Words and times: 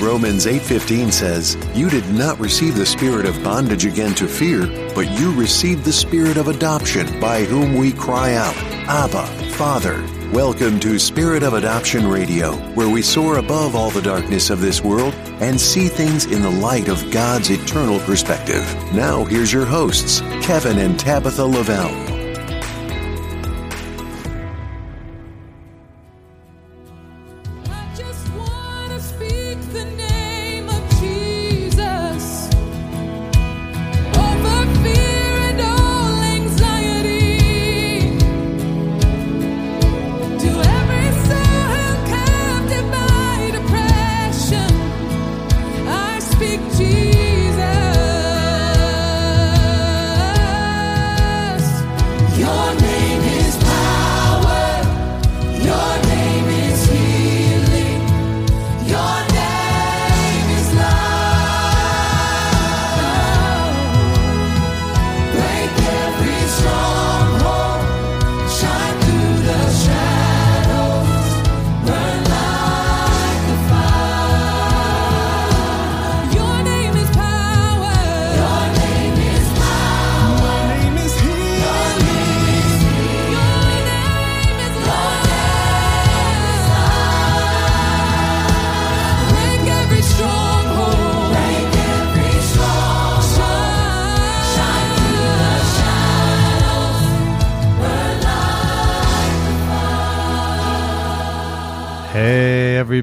Romans 0.00 0.46
8:15 0.46 1.12
says, 1.12 1.58
"You 1.74 1.90
did 1.90 2.08
not 2.14 2.40
receive 2.40 2.74
the 2.74 2.86
spirit 2.86 3.26
of 3.26 3.44
bondage 3.44 3.84
again 3.84 4.14
to 4.14 4.26
fear, 4.26 4.66
but 4.94 5.10
you 5.18 5.30
received 5.32 5.84
the 5.84 5.92
spirit 5.92 6.38
of 6.38 6.48
adoption, 6.48 7.20
by 7.20 7.44
whom 7.44 7.76
we 7.76 7.92
cry 7.92 8.34
out, 8.34 8.56
Abba, 8.88 9.26
Father." 9.58 10.02
Welcome 10.32 10.80
to 10.80 10.98
Spirit 10.98 11.42
of 11.42 11.52
Adoption 11.52 12.08
Radio, 12.08 12.54
where 12.74 12.88
we 12.88 13.02
soar 13.02 13.38
above 13.38 13.76
all 13.76 13.90
the 13.90 14.00
darkness 14.00 14.48
of 14.48 14.62
this 14.62 14.82
world 14.82 15.12
and 15.40 15.60
see 15.60 15.88
things 15.88 16.24
in 16.24 16.40
the 16.40 16.50
light 16.50 16.88
of 16.88 17.10
God's 17.10 17.50
eternal 17.50 17.98
perspective. 18.00 18.64
Now, 18.94 19.24
here's 19.24 19.52
your 19.52 19.66
hosts, 19.66 20.22
Kevin 20.40 20.78
and 20.78 20.98
Tabitha 20.98 21.44
Lavelle. 21.44 22.09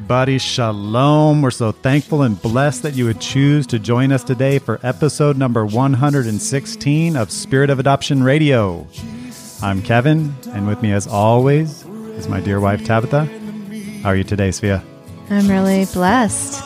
Everybody, 0.07 0.37
shalom. 0.37 1.41
We're 1.41 1.51
so 1.51 1.73
thankful 1.73 2.21
and 2.21 2.41
blessed 2.41 2.83
that 2.83 2.93
you 2.95 3.03
would 3.03 3.19
choose 3.19 3.67
to 3.67 3.77
join 3.77 4.13
us 4.13 4.23
today 4.23 4.57
for 4.57 4.79
episode 4.81 5.35
number 5.35 5.65
116 5.65 7.17
of 7.17 7.29
Spirit 7.29 7.69
of 7.69 7.77
Adoption 7.77 8.23
Radio. 8.23 8.87
I'm 9.61 9.81
Kevin, 9.81 10.33
and 10.53 10.65
with 10.65 10.81
me, 10.81 10.93
as 10.93 11.07
always, 11.07 11.85
is 12.15 12.29
my 12.29 12.39
dear 12.39 12.61
wife, 12.61 12.85
Tabitha. 12.85 13.25
How 14.01 14.11
are 14.11 14.15
you 14.15 14.23
today, 14.23 14.47
Svea? 14.47 14.81
I'm 15.29 15.49
really 15.49 15.83
blessed. 15.87 16.63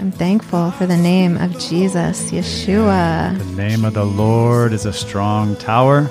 I'm 0.00 0.10
thankful 0.10 0.70
for 0.70 0.86
the 0.86 0.96
name 0.96 1.36
of 1.36 1.58
Jesus, 1.58 2.30
Yeshua. 2.30 3.36
The 3.36 3.56
name 3.56 3.84
of 3.84 3.92
the 3.92 4.06
Lord 4.06 4.72
is 4.72 4.86
a 4.86 4.92
strong 4.94 5.54
tower. 5.56 6.04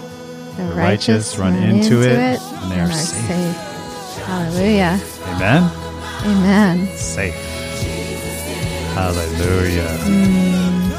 The 0.57 0.71
righteous 0.75 1.39
run 1.39 1.55
into 1.55 2.03
it, 2.03 2.39
and 2.39 2.71
they 2.71 2.79
are 2.79 2.91
safe. 2.91 3.55
Hallelujah. 4.27 4.99
Amen? 5.25 5.80
Amen. 6.23 6.87
Safe. 6.97 7.33
Hallelujah. 8.93 9.87
Mm. 10.05 10.91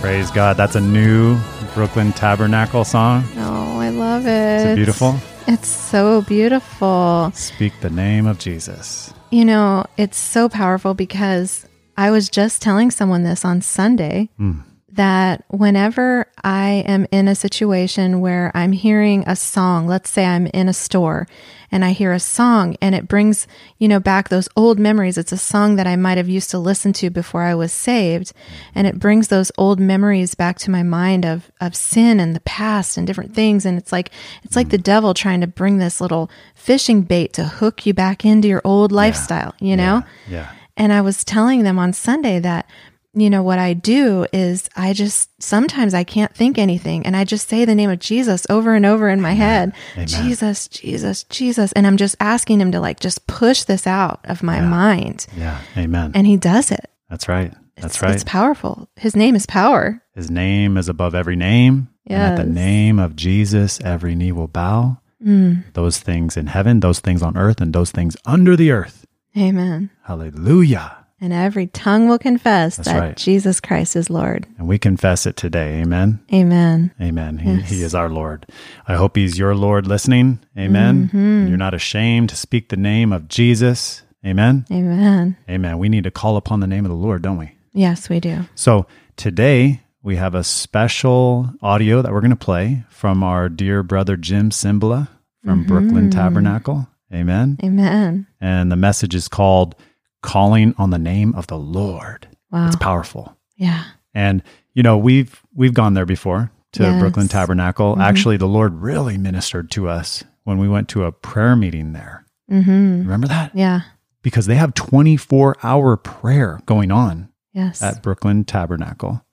Praise 0.00 0.30
God. 0.30 0.56
That's 0.56 0.76
a 0.76 0.80
new 0.80 1.38
Brooklyn 1.74 2.12
Tabernacle 2.12 2.84
song. 2.84 3.24
Oh, 3.36 3.78
I 3.78 3.90
love 3.90 4.26
it. 4.26 4.60
Is 4.60 4.64
it 4.64 4.76
beautiful? 4.76 5.16
It's 5.46 5.68
so 5.68 6.22
beautiful. 6.22 7.30
Speak 7.34 7.72
the 7.80 7.90
name 7.90 8.26
of 8.26 8.38
Jesus. 8.38 9.12
You 9.30 9.44
know, 9.44 9.84
it's 9.96 10.16
so 10.16 10.48
powerful 10.48 10.94
because 10.94 11.66
I 11.96 12.10
was 12.10 12.28
just 12.28 12.62
telling 12.62 12.90
someone 12.90 13.24
this 13.24 13.44
on 13.44 13.60
Sunday 13.60 14.30
hmm. 14.38 14.60
That 14.96 15.44
whenever 15.48 16.26
I 16.42 16.84
am 16.86 17.06
in 17.10 17.28
a 17.28 17.34
situation 17.34 18.20
where 18.20 18.50
I'm 18.54 18.72
hearing 18.72 19.24
a 19.26 19.36
song, 19.36 19.86
let's 19.86 20.10
say 20.10 20.24
I'm 20.24 20.46
in 20.48 20.68
a 20.68 20.72
store 20.72 21.26
and 21.70 21.84
I 21.84 21.92
hear 21.92 22.12
a 22.12 22.20
song 22.20 22.76
and 22.80 22.94
it 22.94 23.08
brings, 23.08 23.46
you 23.78 23.88
know, 23.88 24.00
back 24.00 24.28
those 24.28 24.48
old 24.56 24.78
memories. 24.78 25.18
It's 25.18 25.32
a 25.32 25.38
song 25.38 25.76
that 25.76 25.86
I 25.86 25.96
might 25.96 26.18
have 26.18 26.28
used 26.28 26.50
to 26.50 26.58
listen 26.58 26.92
to 26.94 27.10
before 27.10 27.42
I 27.42 27.54
was 27.54 27.72
saved. 27.72 28.32
And 28.74 28.86
it 28.86 28.98
brings 28.98 29.28
those 29.28 29.52
old 29.58 29.80
memories 29.80 30.34
back 30.34 30.58
to 30.60 30.70
my 30.70 30.82
mind 30.82 31.24
of, 31.24 31.50
of 31.60 31.74
sin 31.74 32.20
and 32.20 32.34
the 32.34 32.40
past 32.40 32.96
and 32.96 33.06
different 33.06 33.34
things. 33.34 33.66
And 33.66 33.78
it's 33.78 33.92
like, 33.92 34.10
it's 34.42 34.56
like 34.56 34.70
the 34.70 34.78
devil 34.78 35.14
trying 35.14 35.40
to 35.40 35.46
bring 35.46 35.78
this 35.78 36.00
little 36.00 36.30
fishing 36.54 37.02
bait 37.02 37.32
to 37.34 37.44
hook 37.44 37.86
you 37.86 37.94
back 37.94 38.24
into 38.24 38.48
your 38.48 38.62
old 38.64 38.92
lifestyle, 38.92 39.54
you 39.60 39.76
know? 39.76 40.04
Yeah. 40.28 40.52
And 40.76 40.92
I 40.92 41.00
was 41.00 41.24
telling 41.24 41.62
them 41.62 41.78
on 41.78 41.92
Sunday 41.92 42.38
that, 42.40 42.68
you 43.16 43.30
know, 43.30 43.42
what 43.42 43.58
I 43.58 43.72
do 43.72 44.26
is 44.32 44.68
I 44.76 44.92
just 44.92 45.30
sometimes 45.42 45.94
I 45.94 46.04
can't 46.04 46.34
think 46.34 46.58
anything 46.58 47.06
and 47.06 47.16
I 47.16 47.24
just 47.24 47.48
say 47.48 47.64
the 47.64 47.74
name 47.74 47.90
of 47.90 47.98
Jesus 47.98 48.46
over 48.50 48.74
and 48.74 48.84
over 48.84 49.08
in 49.08 49.20
my 49.20 49.32
head. 49.32 49.72
Amen. 49.94 50.06
Jesus, 50.06 50.68
Jesus, 50.68 51.24
Jesus. 51.24 51.72
And 51.72 51.86
I'm 51.86 51.96
just 51.96 52.14
asking 52.20 52.60
him 52.60 52.72
to 52.72 52.80
like 52.80 53.00
just 53.00 53.26
push 53.26 53.64
this 53.64 53.86
out 53.86 54.20
of 54.24 54.42
my 54.42 54.60
mind. 54.60 55.26
Yeah. 55.36 55.58
Amen. 55.76 56.12
And 56.14 56.26
he 56.26 56.36
does 56.36 56.70
it. 56.70 56.90
That's 57.08 57.26
right. 57.28 57.52
That's 57.76 57.96
It's- 57.96 58.02
right. 58.02 58.14
It's 58.14 58.24
powerful. 58.24 58.88
His 58.96 59.16
name 59.16 59.34
is 59.34 59.46
power. 59.46 60.02
His 60.14 60.30
name 60.30 60.76
is 60.76 60.88
above 60.88 61.14
every 61.14 61.36
name. 61.36 61.88
And 62.06 62.22
at 62.22 62.36
the 62.36 62.44
name 62.44 62.98
of 62.98 63.16
Jesus, 63.16 63.80
every 63.80 64.14
knee 64.14 64.32
will 64.32 64.46
bow. 64.46 64.98
Mm. 65.24 65.64
Those 65.72 65.98
things 65.98 66.36
in 66.36 66.46
heaven, 66.48 66.80
those 66.80 67.00
things 67.00 67.22
on 67.22 67.36
earth, 67.36 67.60
and 67.60 67.72
those 67.72 67.90
things 67.90 68.16
under 68.26 68.54
the 68.56 68.70
earth. 68.70 69.06
Amen. 69.36 69.90
Hallelujah. 70.04 71.05
And 71.20 71.32
every 71.32 71.66
tongue 71.68 72.08
will 72.08 72.18
confess 72.18 72.76
That's 72.76 72.88
that 72.88 72.98
right. 73.00 73.16
Jesus 73.16 73.58
Christ 73.58 73.96
is 73.96 74.10
Lord. 74.10 74.46
And 74.58 74.68
we 74.68 74.78
confess 74.78 75.24
it 75.24 75.36
today. 75.36 75.80
Amen. 75.80 76.20
Amen. 76.32 76.92
Amen. 77.00 77.38
He, 77.38 77.52
Yes. 77.54 77.70
he 77.70 77.82
is 77.82 77.94
our 77.94 78.10
Lord. 78.10 78.44
I 78.86 78.96
hope 78.96 79.16
He's 79.16 79.38
your 79.38 79.54
Lord 79.54 79.86
listening. 79.86 80.40
Amen. 80.58 81.06
Mm-hmm. 81.08 81.48
You're 81.48 81.56
not 81.56 81.72
ashamed 81.72 82.28
to 82.30 82.36
speak 82.36 82.68
the 82.68 82.76
name 82.76 83.12
of 83.14 83.28
Jesus. 83.28 84.02
Amen. 84.26 84.66
Amen. 84.70 85.36
Amen. 85.48 85.78
We 85.78 85.88
need 85.88 86.04
to 86.04 86.10
call 86.10 86.36
upon 86.36 86.60
the 86.60 86.66
name 86.66 86.84
of 86.84 86.90
the 86.90 86.96
Lord, 86.96 87.22
don't 87.22 87.38
we? 87.38 87.52
Yes, 87.72 88.08
we 88.10 88.20
do. 88.20 88.40
So 88.54 88.86
today 89.16 89.82
we 90.02 90.16
have 90.16 90.34
a 90.34 90.44
special 90.44 91.50
audio 91.62 92.02
that 92.02 92.12
we're 92.12 92.20
going 92.20 92.30
to 92.30 92.36
play 92.36 92.84
from 92.90 93.22
our 93.22 93.48
dear 93.48 93.82
brother 93.82 94.16
Jim 94.16 94.50
Cymbala 94.50 95.08
from 95.44 95.64
Brooklyn 95.64 96.10
Tabernacle. 96.10 96.88
Amen. 97.14 97.56
Amen. 97.62 98.26
And 98.40 98.70
the 98.70 98.76
message 98.76 99.14
is 99.14 99.28
called 99.28 99.76
Calling 100.26 100.74
on 100.76 100.90
the 100.90 100.98
Name 100.98 101.34
of 101.34 101.46
the 101.46 101.56
Lord. 101.58 102.28
Wow. 102.50 102.66
It's 102.66 102.76
powerful. 102.76 103.36
Yeah. 103.56 103.84
And 104.14 104.42
you 104.74 104.82
know, 104.82 104.98
we've 104.98 105.40
we've 105.54 105.72
gone 105.74 105.94
there 105.94 106.04
before 106.06 106.50
to 106.72 106.82
Yes. 106.82 107.00
Brooklyn 107.00 107.28
Tabernacle. 107.28 107.98
Actually, 108.00 108.36
the 108.36 108.46
Lord 108.48 108.74
really 108.74 109.16
ministered 109.16 109.70
to 109.72 109.88
us 109.88 110.24
when 110.44 110.58
we 110.58 110.68
went 110.68 110.88
to 110.90 111.04
a 111.04 111.12
prayer 111.12 111.56
meeting 111.56 111.92
there. 111.92 112.24
Mm-hmm. 112.50 113.02
Remember 113.02 113.26
that? 113.28 113.52
Yeah. 113.54 113.80
Because 114.22 114.46
they 114.46 114.56
have 114.56 114.74
24-hour 114.74 115.96
prayer 115.98 116.60
going 116.66 116.90
on 116.90 117.28
Yes. 117.52 117.80
at 117.82 118.02
Brooklyn 118.02 118.44
Tabernacle. 118.44 119.24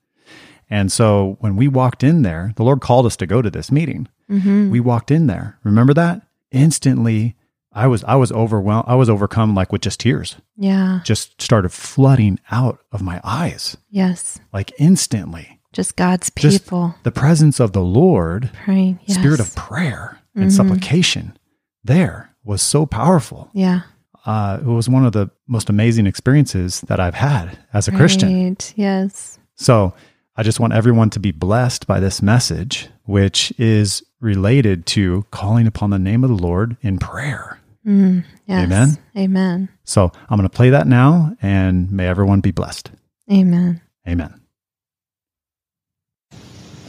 And 0.70 0.90
so 0.90 1.36
when 1.40 1.56
we 1.56 1.68
walked 1.68 2.02
in 2.02 2.22
there, 2.22 2.52
the 2.56 2.62
Lord 2.62 2.80
called 2.80 3.04
us 3.06 3.16
to 3.16 3.26
go 3.26 3.42
to 3.42 3.50
this 3.50 3.70
meeting. 3.70 4.08
mm-hmm. 4.30 4.70
We 4.70 4.80
walked 4.80 5.10
in 5.10 5.26
there. 5.26 5.58
Remember 5.64 5.92
that? 5.94 6.22
Instantly, 6.50 7.36
I 7.74 7.86
was 7.88 8.04
I 8.04 8.14
was 8.16 8.30
overwhelmed. 8.32 8.84
I 8.86 8.94
was 8.94 9.10
overcome 9.10 9.54
like 9.54 9.72
with 9.72 9.82
just 9.82 10.00
tears. 10.00 10.36
Yeah. 10.56 11.00
Just 11.04 11.40
started 11.42 11.70
flooding 11.70 12.38
out 12.50 12.78
of 12.92 13.02
my 13.02 13.20
eyes 13.24 13.76
Yes. 13.90 14.38
like 14.52 14.72
instantly. 14.78 15.60
Just 15.72 15.96
God's 15.96 16.30
Just 16.36 16.64
people 16.64 16.94
the 17.02 17.10
presence 17.10 17.58
of 17.60 17.72
the 17.72 17.82
Lord, 17.82 18.50
praying. 18.64 19.00
Yes. 19.06 19.18
spirit 19.18 19.40
of 19.40 19.54
prayer 19.56 20.18
and 20.36 20.50
Mhm. 20.50 20.52
supplication 20.56 21.36
there 21.82 22.30
was 22.44 22.62
so 22.62 22.86
powerful. 22.86 23.50
Yeah. 23.52 23.80
Uh, 24.24 24.58
it 24.60 24.66
was 24.66 24.88
one 24.88 25.04
of 25.04 25.12
the 25.12 25.28
most 25.46 25.68
amazing 25.68 26.06
experiences 26.06 26.80
that 26.82 26.98
I've 27.00 27.14
had 27.14 27.58
as 27.74 27.88
a 27.88 27.92
Christian. 27.92 28.56
Yes. 28.76 29.38
So 29.56 29.92
I 30.36 30.42
just 30.42 30.60
want 30.60 30.72
everyone 30.72 31.10
to 31.10 31.20
be 31.20 31.30
blessed 31.32 31.86
by 31.86 32.00
this 32.00 32.22
message, 32.22 32.88
which 33.04 33.52
is 33.58 34.02
related 34.20 34.86
to 34.86 35.26
calling 35.30 35.66
upon 35.66 35.90
the 35.90 35.98
name 35.98 36.24
of 36.24 36.30
the 36.30 36.36
Lord 36.42 36.76
in 36.80 36.98
prayer. 36.98 37.58
Mm, 37.86 38.24
yes. 38.46 38.64
Amen. 38.64 38.98
Amen. 39.16 39.68
So 39.84 40.10
I'm 40.28 40.38
going 40.38 40.48
to 40.48 40.54
play 40.54 40.70
that 40.70 40.86
now, 40.86 41.36
and 41.42 41.90
may 41.92 42.06
everyone 42.06 42.40
be 42.40 42.50
blessed. 42.50 42.90
Amen. 43.30 43.80
Amen. 44.08 44.40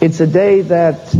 It's 0.01 0.19
a 0.19 0.27
day 0.27 0.61
that 0.61 1.15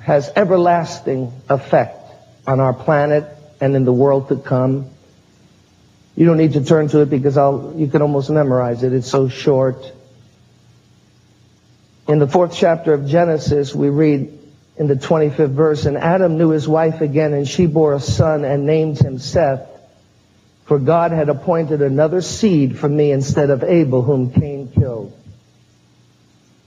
has 0.00 0.30
everlasting 0.34 1.32
effect 1.48 1.98
on 2.46 2.60
our 2.60 2.72
planet 2.72 3.24
and 3.60 3.76
in 3.76 3.84
the 3.84 3.92
world 3.92 4.28
to 4.28 4.36
come. 4.36 4.90
You 6.16 6.26
don't 6.26 6.38
need 6.38 6.54
to 6.54 6.64
turn 6.64 6.88
to 6.88 7.00
it 7.00 7.10
because 7.10 7.36
I'll, 7.36 7.74
you 7.76 7.88
can 7.88 8.02
almost 8.02 8.30
memorize 8.30 8.82
it. 8.82 8.92
It's 8.92 9.10
so 9.10 9.28
short. 9.28 9.92
In 12.08 12.18
the 12.18 12.26
fourth 12.26 12.54
chapter 12.54 12.92
of 12.92 13.06
Genesis, 13.06 13.74
we 13.74 13.88
read 13.88 14.39
in 14.80 14.86
the 14.86 14.94
25th 14.94 15.50
verse, 15.50 15.84
and 15.84 15.98
Adam 15.98 16.38
knew 16.38 16.48
his 16.48 16.66
wife 16.66 17.02
again, 17.02 17.34
and 17.34 17.46
she 17.46 17.66
bore 17.66 17.92
a 17.92 18.00
son 18.00 18.46
and 18.46 18.64
named 18.64 18.98
him 18.98 19.18
Seth. 19.18 19.68
For 20.64 20.78
God 20.78 21.12
had 21.12 21.28
appointed 21.28 21.82
another 21.82 22.22
seed 22.22 22.78
for 22.78 22.88
me 22.88 23.12
instead 23.12 23.50
of 23.50 23.62
Abel, 23.62 24.00
whom 24.00 24.32
Cain 24.32 24.72
killed. 24.72 25.12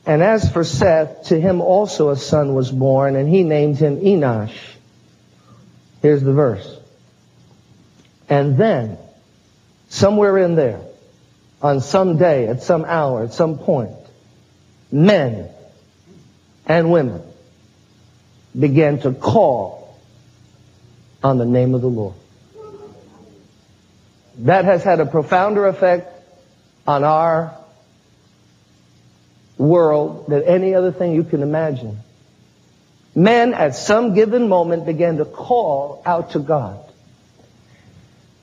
And 0.06 0.22
as 0.22 0.48
for 0.52 0.64
Seth, 0.64 1.30
to 1.30 1.42
him 1.42 1.60
also 1.60 2.10
a 2.10 2.16
son 2.16 2.54
was 2.54 2.72
born, 2.72 3.16
and 3.16 3.28
he 3.28 3.44
named 3.44 3.78
him 3.78 4.00
Enosh. 4.00 4.60
Here's 6.04 6.22
the 6.22 6.34
verse. 6.34 6.78
And 8.30 8.58
then, 8.58 9.00
somewhere 9.90 10.38
in 10.38 10.54
there, 10.54 10.82
on 11.64 11.82
some 11.82 12.18
day, 12.18 12.48
at 12.48 12.62
some 12.62 12.86
hour, 12.86 13.24
at 13.24 13.34
some 13.34 13.58
point, 13.58 13.96
men 14.92 15.50
and 16.68 16.92
women 16.92 17.24
began 18.58 19.00
to 19.00 19.12
call 19.12 19.98
on 21.24 21.38
the 21.38 21.46
name 21.46 21.74
of 21.74 21.82
the 21.82 21.88
Lord. 21.88 22.16
That 24.40 24.66
has 24.66 24.84
had 24.84 25.00
a 25.00 25.06
profounder 25.06 25.68
effect 25.68 26.12
on 26.86 27.04
our 27.04 27.56
world 29.58 30.26
than 30.28 30.44
any 30.44 30.74
other 30.74 30.92
thing 30.92 31.14
you 31.14 31.24
can 31.24 31.42
imagine. 31.42 32.00
Men 33.16 33.54
at 33.54 33.76
some 33.76 34.16
given 34.16 34.50
moment 34.50 34.86
began 34.86 35.18
to 35.18 35.26
call 35.26 36.02
out 36.06 36.32
to 36.32 36.40
God. 36.40 36.80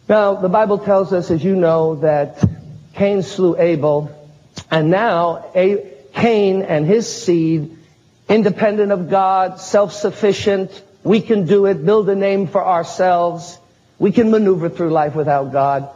Now, 0.08 0.34
the 0.34 0.48
Bible 0.48 0.78
tells 0.78 1.12
us, 1.12 1.30
as 1.30 1.42
you 1.42 1.56
know, 1.56 1.96
that 1.96 2.42
Cain 2.94 3.22
slew 3.22 3.56
Abel, 3.58 4.16
and 4.70 4.90
now 4.90 5.50
Cain 5.54 6.62
and 6.62 6.86
his 6.86 7.12
seed, 7.12 7.76
independent 8.30 8.92
of 8.92 9.10
God, 9.10 9.60
self-sufficient, 9.60 10.82
we 11.02 11.20
can 11.20 11.46
do 11.46 11.66
it, 11.66 11.84
build 11.84 12.08
a 12.08 12.14
name 12.14 12.46
for 12.46 12.64
ourselves, 12.64 13.58
we 13.98 14.12
can 14.12 14.30
maneuver 14.30 14.68
through 14.68 14.90
life 14.90 15.14
without 15.14 15.52
God. 15.52 15.90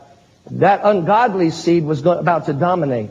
That 0.50 0.80
ungodly 0.82 1.50
seed 1.50 1.84
was 1.84 2.00
about 2.00 2.46
to 2.46 2.52
dominate. 2.52 3.10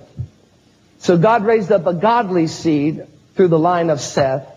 So 0.99 1.17
God 1.17 1.45
raised 1.45 1.71
up 1.71 1.87
a 1.87 1.93
godly 1.93 2.47
seed 2.47 3.07
through 3.35 3.47
the 3.47 3.57
line 3.57 3.89
of 3.89 3.99
Seth. 3.99 4.47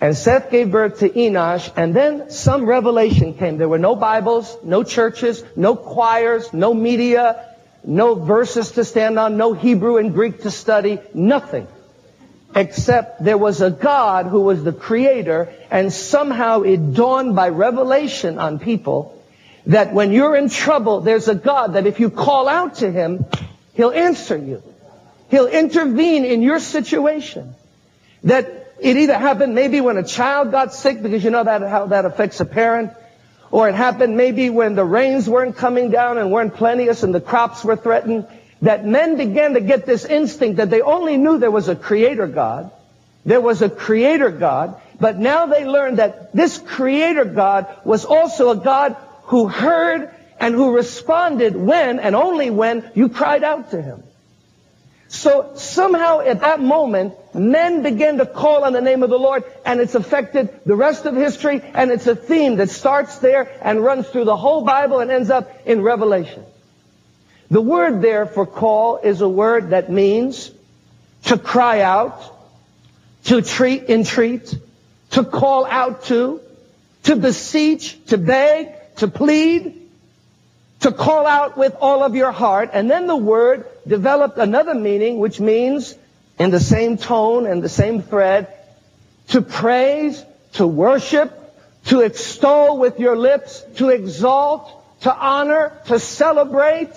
And 0.00 0.16
Seth 0.16 0.50
gave 0.50 0.70
birth 0.70 1.00
to 1.00 1.10
Enosh, 1.10 1.70
and 1.76 1.94
then 1.94 2.30
some 2.30 2.64
revelation 2.64 3.34
came. 3.34 3.58
There 3.58 3.68
were 3.68 3.78
no 3.78 3.96
Bibles, 3.96 4.56
no 4.64 4.82
churches, 4.82 5.44
no 5.56 5.76
choirs, 5.76 6.54
no 6.54 6.72
media, 6.72 7.44
no 7.84 8.14
verses 8.14 8.70
to 8.72 8.84
stand 8.84 9.18
on, 9.18 9.36
no 9.36 9.52
Hebrew 9.52 9.98
and 9.98 10.14
Greek 10.14 10.42
to 10.42 10.50
study, 10.50 11.00
nothing. 11.12 11.66
Except 12.54 13.22
there 13.22 13.38
was 13.38 13.60
a 13.60 13.70
God 13.70 14.26
who 14.26 14.40
was 14.40 14.64
the 14.64 14.72
creator, 14.72 15.52
and 15.70 15.92
somehow 15.92 16.62
it 16.62 16.94
dawned 16.94 17.36
by 17.36 17.48
revelation 17.48 18.38
on 18.38 18.58
people 18.58 19.16
that 19.66 19.92
when 19.92 20.12
you're 20.12 20.34
in 20.34 20.48
trouble, 20.48 21.00
there's 21.00 21.28
a 21.28 21.34
God 21.34 21.74
that 21.74 21.86
if 21.86 22.00
you 22.00 22.10
call 22.10 22.48
out 22.48 22.76
to 22.76 22.90
him, 22.90 23.24
he'll 23.74 23.92
answer 23.92 24.36
you. 24.36 24.62
He'll 25.30 25.46
intervene 25.46 26.24
in 26.24 26.42
your 26.42 26.58
situation. 26.58 27.54
That 28.24 28.72
it 28.80 28.96
either 28.96 29.16
happened 29.16 29.54
maybe 29.54 29.80
when 29.80 29.96
a 29.96 30.02
child 30.02 30.50
got 30.50 30.74
sick, 30.74 31.02
because 31.02 31.22
you 31.22 31.30
know 31.30 31.44
that 31.44 31.62
how 31.62 31.86
that 31.86 32.04
affects 32.04 32.40
a 32.40 32.44
parent, 32.44 32.92
or 33.52 33.68
it 33.68 33.74
happened 33.74 34.16
maybe 34.16 34.50
when 34.50 34.74
the 34.74 34.84
rains 34.84 35.28
weren't 35.28 35.56
coming 35.56 35.90
down 35.90 36.18
and 36.18 36.32
weren't 36.32 36.54
plenteous 36.54 37.04
and 37.04 37.14
the 37.14 37.20
crops 37.20 37.64
were 37.64 37.76
threatened, 37.76 38.26
that 38.62 38.84
men 38.84 39.16
began 39.16 39.54
to 39.54 39.60
get 39.60 39.86
this 39.86 40.04
instinct 40.04 40.58
that 40.58 40.70
they 40.70 40.82
only 40.82 41.16
knew 41.16 41.38
there 41.38 41.50
was 41.50 41.68
a 41.68 41.76
creator 41.76 42.26
God. 42.26 42.70
There 43.24 43.40
was 43.40 43.62
a 43.62 43.70
creator 43.70 44.30
God, 44.30 44.80
but 44.98 45.18
now 45.18 45.46
they 45.46 45.64
learned 45.64 45.98
that 45.98 46.34
this 46.34 46.58
creator 46.58 47.24
God 47.24 47.66
was 47.84 48.04
also 48.04 48.50
a 48.50 48.56
God 48.56 48.96
who 49.24 49.48
heard 49.48 50.14
and 50.38 50.54
who 50.54 50.74
responded 50.74 51.54
when 51.54 52.00
and 52.00 52.16
only 52.16 52.50
when 52.50 52.90
you 52.94 53.08
cried 53.08 53.44
out 53.44 53.70
to 53.72 53.80
him. 53.80 54.02
So 55.08 55.52
somehow 55.56 56.20
at 56.20 56.40
that 56.40 56.60
moment, 56.60 57.14
men 57.34 57.82
began 57.82 58.18
to 58.18 58.26
call 58.26 58.64
on 58.64 58.72
the 58.72 58.80
name 58.80 59.02
of 59.02 59.10
the 59.10 59.18
Lord 59.18 59.44
and 59.66 59.80
it's 59.80 59.96
affected 59.96 60.60
the 60.64 60.76
rest 60.76 61.04
of 61.04 61.16
history 61.16 61.60
and 61.62 61.90
it's 61.90 62.06
a 62.06 62.14
theme 62.14 62.56
that 62.56 62.70
starts 62.70 63.18
there 63.18 63.50
and 63.60 63.84
runs 63.84 64.08
through 64.08 64.24
the 64.24 64.36
whole 64.36 64.64
Bible 64.64 65.00
and 65.00 65.10
ends 65.10 65.28
up 65.28 65.50
in 65.66 65.82
Revelation. 65.82 66.44
The 67.50 67.60
word 67.60 68.00
there 68.00 68.26
for 68.26 68.46
call 68.46 68.98
is 68.98 69.20
a 69.20 69.28
word 69.28 69.70
that 69.70 69.90
means 69.90 70.52
to 71.24 71.36
cry 71.36 71.80
out, 71.80 72.22
to 73.24 73.42
treat, 73.42 73.90
entreat, 73.90 74.54
to 75.10 75.24
call 75.24 75.66
out 75.66 76.04
to, 76.04 76.40
to 77.04 77.16
beseech, 77.16 78.04
to 78.06 78.18
beg, 78.18 78.68
to 78.96 79.08
plead, 79.08 79.88
to 80.80 80.92
call 80.92 81.26
out 81.26 81.58
with 81.58 81.74
all 81.80 82.04
of 82.04 82.14
your 82.14 82.30
heart. 82.30 82.70
And 82.72 82.88
then 82.88 83.08
the 83.08 83.16
word 83.16 83.66
developed 83.86 84.38
another 84.38 84.74
meaning, 84.74 85.18
which 85.18 85.40
means, 85.40 85.96
in 86.38 86.50
the 86.50 86.60
same 86.60 86.98
tone 86.98 87.46
and 87.46 87.62
the 87.62 87.68
same 87.68 88.00
thread, 88.00 88.46
to 89.28 89.42
praise, 89.42 90.24
to 90.52 90.66
worship, 90.66 91.36
to 91.86 92.00
extol 92.00 92.78
with 92.78 93.00
your 93.00 93.16
lips, 93.16 93.62
to 93.76 93.88
exalt, 93.88 94.70
to 95.00 95.12
honor, 95.12 95.72
to 95.86 95.98
celebrate, 95.98 96.90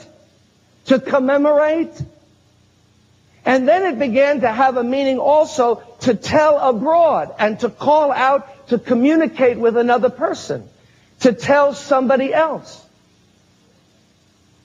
to 0.85 0.99
commemorate. 0.99 2.01
And 3.45 3.67
then 3.67 3.83
it 3.83 3.99
began 3.99 4.41
to 4.41 4.51
have 4.51 4.77
a 4.77 4.83
meaning 4.83 5.19
also 5.19 5.83
to 6.01 6.15
tell 6.15 6.57
abroad 6.57 7.33
and 7.39 7.59
to 7.59 7.69
call 7.69 8.11
out 8.11 8.67
to 8.69 8.79
communicate 8.79 9.57
with 9.57 9.75
another 9.75 10.09
person, 10.09 10.67
to 11.21 11.33
tell 11.33 11.73
somebody 11.73 12.33
else. 12.33 12.79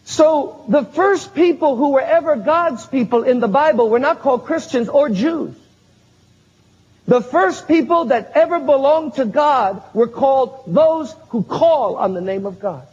So 0.04 0.64
the 0.68 0.84
first 0.84 1.34
people 1.34 1.76
who 1.76 1.90
were 1.90 2.00
ever 2.00 2.37
God's 2.37 2.87
people 2.87 3.25
in 3.25 3.40
the 3.40 3.48
Bible 3.48 3.90
were 3.90 3.98
not 3.98 4.20
called 4.20 4.46
Christians 4.46 4.88
or 4.88 5.08
Jews. 5.10 5.54
The 7.06 7.20
first 7.20 7.66
people 7.66 8.06
that 8.06 8.32
ever 8.34 8.58
belonged 8.58 9.14
to 9.14 9.25
God 9.25 9.82
were 9.94 10.08
called 10.08 10.64
those 10.66 11.14
who 11.30 11.42
call 11.42 11.96
on 11.96 12.14
the 12.14 12.20
name 12.20 12.46
of 12.46 12.60
God. 12.60 12.87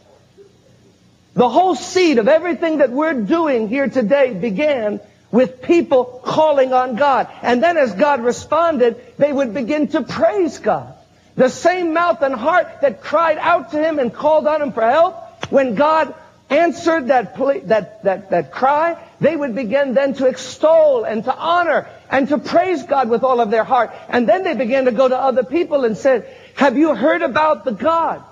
The 1.36 1.48
whole 1.50 1.74
seed 1.74 2.16
of 2.18 2.28
everything 2.28 2.78
that 2.78 2.90
we're 2.90 3.12
doing 3.12 3.68
here 3.68 3.88
today 3.90 4.32
began 4.32 5.00
with 5.30 5.60
people 5.60 6.22
calling 6.24 6.72
on 6.72 6.96
God. 6.96 7.28
And 7.42 7.62
then 7.62 7.76
as 7.76 7.92
God 7.92 8.22
responded, 8.22 8.96
they 9.18 9.34
would 9.34 9.52
begin 9.52 9.88
to 9.88 10.00
praise 10.00 10.58
God. 10.58 10.94
The 11.34 11.50
same 11.50 11.92
mouth 11.92 12.22
and 12.22 12.34
heart 12.34 12.80
that 12.80 13.02
cried 13.02 13.36
out 13.36 13.72
to 13.72 13.78
Him 13.78 13.98
and 13.98 14.12
called 14.12 14.46
on 14.46 14.62
Him 14.62 14.72
for 14.72 14.88
help, 14.88 15.14
when 15.52 15.74
God 15.74 16.14
answered 16.48 17.08
that, 17.08 17.36
that, 17.68 18.04
that, 18.04 18.30
that 18.30 18.50
cry, 18.50 18.96
they 19.20 19.36
would 19.36 19.54
begin 19.54 19.92
then 19.92 20.14
to 20.14 20.26
extol 20.28 21.04
and 21.04 21.22
to 21.24 21.36
honor 21.36 21.86
and 22.10 22.28
to 22.28 22.38
praise 22.38 22.82
God 22.84 23.10
with 23.10 23.24
all 23.24 23.42
of 23.42 23.50
their 23.50 23.64
heart. 23.64 23.92
And 24.08 24.26
then 24.26 24.42
they 24.42 24.54
began 24.54 24.86
to 24.86 24.92
go 24.92 25.06
to 25.06 25.18
other 25.18 25.44
people 25.44 25.84
and 25.84 25.98
said, 25.98 26.34
have 26.54 26.78
you 26.78 26.94
heard 26.94 27.20
about 27.20 27.66
the 27.66 27.72
God 27.72 28.24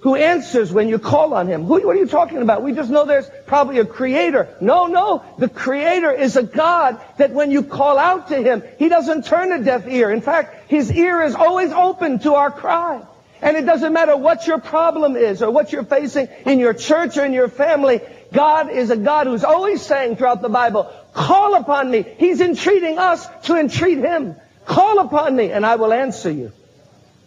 who 0.00 0.14
answers 0.14 0.72
when 0.72 0.88
you 0.88 0.98
call 0.98 1.34
on 1.34 1.48
him? 1.48 1.64
Who, 1.64 1.84
what 1.84 1.96
are 1.96 1.98
you 1.98 2.06
talking 2.06 2.38
about? 2.38 2.62
We 2.62 2.72
just 2.72 2.88
know 2.88 3.04
there's 3.04 3.28
probably 3.46 3.80
a 3.80 3.84
creator. 3.84 4.56
No, 4.60 4.86
no. 4.86 5.24
The 5.38 5.48
creator 5.48 6.12
is 6.12 6.36
a 6.36 6.44
God 6.44 7.00
that 7.18 7.32
when 7.32 7.50
you 7.50 7.64
call 7.64 7.98
out 7.98 8.28
to 8.28 8.40
him, 8.40 8.62
he 8.78 8.88
doesn't 8.88 9.26
turn 9.26 9.50
a 9.50 9.62
deaf 9.62 9.88
ear. 9.88 10.10
In 10.10 10.20
fact, 10.20 10.70
his 10.70 10.92
ear 10.92 11.22
is 11.22 11.34
always 11.34 11.72
open 11.72 12.20
to 12.20 12.34
our 12.34 12.52
cry. 12.52 13.02
And 13.42 13.56
it 13.56 13.66
doesn't 13.66 13.92
matter 13.92 14.16
what 14.16 14.46
your 14.46 14.58
problem 14.58 15.16
is 15.16 15.42
or 15.42 15.50
what 15.50 15.72
you're 15.72 15.84
facing 15.84 16.28
in 16.46 16.60
your 16.60 16.74
church 16.74 17.16
or 17.16 17.24
in 17.24 17.32
your 17.32 17.48
family. 17.48 18.00
God 18.32 18.70
is 18.70 18.90
a 18.90 18.96
God 18.96 19.26
who's 19.26 19.44
always 19.44 19.82
saying 19.82 20.16
throughout 20.16 20.42
the 20.42 20.48
Bible, 20.48 20.92
call 21.12 21.54
upon 21.54 21.90
me. 21.90 22.04
He's 22.18 22.40
entreating 22.40 22.98
us 22.98 23.26
to 23.44 23.56
entreat 23.56 23.98
him. 23.98 24.36
Call 24.64 25.00
upon 25.00 25.34
me 25.34 25.50
and 25.50 25.66
I 25.66 25.76
will 25.76 25.92
answer 25.92 26.30
you. 26.30 26.52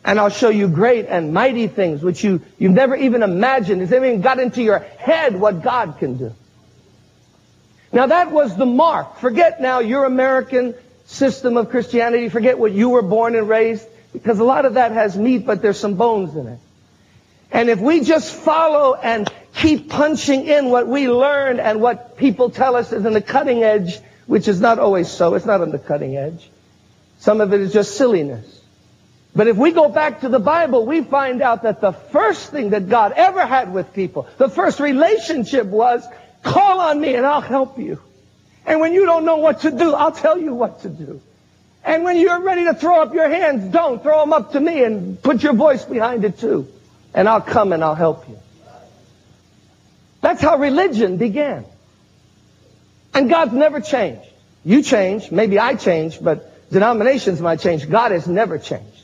And 0.03 0.19
I'll 0.19 0.29
show 0.29 0.49
you 0.49 0.67
great 0.67 1.05
and 1.07 1.33
mighty 1.33 1.67
things 1.67 2.01
which 2.01 2.23
you, 2.23 2.41
you've 2.57 2.71
never 2.71 2.95
even 2.95 3.21
imagined. 3.21 3.81
It's 3.81 3.91
never 3.91 4.05
even 4.05 4.21
got 4.21 4.39
into 4.39 4.63
your 4.63 4.79
head 4.79 5.39
what 5.39 5.61
God 5.61 5.97
can 5.99 6.17
do. 6.17 6.33
Now 7.93 8.07
that 8.07 8.31
was 8.31 8.55
the 8.55 8.65
mark. 8.65 9.17
Forget 9.17 9.61
now 9.61 9.79
your 9.79 10.05
American 10.05 10.73
system 11.05 11.57
of 11.57 11.69
Christianity. 11.69 12.29
Forget 12.29 12.57
what 12.57 12.71
you 12.71 12.89
were 12.89 13.01
born 13.01 13.35
and 13.35 13.47
raised. 13.47 13.85
Because 14.13 14.39
a 14.39 14.43
lot 14.43 14.65
of 14.65 14.73
that 14.73 14.91
has 14.91 15.17
meat, 15.17 15.45
but 15.45 15.61
there's 15.61 15.79
some 15.79 15.95
bones 15.95 16.35
in 16.35 16.47
it. 16.47 16.59
And 17.51 17.69
if 17.69 17.79
we 17.79 18.01
just 18.01 18.33
follow 18.33 18.95
and 18.95 19.31
keep 19.53 19.89
punching 19.89 20.47
in 20.47 20.69
what 20.69 20.87
we 20.87 21.09
learn 21.09 21.59
and 21.59 21.81
what 21.81 22.17
people 22.17 22.49
tell 22.49 22.75
us 22.75 22.91
is 22.93 23.05
in 23.05 23.13
the 23.13 23.21
cutting 23.21 23.63
edge, 23.63 23.99
which 24.25 24.47
is 24.47 24.61
not 24.61 24.79
always 24.79 25.09
so, 25.09 25.35
it's 25.35 25.45
not 25.45 25.61
on 25.61 25.71
the 25.71 25.79
cutting 25.79 26.15
edge. 26.15 26.49
Some 27.19 27.41
of 27.41 27.53
it 27.53 27.59
is 27.59 27.73
just 27.73 27.97
silliness. 27.97 28.60
But 29.33 29.47
if 29.47 29.55
we 29.55 29.71
go 29.71 29.87
back 29.87 30.21
to 30.21 30.29
the 30.29 30.39
Bible, 30.39 30.85
we 30.85 31.01
find 31.01 31.41
out 31.41 31.63
that 31.63 31.79
the 31.79 31.93
first 31.93 32.51
thing 32.51 32.71
that 32.71 32.89
God 32.89 33.13
ever 33.15 33.45
had 33.45 33.73
with 33.73 33.93
people, 33.93 34.27
the 34.37 34.49
first 34.49 34.79
relationship 34.79 35.65
was, 35.67 36.05
call 36.43 36.79
on 36.81 36.99
me 36.99 37.15
and 37.15 37.25
I'll 37.25 37.39
help 37.39 37.79
you. 37.79 38.01
And 38.65 38.79
when 38.81 38.93
you 38.93 39.05
don't 39.05 39.25
know 39.25 39.37
what 39.37 39.61
to 39.61 39.71
do, 39.71 39.93
I'll 39.93 40.11
tell 40.11 40.37
you 40.37 40.53
what 40.53 40.81
to 40.81 40.89
do. 40.89 41.21
And 41.83 42.03
when 42.03 42.17
you're 42.17 42.41
ready 42.41 42.65
to 42.65 42.73
throw 42.73 43.01
up 43.01 43.13
your 43.13 43.29
hands, 43.29 43.71
don't 43.71 44.03
throw 44.03 44.19
them 44.19 44.33
up 44.33 44.51
to 44.51 44.59
me 44.59 44.83
and 44.83 45.21
put 45.21 45.41
your 45.41 45.53
voice 45.53 45.83
behind 45.83 46.25
it 46.25 46.37
too. 46.37 46.67
And 47.13 47.27
I'll 47.27 47.41
come 47.41 47.73
and 47.73 47.83
I'll 47.83 47.95
help 47.95 48.27
you. 48.29 48.37
That's 50.19 50.41
how 50.41 50.57
religion 50.57 51.17
began. 51.17 51.65
And 53.13 53.29
God's 53.29 53.53
never 53.53 53.81
changed. 53.81 54.27
You 54.63 54.83
change, 54.83 55.31
maybe 55.31 55.57
I 55.57 55.75
change, 55.75 56.21
but 56.21 56.69
denominations 56.69 57.41
might 57.41 57.59
change. 57.59 57.89
God 57.89 58.11
has 58.11 58.27
never 58.27 58.59
changed. 58.59 59.00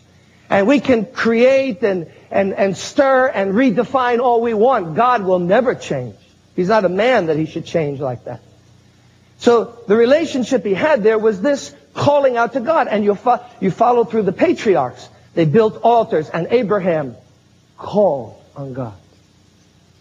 And 0.50 0.68
we 0.68 0.80
can 0.80 1.06
create 1.06 1.84
and, 1.84 2.10
and, 2.32 2.54
and 2.54 2.77
stir 2.77 3.27
and 3.27 3.54
redefine 3.54 4.20
all 4.20 4.42
we 4.42 4.54
want. 4.54 4.96
God 4.96 5.24
will 5.24 5.39
never 5.39 5.75
change. 5.75 6.16
He's 6.56 6.70
not 6.70 6.86
a 6.86 6.89
man 6.89 7.27
that 7.27 7.38
he 7.38 7.46
should 7.46 7.66
change 7.66 8.00
like 8.00 8.25
that. 8.25 8.42
So 9.39 9.77
the 9.88 9.96
relationship 9.96 10.66
he 10.66 10.74
had 10.74 11.04
there 11.04 11.20
was 11.20 11.42
this 11.42 11.75
calling 11.94 12.38
out 12.38 12.54
to 12.54 12.60
God. 12.60 12.88
And 12.88 13.04
you, 13.04 13.16
fo- 13.16 13.44
you 13.60 13.72
follow 13.72 14.04
through 14.06 14.24
the 14.24 14.32
patriarchs. 14.32 15.08
They 15.36 15.46
built 15.46 15.82
altars 15.84 16.30
and 16.30 16.48
Abraham 16.50 17.16
called 17.77 18.42
on 18.56 18.74
God. 18.74 18.96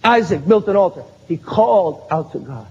Isaac 0.02 0.46
built 0.46 0.68
an 0.68 0.76
altar. 0.76 1.02
He 1.26 1.36
called 1.36 2.06
out 2.10 2.32
to 2.32 2.38
God. 2.38 2.68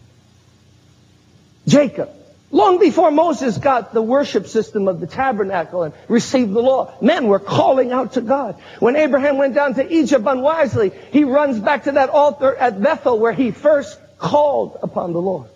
Jacob, 1.68 2.10
long 2.52 2.80
before 2.80 3.12
Moses 3.12 3.58
got 3.58 3.94
the 3.94 4.02
worship 4.02 4.48
system 4.48 4.88
of 4.88 5.00
the 5.00 5.08
tabernacle 5.08 5.84
and 5.84 5.94
received 6.08 6.54
the 6.54 6.62
law, 6.62 6.94
men 7.02 7.28
were 7.28 7.40
calling 7.40 7.92
out 7.92 8.14
to 8.14 8.22
God. 8.22 8.62
When 8.80 8.96
Abraham 8.96 9.38
went 9.38 9.56
down 9.56 9.76
to 9.76 9.94
Egypt 9.94 10.26
unwisely, 10.28 10.92
he 11.12 11.24
runs 11.24 11.60
back 11.60 11.84
to 11.84 11.94
that 11.94 12.10
altar 12.10 12.56
at 12.56 12.82
Bethel 12.82 13.20
where 13.20 13.34
he 13.34 13.52
first 13.52 14.00
called 14.18 14.78
upon 14.82 15.14
the 15.14 15.22
Lord. 15.22 15.50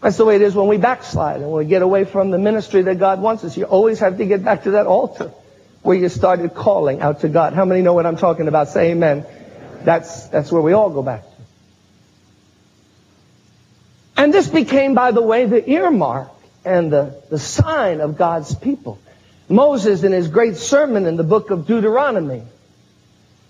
That's 0.00 0.18
the 0.18 0.26
way 0.26 0.36
it 0.36 0.42
is 0.42 0.54
when 0.54 0.68
we 0.68 0.76
backslide 0.76 1.40
and 1.40 1.50
when 1.50 1.64
we 1.64 1.64
get 1.64 1.80
away 1.80 2.04
from 2.04 2.30
the 2.30 2.36
ministry 2.36 2.82
that 2.82 2.98
God 2.98 3.22
wants 3.22 3.42
us. 3.42 3.56
You 3.56 3.64
always 3.64 4.00
have 4.00 4.18
to 4.18 4.26
get 4.26 4.44
back 4.44 4.64
to 4.64 4.72
that 4.72 4.86
altar 4.86 5.32
where 5.80 5.96
you 5.96 6.10
started 6.10 6.54
calling 6.54 7.00
out 7.00 7.20
to 7.20 7.28
God. 7.28 7.54
How 7.54 7.64
many 7.64 7.80
know 7.80 7.94
what 7.94 8.04
I'm 8.04 8.18
talking 8.18 8.46
about? 8.46 8.68
Say 8.68 8.90
amen. 8.90 9.24
That's, 9.82 10.26
that's 10.28 10.52
where 10.52 10.60
we 10.60 10.74
all 10.74 10.90
go 10.90 11.02
back. 11.02 11.24
And 14.16 14.32
this 14.32 14.48
became, 14.48 14.94
by 14.94 15.10
the 15.10 15.22
way, 15.22 15.46
the 15.46 15.68
earmark 15.68 16.28
and 16.64 16.92
the, 16.92 17.22
the 17.30 17.38
sign 17.38 18.00
of 18.00 18.16
God's 18.16 18.54
people. 18.54 18.98
Moses, 19.48 20.04
in 20.04 20.12
his 20.12 20.28
great 20.28 20.56
sermon 20.56 21.06
in 21.06 21.16
the 21.16 21.24
book 21.24 21.50
of 21.50 21.66
Deuteronomy, 21.66 22.42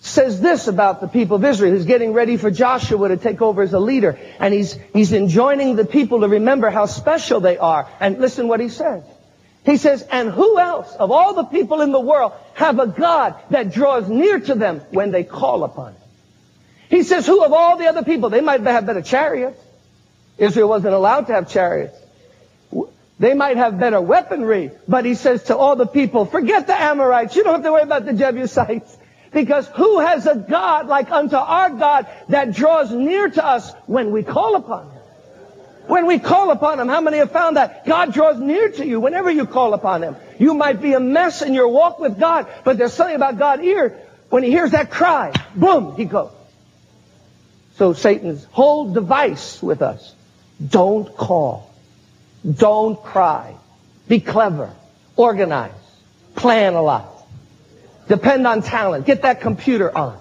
says 0.01 0.41
this 0.41 0.69
about 0.69 1.01
the 1.01 1.09
people 1.09 1.37
of 1.37 1.45
Israel. 1.45 1.75
He's 1.75 1.87
getting 1.87 2.13
ready 2.13 2.37
for 2.37 2.51
Joshua 2.51 3.09
to 3.09 3.17
take 3.17 3.41
over 3.41 3.63
as 3.63 3.73
a 3.73 3.79
leader. 3.79 4.19
And 4.39 4.53
he's, 4.53 4.79
he's 4.93 5.13
enjoining 5.13 5.77
the 5.77 5.85
people 5.85 6.21
to 6.21 6.29
remember 6.29 6.69
how 6.71 6.87
special 6.87 7.41
they 7.41 7.57
are. 7.57 7.89
And 8.01 8.19
listen 8.19 8.49
what 8.49 8.61
he 8.61 8.69
says. 8.69 9.03
He 9.65 9.79
says, 9.79 10.03
and 10.03 10.31
who 10.31 10.59
else 10.59 10.95
of 10.95 11.11
all 11.11 11.35
the 11.35 11.45
people 11.45 11.81
in 11.81 11.91
the 11.91 12.01
world 12.01 12.33
have 12.53 12.79
a 12.79 12.87
God 12.87 13.35
that 13.49 13.73
draws 13.73 14.09
near 14.09 14.39
to 14.41 14.55
them 14.55 14.81
when 14.91 15.11
they 15.11 15.25
call 15.25 15.65
upon 15.65 15.93
him? 15.93 16.01
He 16.91 17.03
says, 17.03 17.27
who 17.27 17.43
of 17.43 17.53
all 17.53 17.79
the 17.79 17.87
other 17.87 18.03
people, 18.03 18.29
they 18.29 18.43
might 18.43 18.61
have 18.61 18.87
better 18.87 19.01
chariots. 19.01 19.59
Israel 20.39 20.69
wasn't 20.69 20.95
allowed 20.95 21.27
to 21.29 21.35
have 21.35 21.49
chariots. 21.49 21.97
They 23.19 23.35
might 23.35 23.57
have 23.57 23.79
better 23.79 24.01
weaponry, 24.01 24.73
but 24.89 25.05
he 25.05 25.15
says 25.15 25.45
to 25.45 25.57
all 25.57 25.77
the 25.77 25.87
people, 25.87 26.25
forget 26.25 26.67
the 26.67 26.75
Amorites. 26.75 27.37
You 27.37 27.45
don't 27.45 27.55
have 27.55 27.63
to 27.63 27.73
worry 27.73 27.83
about 27.83 28.05
the 28.05 28.13
Jebusites. 28.13 28.99
Because 29.33 29.67
who 29.69 29.99
has 29.99 30.27
a 30.27 30.37
God 30.37 30.87
like 30.87 31.11
unto 31.11 31.37
our 31.37 31.71
God 31.71 32.07
that 32.29 32.55
draws 32.55 32.91
near 32.93 33.29
to 33.29 33.45
us 33.45 33.73
when 33.87 34.13
we 34.13 34.23
call 34.23 34.55
upon 34.57 34.91
him? 34.91 35.03
When 35.87 36.07
we 36.07 36.19
call 36.19 36.51
upon 36.51 36.81
him, 36.81 36.89
how 36.89 37.01
many 37.01 37.19
have 37.19 37.31
found 37.31 37.57
that? 37.57 37.85
God 37.85 38.15
draws 38.15 38.39
near 38.41 38.71
to 38.71 38.87
you 38.87 39.01
whenever 39.01 39.31
you 39.31 39.45
call 39.45 39.75
upon 39.75 40.03
him. 40.03 40.17
You 40.39 40.55
might 40.55 40.81
be 40.81 40.95
a 40.95 41.01
mess 41.01 41.43
in 41.43 41.53
your 41.53 41.69
walk 41.69 41.99
with 41.99 42.19
God, 42.19 42.47
but 42.65 42.79
there's 42.79 42.95
something 42.95 43.17
about 43.17 43.39
God 43.39 43.61
here. 43.61 44.01
When 44.31 44.43
he 44.43 44.51
hears 44.51 44.71
that 44.71 44.91
cry, 44.91 45.33
boom, 45.55 45.97
he 45.97 46.07
goes. 46.07 46.31
So 47.77 47.93
Satan's 47.93 48.45
whole 48.45 48.93
device 48.93 49.63
with 49.63 49.83
us, 49.83 50.14
don't 50.67 51.17
call. 51.17 51.71
Don't 52.51 53.03
cry. 53.03 53.55
Be 54.09 54.21
clever. 54.21 54.71
Organize. 55.17 55.73
Plan 56.35 56.75
a 56.75 56.83
lot. 56.83 57.09
Depend 58.09 58.47
on 58.47 58.63
talent. 58.63 59.07
Get 59.07 59.23
that 59.23 59.41
computer 59.41 59.97
on. 59.97 60.19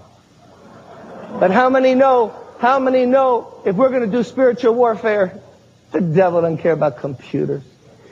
But 1.39 1.51
how 1.51 1.69
many 1.69 1.95
know, 1.95 2.33
how 2.59 2.79
many 2.79 3.05
know 3.05 3.61
if 3.65 3.75
we're 3.75 3.89
going 3.89 4.09
to 4.09 4.17
do 4.17 4.23
spiritual 4.23 4.73
warfare, 4.75 5.41
the 5.91 6.01
devil 6.01 6.41
doesn't 6.41 6.59
care 6.59 6.71
about 6.71 6.97
computers. 6.97 7.63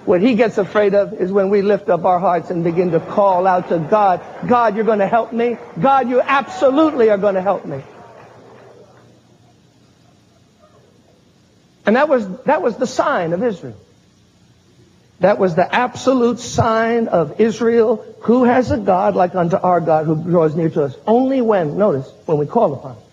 What 0.06 0.22
he 0.22 0.36
gets 0.36 0.58
afraid 0.58 0.96
of 0.96 1.14
is 1.14 1.32
when 1.32 1.50
we 1.50 1.62
lift 1.62 1.90
up 1.90 2.06
our 2.06 2.20
hearts 2.20 2.50
and 2.50 2.64
begin 2.64 2.92
to 2.92 3.00
call 3.00 3.46
out 3.46 3.70
to 3.70 3.78
God, 3.78 4.22
God, 4.48 4.76
you're 4.76 4.86
going 4.86 5.00
to 5.00 5.08
help 5.08 5.32
me. 5.32 5.58
God, 5.80 6.10
you 6.10 6.22
absolutely 6.22 7.10
are 7.12 7.18
going 7.18 7.36
to 7.36 7.42
help 7.42 7.66
me. 7.66 7.84
And 11.92 11.98
that 11.98 12.08
was, 12.08 12.26
that 12.44 12.62
was 12.62 12.78
the 12.78 12.88
sign 12.88 13.34
of 13.34 13.44
Israel. 13.44 13.76
That 15.20 15.38
was 15.38 15.56
the 15.56 15.76
absolute 15.76 16.40
sign 16.40 17.10
of 17.10 17.42
Israel, 17.42 17.98
who 18.22 18.46
has 18.46 18.72
a 18.72 18.78
God 18.78 19.14
like 19.14 19.36
unto 19.36 19.58
our 19.58 19.82
God 19.82 20.06
who 20.06 20.16
draws 20.16 20.56
near 20.56 20.70
to 20.70 20.86
us. 20.86 20.96
Only 21.06 21.42
when, 21.42 21.78
notice, 21.78 22.10
when 22.28 22.38
we 22.38 22.46
call 22.46 22.74
upon 22.76 22.96
him. 22.96 23.04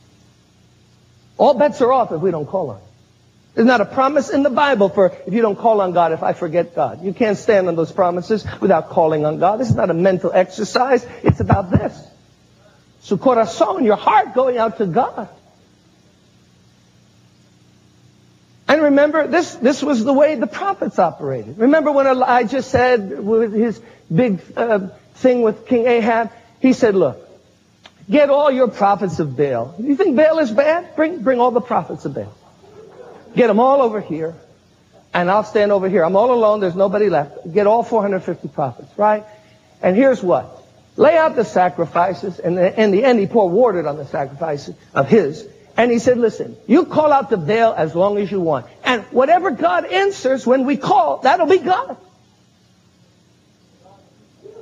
All 1.39 1.55
bets 1.55 1.83
are 1.83 1.91
off 1.93 2.13
if 2.13 2.21
we 2.21 2.31
don't 2.31 2.47
call 2.47 2.71
on 2.71 2.77
him. 2.77 2.83
There's 3.57 3.67
not 3.67 3.81
a 3.81 3.85
promise 3.85 4.31
in 4.31 4.45
the 4.45 4.51
Bible 4.51 4.91
for 4.91 5.13
if 5.27 5.35
you 5.35 5.43
don't 5.43 5.59
call 5.59 5.81
on 5.81 5.93
God, 5.93 6.13
if 6.13 6.23
I 6.23 6.35
forget 6.35 6.77
God. 6.77 7.03
You 7.03 7.13
can't 7.13 7.37
stand 7.37 7.67
on 7.67 7.75
those 7.75 7.91
promises 7.91 8.47
without 8.61 8.91
calling 8.91 9.27
on 9.27 9.41
God. 9.41 9.59
This 9.59 9.71
is 9.71 9.75
not 9.75 9.91
a 9.91 9.95
mental 9.95 10.31
exercise. 10.33 11.05
It's 11.25 11.41
about 11.41 11.73
this. 11.73 12.01
Su 13.01 13.17
corazón, 13.17 13.83
your 13.83 13.97
heart 13.97 14.35
going 14.37 14.57
out 14.57 14.79
to 14.79 14.87
God. 14.87 15.31
And 18.69 18.83
remember, 18.83 19.27
this, 19.27 19.55
this 19.55 19.83
was 19.83 20.05
the 20.05 20.13
way 20.13 20.35
the 20.35 20.47
prophets 20.47 20.99
operated. 20.99 21.57
Remember 21.59 21.91
when 21.91 22.07
Elijah 22.07 22.61
said 22.61 23.19
with 23.19 23.55
his 23.55 23.81
big 24.15 24.41
uh, 24.55 24.89
thing 25.15 25.41
with 25.41 25.67
King 25.67 25.87
Ahab? 25.87 26.31
He 26.61 26.75
said, 26.75 26.95
look, 26.95 27.19
get 28.11 28.29
all 28.29 28.51
your 28.51 28.69
prophets 28.69 29.21
of 29.21 29.39
Baal. 29.39 29.75
You 29.79 29.97
think 29.97 30.17
Baal 30.17 30.39
is 30.41 30.51
bad? 30.51 30.95
Bring, 30.97 31.23
bring 31.23 31.41
all 31.41 31.51
the 31.51 31.63
prophets 31.63 32.05
of 32.05 32.15
Baal. 32.15 32.35
Get 33.35 33.47
them 33.47 33.59
all 33.59 33.81
over 33.81 34.03
here, 34.03 34.35
and 35.15 35.31
I'll 35.31 35.45
stand 35.45 35.73
over 35.73 35.89
here. 35.89 36.05
I'm 36.05 36.17
all 36.17 36.33
alone. 36.33 36.61
There's 36.61 36.75
nobody 36.75 37.09
left. 37.09 37.51
Get 37.51 37.67
all 37.67 37.83
450 37.83 38.49
prophets, 38.49 38.91
right? 38.99 39.25
And 39.81 39.97
here's 39.97 40.23
what. 40.23 40.63
Lay 40.97 41.17
out 41.17 41.37
the 41.37 41.45
sacrifices, 41.45 42.39
and 42.39 42.59
in 42.59 42.91
the 42.91 43.05
end, 43.05 43.19
he 43.19 43.27
poured 43.27 43.53
water 43.53 43.87
on 43.87 43.97
the 43.97 44.07
sacrifices 44.07 44.75
of 44.95 45.09
his. 45.09 45.47
And 45.79 45.93
he 45.93 46.01
said, 46.01 46.19
listen, 46.19 46.57
you 46.67 46.87
call 46.87 47.13
out 47.13 47.31
to 47.31 47.37
Baal 47.37 47.73
as 47.73 47.95
long 47.95 48.19
as 48.19 48.33
you 48.33 48.41
want. 48.41 48.67
And 48.83 49.05
whatever 49.13 49.53
God 49.53 49.85
answers 49.85 50.45
when 50.45 50.67
we 50.67 50.77
call, 50.77 51.19
that'll 51.19 51.47
be 51.47 51.59
God. 51.59 51.97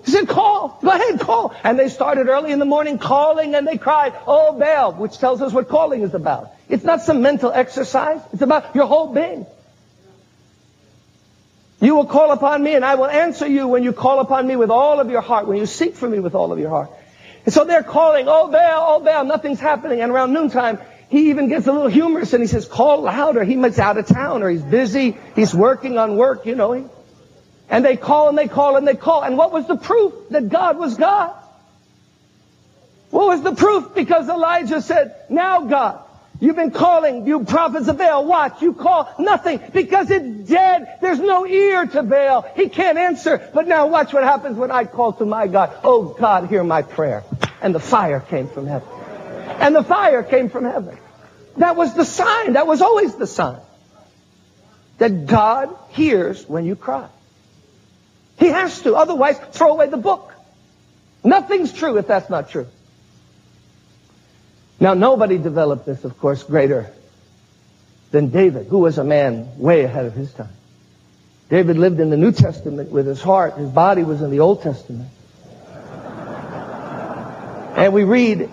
He 0.04 0.10
said, 0.10 0.28
call. 0.28 0.78
Go 0.82 0.90
ahead, 0.90 1.18
call. 1.18 1.54
And 1.64 1.78
they 1.78 1.88
started 1.88 2.28
early 2.28 2.52
in 2.52 2.58
the 2.58 2.66
morning 2.66 2.98
calling 2.98 3.54
and 3.54 3.66
they 3.66 3.78
cried, 3.78 4.12
oh 4.26 4.58
Baal, 4.58 4.92
which 4.92 5.16
tells 5.16 5.40
us 5.40 5.54
what 5.54 5.70
calling 5.70 6.02
is 6.02 6.12
about. 6.12 6.52
It's 6.68 6.84
not 6.84 7.00
some 7.00 7.22
mental 7.22 7.50
exercise. 7.50 8.20
It's 8.34 8.42
about 8.42 8.74
your 8.74 8.86
whole 8.86 9.14
being. 9.14 9.46
You 11.80 11.94
will 11.94 12.06
call 12.06 12.30
upon 12.30 12.62
me 12.62 12.74
and 12.74 12.84
I 12.84 12.96
will 12.96 13.06
answer 13.06 13.46
you 13.46 13.68
when 13.68 13.84
you 13.84 13.94
call 13.94 14.20
upon 14.20 14.46
me 14.46 14.56
with 14.56 14.70
all 14.70 15.00
of 15.00 15.10
your 15.10 15.22
heart, 15.22 15.46
when 15.46 15.56
you 15.56 15.66
seek 15.66 15.94
for 15.94 16.08
me 16.08 16.20
with 16.20 16.34
all 16.34 16.52
of 16.52 16.58
your 16.58 16.68
heart. 16.68 16.90
And 17.46 17.54
so 17.54 17.64
they're 17.64 17.82
calling, 17.82 18.26
oh 18.28 18.50
Baal, 18.50 18.96
oh 18.96 19.00
Baal, 19.02 19.24
nothing's 19.24 19.60
happening. 19.60 20.02
And 20.02 20.12
around 20.12 20.34
noontime, 20.34 20.78
he 21.08 21.30
even 21.30 21.48
gets 21.48 21.66
a 21.66 21.72
little 21.72 21.88
humorous 21.88 22.32
and 22.32 22.42
he 22.42 22.48
says, 22.48 22.66
call 22.66 23.02
louder. 23.02 23.44
He 23.44 23.56
must 23.56 23.78
out 23.78 23.96
of 23.96 24.06
town 24.06 24.42
or 24.42 24.50
he's 24.50 24.62
busy. 24.62 25.16
He's 25.36 25.54
working 25.54 25.98
on 25.98 26.16
work, 26.16 26.46
you 26.46 26.54
know. 26.54 26.90
And 27.68 27.84
they 27.84 27.96
call 27.96 28.28
and 28.28 28.36
they 28.36 28.48
call 28.48 28.76
and 28.76 28.86
they 28.86 28.94
call. 28.96 29.22
And 29.22 29.36
what 29.36 29.52
was 29.52 29.66
the 29.66 29.76
proof 29.76 30.12
that 30.30 30.48
God 30.48 30.78
was 30.78 30.96
God? 30.96 31.34
What 33.10 33.26
was 33.28 33.42
the 33.42 33.54
proof? 33.54 33.94
Because 33.94 34.28
Elijah 34.28 34.82
said, 34.82 35.14
now 35.30 35.62
God, 35.62 36.00
you've 36.40 36.56
been 36.56 36.72
calling, 36.72 37.24
you 37.26 37.44
prophets 37.44 37.86
of 37.86 37.98
Baal, 37.98 38.26
watch, 38.26 38.60
you 38.60 38.74
call 38.74 39.08
nothing 39.18 39.60
because 39.72 40.10
it's 40.10 40.48
dead. 40.48 40.98
There's 41.00 41.20
no 41.20 41.46
ear 41.46 41.86
to 41.86 42.02
Baal. 42.02 42.42
He 42.56 42.68
can't 42.68 42.98
answer. 42.98 43.48
But 43.54 43.68
now 43.68 43.86
watch 43.86 44.12
what 44.12 44.24
happens 44.24 44.56
when 44.56 44.72
I 44.72 44.84
call 44.84 45.12
to 45.14 45.24
my 45.24 45.46
God. 45.46 45.72
Oh 45.84 46.02
God, 46.18 46.48
hear 46.48 46.64
my 46.64 46.82
prayer. 46.82 47.22
and 47.66 47.74
the 47.74 47.80
fire 47.80 48.20
came 48.20 48.48
from 48.48 48.66
heaven. 48.66 48.88
And 49.60 49.74
the 49.74 49.82
fire 49.82 50.22
came 50.22 50.48
from 50.48 50.64
heaven. 50.64 50.98
That 51.56 51.76
was 51.76 51.94
the 51.94 52.04
sign. 52.04 52.52
That 52.54 52.66
was 52.66 52.82
always 52.82 53.14
the 53.14 53.26
sign. 53.26 53.60
That 54.98 55.26
God 55.26 55.76
hears 55.90 56.46
when 56.48 56.64
you 56.64 56.76
cry. 56.76 57.08
He 58.38 58.48
has 58.48 58.82
to. 58.82 58.94
Otherwise, 58.94 59.38
throw 59.52 59.72
away 59.72 59.88
the 59.88 59.96
book. 59.96 60.32
Nothing's 61.24 61.72
true 61.72 61.96
if 61.96 62.06
that's 62.06 62.30
not 62.30 62.50
true. 62.50 62.66
Now, 64.78 64.94
nobody 64.94 65.38
developed 65.38 65.86
this, 65.86 66.04
of 66.04 66.18
course, 66.18 66.42
greater 66.42 66.92
than 68.10 68.28
David, 68.28 68.66
who 68.66 68.78
was 68.78 68.98
a 68.98 69.04
man 69.04 69.58
way 69.58 69.84
ahead 69.84 70.04
of 70.04 70.12
his 70.12 70.32
time. 70.32 70.52
David 71.48 71.78
lived 71.78 71.98
in 72.00 72.10
the 72.10 72.16
New 72.16 72.32
Testament 72.32 72.90
with 72.90 73.06
his 73.06 73.22
heart. 73.22 73.56
His 73.56 73.70
body 73.70 74.02
was 74.02 74.20
in 74.20 74.30
the 74.30 74.40
Old 74.40 74.62
Testament. 74.62 75.08
And 77.76 77.92
we 77.92 78.04
read 78.04 78.50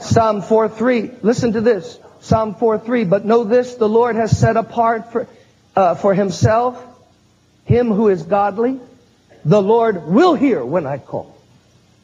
Psalm 0.00 0.42
4.3. 0.42 1.22
Listen 1.22 1.52
to 1.52 1.60
this. 1.60 1.98
Psalm 2.20 2.54
4.3. 2.54 3.08
But 3.08 3.24
know 3.24 3.44
this, 3.44 3.74
the 3.74 3.88
Lord 3.88 4.16
has 4.16 4.38
set 4.38 4.56
apart 4.56 5.12
for, 5.12 5.28
uh, 5.74 5.94
for 5.94 6.14
himself 6.14 6.82
him 7.66 7.88
who 7.88 8.08
is 8.08 8.22
godly. 8.22 8.80
The 9.44 9.60
Lord 9.60 10.06
will 10.06 10.34
hear 10.34 10.64
when 10.64 10.86
I 10.86 10.98
call. 10.98 11.36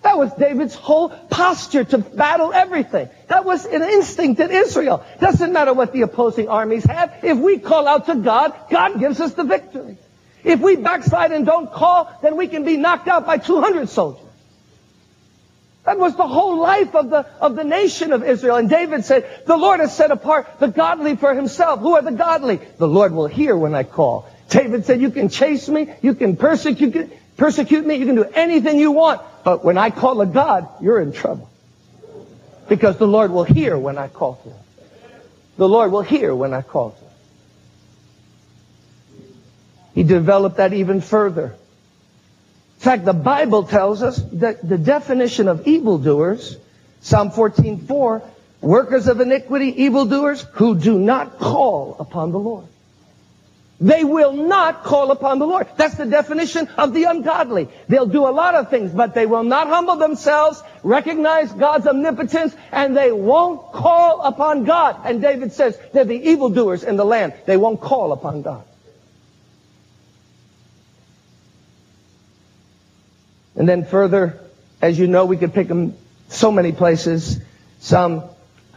That 0.02 0.18
was 0.18 0.32
David's 0.34 0.74
whole 0.74 1.08
posture 1.08 1.84
to 1.84 1.98
battle 1.98 2.52
everything. 2.52 3.08
That 3.28 3.44
was 3.44 3.64
an 3.64 3.82
instinct 3.82 4.40
in 4.40 4.50
Israel. 4.50 5.04
Doesn't 5.20 5.52
matter 5.52 5.72
what 5.72 5.92
the 5.92 6.02
opposing 6.02 6.48
armies 6.48 6.84
have. 6.84 7.20
If 7.22 7.38
we 7.38 7.58
call 7.58 7.86
out 7.86 8.06
to 8.06 8.16
God, 8.16 8.52
God 8.68 8.98
gives 8.98 9.20
us 9.20 9.34
the 9.34 9.44
victory. 9.44 9.96
If 10.42 10.58
we 10.58 10.74
backslide 10.74 11.30
and 11.30 11.46
don't 11.46 11.70
call, 11.72 12.12
then 12.20 12.36
we 12.36 12.48
can 12.48 12.64
be 12.64 12.76
knocked 12.76 13.06
out 13.06 13.26
by 13.26 13.38
200 13.38 13.88
soldiers. 13.88 14.21
That 15.84 15.98
was 15.98 16.14
the 16.16 16.28
whole 16.28 16.58
life 16.58 16.94
of 16.94 17.10
the, 17.10 17.26
of 17.40 17.56
the 17.56 17.64
nation 17.64 18.12
of 18.12 18.22
Israel. 18.22 18.56
And 18.56 18.70
David 18.70 19.04
said, 19.04 19.42
the 19.46 19.56
Lord 19.56 19.80
has 19.80 19.96
set 19.96 20.12
apart 20.12 20.60
the 20.60 20.68
godly 20.68 21.16
for 21.16 21.34
himself. 21.34 21.80
Who 21.80 21.96
are 21.96 22.02
the 22.02 22.12
godly? 22.12 22.60
The 22.78 22.86
Lord 22.86 23.12
will 23.12 23.26
hear 23.26 23.56
when 23.56 23.74
I 23.74 23.82
call. 23.82 24.28
David 24.48 24.84
said, 24.84 25.00
you 25.00 25.10
can 25.10 25.28
chase 25.28 25.68
me, 25.68 25.92
you 26.00 26.14
can 26.14 26.36
persecute, 26.36 27.10
persecute 27.36 27.84
me, 27.84 27.96
you 27.96 28.06
can 28.06 28.14
do 28.14 28.24
anything 28.24 28.78
you 28.78 28.92
want. 28.92 29.22
But 29.44 29.64
when 29.64 29.76
I 29.76 29.90
call 29.90 30.20
a 30.20 30.26
God, 30.26 30.68
you're 30.80 31.00
in 31.00 31.12
trouble. 31.12 31.50
Because 32.68 32.96
the 32.98 33.08
Lord 33.08 33.32
will 33.32 33.44
hear 33.44 33.76
when 33.76 33.98
I 33.98 34.06
call 34.06 34.36
to 34.36 34.50
him. 34.50 34.58
The 35.56 35.68
Lord 35.68 35.90
will 35.90 36.02
hear 36.02 36.32
when 36.32 36.54
I 36.54 36.62
call 36.62 36.90
to 36.90 36.96
him. 36.96 37.10
He 39.94 40.02
developed 40.04 40.58
that 40.58 40.72
even 40.72 41.00
further. 41.00 41.56
In 42.82 42.84
fact, 42.84 43.04
the 43.04 43.12
Bible 43.12 43.62
tells 43.62 44.02
us 44.02 44.20
that 44.32 44.68
the 44.68 44.76
definition 44.76 45.46
of 45.46 45.68
evildoers, 45.68 46.56
Psalm 47.00 47.30
14:4, 47.30 48.22
workers 48.60 49.06
of 49.06 49.20
iniquity, 49.20 49.84
evildoers 49.84 50.44
who 50.54 50.74
do 50.74 50.98
not 50.98 51.38
call 51.38 51.94
upon 52.00 52.32
the 52.32 52.40
Lord. 52.40 52.64
They 53.80 54.02
will 54.02 54.32
not 54.32 54.82
call 54.82 55.12
upon 55.12 55.38
the 55.38 55.46
Lord. 55.46 55.68
That's 55.76 55.94
the 55.94 56.06
definition 56.06 56.66
of 56.76 56.92
the 56.92 57.04
ungodly. 57.04 57.68
They'll 57.86 58.06
do 58.06 58.26
a 58.26 58.34
lot 58.34 58.56
of 58.56 58.68
things, 58.68 58.90
but 58.90 59.14
they 59.14 59.26
will 59.26 59.44
not 59.44 59.68
humble 59.68 59.94
themselves, 59.94 60.60
recognize 60.82 61.52
God's 61.52 61.86
omnipotence, 61.86 62.52
and 62.72 62.96
they 62.96 63.12
won't 63.12 63.70
call 63.70 64.22
upon 64.22 64.64
God. 64.64 64.96
And 65.04 65.22
David 65.22 65.52
says 65.52 65.78
they're 65.92 66.04
the 66.04 66.30
evildoers 66.30 66.82
in 66.82 66.96
the 66.96 67.04
land. 67.04 67.34
They 67.46 67.56
won't 67.56 67.80
call 67.80 68.10
upon 68.10 68.42
God. 68.42 68.64
And 73.56 73.68
then 73.68 73.84
further, 73.84 74.40
as 74.80 74.98
you 74.98 75.06
know, 75.06 75.26
we 75.26 75.36
could 75.36 75.54
pick 75.54 75.68
them 75.68 75.94
so 76.28 76.50
many 76.50 76.72
places. 76.72 77.38
Psalm 77.80 78.24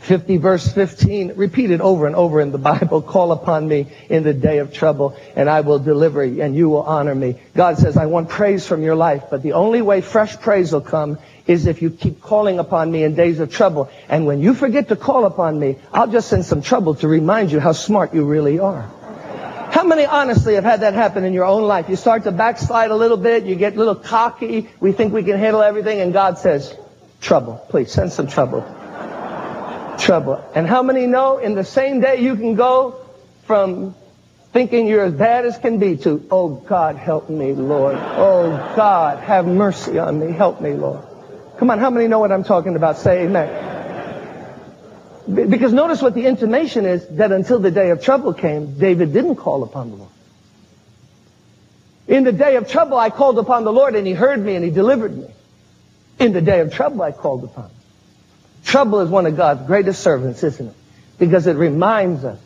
50 0.06 0.38
verse 0.38 0.72
15, 0.72 1.34
repeated 1.36 1.82
over 1.82 2.06
and 2.06 2.16
over 2.16 2.40
in 2.40 2.52
the 2.52 2.58
Bible, 2.72 3.02
call 3.02 3.32
upon 3.32 3.68
me 3.68 3.88
in 4.10 4.24
the 4.24 4.34
day 4.34 4.60
of 4.60 4.72
trouble 4.72 5.18
and 5.36 5.50
I 5.50 5.62
will 5.62 5.80
deliver 5.80 6.24
you 6.24 6.44
and 6.44 6.56
you 6.56 6.70
will 6.70 6.84
honor 6.84 7.16
me. 7.16 7.40
God 7.56 7.80
says, 7.80 7.98
I 7.98 8.06
want 8.06 8.30
praise 8.30 8.68
from 8.68 8.84
your 8.84 8.96
life, 8.96 9.24
but 9.32 9.42
the 9.42 9.54
only 9.54 9.82
way 9.82 10.02
fresh 10.02 10.38
praise 10.40 10.72
will 10.72 10.82
come 10.82 11.18
is 11.48 11.66
if 11.66 11.82
you 11.82 11.90
keep 11.90 12.22
calling 12.22 12.60
upon 12.60 12.92
me 12.92 13.04
in 13.04 13.16
days 13.16 13.40
of 13.40 13.52
trouble. 13.52 13.90
And 14.08 14.28
when 14.28 14.42
you 14.42 14.54
forget 14.54 14.90
to 14.90 14.96
call 14.96 15.26
upon 15.26 15.60
me, 15.60 15.78
I'll 15.92 16.12
just 16.12 16.28
send 16.28 16.46
some 16.46 16.62
trouble 16.62 16.96
to 16.96 17.08
remind 17.08 17.52
you 17.52 17.60
how 17.60 17.72
smart 17.72 18.14
you 18.14 18.26
really 18.26 18.60
are. 18.60 18.90
How 19.76 19.84
many 19.84 20.06
honestly 20.06 20.56
have 20.56 20.64
had 20.64 20.80
that 20.80 20.94
happen 20.94 21.26
in 21.26 21.34
your 21.34 21.44
own 21.44 21.64
life? 21.64 21.90
You 21.90 21.98
start 21.98 22.24
to 22.24 22.32
backslide 22.32 22.92
a 22.92 22.96
little 22.96 23.18
bit, 23.18 23.44
you 23.44 23.56
get 23.56 23.76
a 23.76 23.78
little 23.78 23.94
cocky, 23.94 24.70
we 24.80 24.94
think 24.94 25.12
we 25.12 25.22
can 25.22 25.38
handle 25.38 25.62
everything, 25.62 26.00
and 26.00 26.14
God 26.14 26.38
says, 26.38 26.74
trouble, 27.20 27.62
please 27.68 27.92
send 27.92 28.14
some 28.14 28.28
trouble. 28.28 28.62
trouble. 30.00 30.42
And 30.56 30.66
how 30.66 30.82
many 30.82 31.08
know 31.08 31.40
in 31.40 31.56
the 31.56 31.66
same 31.66 32.00
day 32.00 32.22
you 32.22 32.38
can 32.38 32.56
go 32.56 33.06
from 33.48 33.96
thinking 34.54 34.88
you're 34.88 35.04
as 35.04 35.14
bad 35.14 35.46
as 35.46 35.58
can 35.58 35.78
be 35.78 35.98
to, 35.98 36.26
oh 36.32 36.52
God, 36.52 36.96
help 36.96 37.30
me, 37.30 37.52
Lord. 37.52 37.98
Oh 37.98 38.52
God, 38.78 39.22
have 39.26 39.46
mercy 39.46 40.00
on 40.00 40.18
me. 40.22 40.32
Help 40.32 40.62
me, 40.62 40.72
Lord. 40.72 41.06
Come 41.58 41.70
on, 41.70 41.80
how 41.80 41.90
many 41.90 42.08
know 42.08 42.20
what 42.20 42.32
I'm 42.32 42.46
talking 42.46 42.78
about? 42.78 42.98
Say 42.98 43.26
amen. 43.26 43.75
Be- 45.34 45.46
Because 45.46 45.74
notice 45.74 46.02
what 46.02 46.14
the 46.14 46.26
intimation 46.26 46.86
is 46.86 47.08
that 47.18 47.32
until 47.32 47.60
the 47.60 47.72
day 47.72 47.90
of 47.92 48.04
trouble 48.04 48.34
came, 48.34 48.78
David 48.78 49.14
didn't 49.14 49.36
call 49.36 49.64
upon 49.64 49.90
the 49.92 49.96
Lord. 49.98 50.12
In 52.08 52.24
the 52.24 52.32
day 52.32 52.56
of 52.58 52.70
trouble, 52.70 52.98
I 52.98 53.10
called 53.10 53.40
upon 53.40 53.64
the 53.64 53.74
Lord 53.74 53.96
and 53.96 54.06
he 54.06 54.14
heard 54.14 54.40
me 54.40 54.56
and 54.56 54.64
he 54.64 54.72
delivered 54.72 55.18
me. 55.18 55.28
In 56.20 56.34
the 56.34 56.42
day 56.42 56.60
of 56.62 56.72
trouble, 56.74 57.02
I 57.02 57.12
called 57.12 57.44
upon 57.44 57.66
him. 57.66 57.72
Trouble 58.64 59.00
is 59.02 59.10
one 59.10 59.26
of 59.26 59.36
God's 59.36 59.66
greatest 59.68 60.02
servants, 60.02 60.44
isn't 60.44 60.68
it? 60.68 60.76
Because 61.18 61.48
it 61.48 61.56
reminds 61.56 62.24
us 62.24 62.40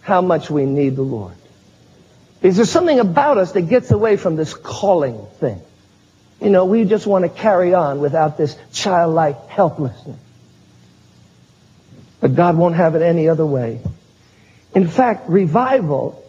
how 0.00 0.20
much 0.20 0.50
we 0.50 0.66
need 0.66 0.96
the 0.96 1.02
Lord. 1.02 1.34
Is 2.42 2.56
there 2.56 2.66
something 2.66 2.98
about 2.98 3.38
us 3.38 3.52
that 3.52 3.62
gets 3.62 3.90
away 3.92 4.16
from 4.16 4.34
this 4.34 4.52
calling 4.52 5.26
thing? 5.38 5.60
You 6.40 6.50
know, 6.50 6.64
we 6.64 6.84
just 6.84 7.06
want 7.06 7.24
to 7.24 7.28
carry 7.28 7.72
on 7.72 8.00
without 8.00 8.36
this 8.36 8.56
childlike 8.72 9.46
helplessness. 9.48 10.18
But 12.22 12.36
God 12.36 12.56
won't 12.56 12.76
have 12.76 12.94
it 12.94 13.02
any 13.02 13.28
other 13.28 13.44
way. 13.44 13.80
In 14.76 14.86
fact, 14.86 15.28
revival 15.28 16.24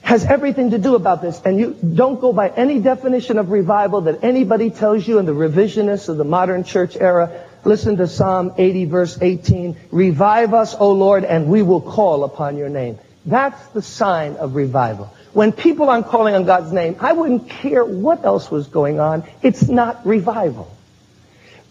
has 0.00 0.24
everything 0.24 0.70
to 0.70 0.78
do 0.78 0.94
about 0.94 1.20
this. 1.20 1.40
And 1.44 1.58
you 1.58 1.76
don't 1.94 2.20
go 2.20 2.32
by 2.32 2.48
any 2.48 2.80
definition 2.80 3.38
of 3.38 3.50
revival 3.50 4.02
that 4.02 4.24
anybody 4.24 4.70
tells 4.70 5.06
you 5.06 5.18
in 5.18 5.26
the 5.26 5.34
revisionists 5.34 6.08
of 6.08 6.16
the 6.16 6.24
modern 6.24 6.64
church 6.64 6.96
era. 6.96 7.44
Listen 7.64 7.98
to 7.98 8.06
Psalm 8.06 8.54
80 8.56 8.84
verse 8.86 9.18
18. 9.20 9.76
Revive 9.90 10.54
us, 10.54 10.74
O 10.78 10.92
Lord, 10.92 11.24
and 11.24 11.48
we 11.48 11.62
will 11.62 11.82
call 11.82 12.24
upon 12.24 12.56
your 12.56 12.70
name. 12.70 12.98
That's 13.26 13.62
the 13.68 13.82
sign 13.82 14.36
of 14.36 14.54
revival. 14.54 15.12
When 15.34 15.52
people 15.52 15.90
aren't 15.90 16.06
calling 16.06 16.34
on 16.34 16.44
God's 16.44 16.72
name, 16.72 16.96
I 17.00 17.12
wouldn't 17.12 17.50
care 17.50 17.84
what 17.84 18.24
else 18.24 18.50
was 18.50 18.68
going 18.68 19.00
on. 19.00 19.24
It's 19.42 19.68
not 19.68 20.06
revival. 20.06 20.74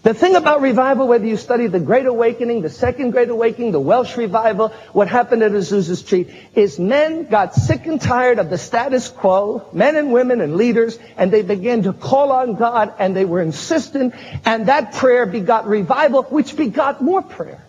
The 0.05 0.13
thing 0.13 0.35
about 0.35 0.61
revival, 0.61 1.07
whether 1.07 1.25
you 1.25 1.35
study 1.35 1.65
the 1.65 1.79
Great 1.79 2.05
Awakening, 2.05 2.61
the 2.61 2.69
Second 2.69 3.09
Great 3.09 3.29
Awakening, 3.29 3.71
the 3.71 3.79
Welsh 3.79 4.15
Revival, 4.17 4.67
what 4.93 5.07
happened 5.07 5.41
at 5.41 5.51
Azusa 5.51 5.95
Street, 5.95 6.29
is 6.53 6.77
men 6.77 7.25
got 7.25 7.55
sick 7.55 7.87
and 7.87 7.99
tired 7.99 8.37
of 8.37 8.51
the 8.51 8.59
status 8.59 9.09
quo, 9.09 9.67
men 9.73 9.95
and 9.95 10.13
women 10.13 10.41
and 10.41 10.57
leaders, 10.57 10.99
and 11.17 11.33
they 11.33 11.41
began 11.41 11.81
to 11.81 11.91
call 11.91 12.31
on 12.31 12.53
God, 12.53 12.93
and 12.99 13.15
they 13.15 13.25
were 13.25 13.41
insistent, 13.41 14.13
and 14.45 14.67
that 14.67 14.93
prayer 14.93 15.25
begot 15.25 15.65
revival, 15.65 16.21
which 16.21 16.55
begot 16.55 17.01
more 17.01 17.23
prayer. 17.23 17.65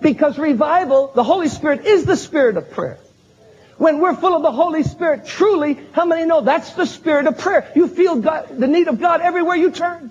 Because 0.00 0.38
revival, 0.38 1.12
the 1.14 1.24
Holy 1.24 1.50
Spirit 1.50 1.84
is 1.84 2.06
the 2.06 2.16
spirit 2.16 2.56
of 2.56 2.70
prayer. 2.70 2.96
When 3.76 4.00
we're 4.00 4.16
full 4.16 4.34
of 4.34 4.40
the 4.40 4.52
Holy 4.52 4.82
Spirit, 4.82 5.26
truly, 5.26 5.78
how 5.92 6.06
many 6.06 6.24
know 6.24 6.40
that's 6.40 6.72
the 6.72 6.86
spirit 6.86 7.26
of 7.26 7.36
prayer? 7.36 7.70
You 7.76 7.86
feel 7.86 8.16
God, 8.16 8.48
the 8.48 8.66
need 8.66 8.88
of 8.88 8.98
God 8.98 9.20
everywhere 9.20 9.56
you 9.56 9.70
turn. 9.70 10.10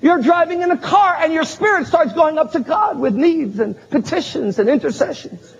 You're 0.00 0.22
driving 0.22 0.62
in 0.62 0.70
a 0.70 0.76
car 0.76 1.16
and 1.18 1.32
your 1.32 1.44
spirit 1.44 1.86
starts 1.86 2.12
going 2.12 2.38
up 2.38 2.52
to 2.52 2.60
God 2.60 2.98
with 2.98 3.14
needs 3.14 3.58
and 3.58 3.76
petitions 3.90 4.58
and 4.58 4.68
intercessions. 4.68 5.54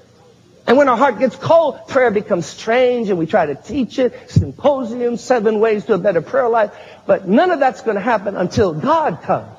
And 0.66 0.76
when 0.76 0.88
our 0.88 0.96
heart 0.96 1.18
gets 1.20 1.36
cold, 1.36 1.86
prayer 1.88 2.10
becomes 2.10 2.44
strange 2.44 3.08
and 3.08 3.18
we 3.18 3.26
try 3.26 3.46
to 3.46 3.54
teach 3.54 3.98
it, 3.98 4.30
symposium, 4.30 5.16
seven 5.16 5.60
ways 5.60 5.84
to 5.86 5.94
a 5.94 5.98
better 5.98 6.20
prayer 6.20 6.48
life. 6.48 6.72
But 7.06 7.28
none 7.28 7.50
of 7.50 7.60
that's 7.60 7.82
going 7.82 7.94
to 7.94 8.00
happen 8.00 8.36
until 8.36 8.74
God 8.74 9.22
comes. 9.22 9.56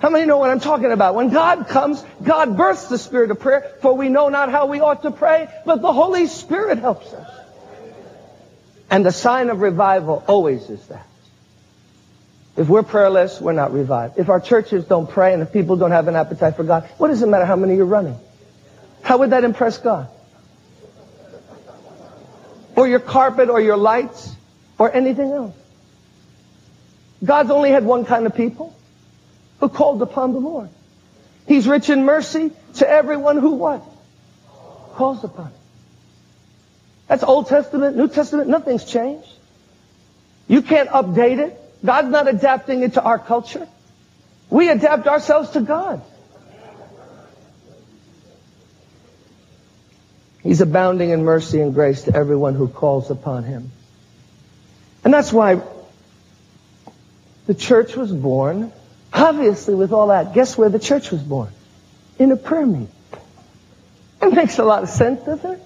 How 0.00 0.10
many 0.10 0.24
know 0.24 0.38
what 0.38 0.50
I'm 0.50 0.58
talking 0.58 0.90
about? 0.90 1.14
When 1.14 1.28
God 1.28 1.68
comes, 1.68 2.04
God 2.22 2.56
births 2.56 2.88
the 2.88 2.98
spirit 2.98 3.30
of 3.30 3.38
prayer, 3.38 3.70
for 3.82 3.94
we 3.94 4.08
know 4.08 4.30
not 4.30 4.50
how 4.50 4.66
we 4.66 4.80
ought 4.80 5.02
to 5.02 5.12
pray, 5.12 5.46
but 5.64 5.80
the 5.80 5.92
Holy 5.92 6.26
Spirit 6.26 6.78
helps 6.78 7.12
us. 7.12 7.30
And 8.90 9.06
the 9.06 9.12
sign 9.12 9.48
of 9.48 9.60
revival 9.60 10.24
always 10.26 10.68
is 10.68 10.84
that. 10.88 11.06
If 12.56 12.68
we're 12.68 12.82
prayerless, 12.82 13.40
we're 13.40 13.52
not 13.52 13.72
revived. 13.72 14.18
If 14.18 14.28
our 14.28 14.40
churches 14.40 14.84
don't 14.84 15.08
pray 15.08 15.32
and 15.32 15.42
if 15.42 15.52
people 15.52 15.76
don't 15.76 15.90
have 15.92 16.08
an 16.08 16.16
appetite 16.16 16.56
for 16.56 16.64
God, 16.64 16.88
what 16.98 17.08
does 17.08 17.22
it 17.22 17.26
matter 17.26 17.46
how 17.46 17.56
many 17.56 17.76
you're 17.76 17.86
running? 17.86 18.18
How 19.02 19.18
would 19.18 19.30
that 19.30 19.44
impress 19.44 19.78
God? 19.78 20.08
Or 22.76 22.86
your 22.86 23.00
carpet 23.00 23.48
or 23.48 23.60
your 23.60 23.76
lights 23.76 24.34
or 24.78 24.92
anything 24.94 25.30
else? 25.30 25.54
God's 27.24 27.50
only 27.50 27.70
had 27.70 27.84
one 27.84 28.04
kind 28.04 28.26
of 28.26 28.34
people. 28.34 28.74
who 29.60 29.68
called 29.68 30.02
upon 30.02 30.32
the 30.32 30.40
Lord. 30.40 30.68
He's 31.46 31.68
rich 31.68 31.88
in 31.88 32.04
mercy 32.04 32.50
to 32.74 32.88
everyone 32.88 33.38
who 33.38 33.52
what? 33.52 33.84
Calls 34.94 35.22
upon 35.22 35.46
him. 35.46 35.52
That's 37.06 37.22
Old 37.22 37.46
Testament, 37.46 37.96
New 37.96 38.08
Testament, 38.08 38.48
nothing's 38.48 38.84
changed. 38.84 39.28
You 40.48 40.62
can't 40.62 40.88
update 40.88 41.38
it. 41.38 41.61
God's 41.84 42.08
not 42.08 42.28
adapting 42.28 42.82
it 42.82 42.94
to 42.94 43.02
our 43.02 43.18
culture. 43.18 43.66
We 44.50 44.68
adapt 44.68 45.06
ourselves 45.06 45.50
to 45.50 45.60
God. 45.60 46.02
He's 50.42 50.60
abounding 50.60 51.10
in 51.10 51.24
mercy 51.24 51.60
and 51.60 51.72
grace 51.72 52.02
to 52.02 52.14
everyone 52.14 52.54
who 52.54 52.68
calls 52.68 53.10
upon 53.10 53.44
him. 53.44 53.70
And 55.04 55.14
that's 55.14 55.32
why 55.32 55.60
the 57.46 57.54
church 57.54 57.96
was 57.96 58.12
born. 58.12 58.72
Obviously, 59.12 59.74
with 59.74 59.92
all 59.92 60.08
that, 60.08 60.34
guess 60.34 60.56
where 60.58 60.68
the 60.68 60.78
church 60.78 61.10
was 61.10 61.22
born? 61.22 61.50
In 62.18 62.32
a 62.32 62.36
prayer 62.36 62.66
meeting. 62.66 62.88
It 64.20 64.32
makes 64.32 64.58
a 64.58 64.64
lot 64.64 64.82
of 64.82 64.88
sense, 64.88 65.22
doesn't 65.22 65.50
it? 65.50 65.62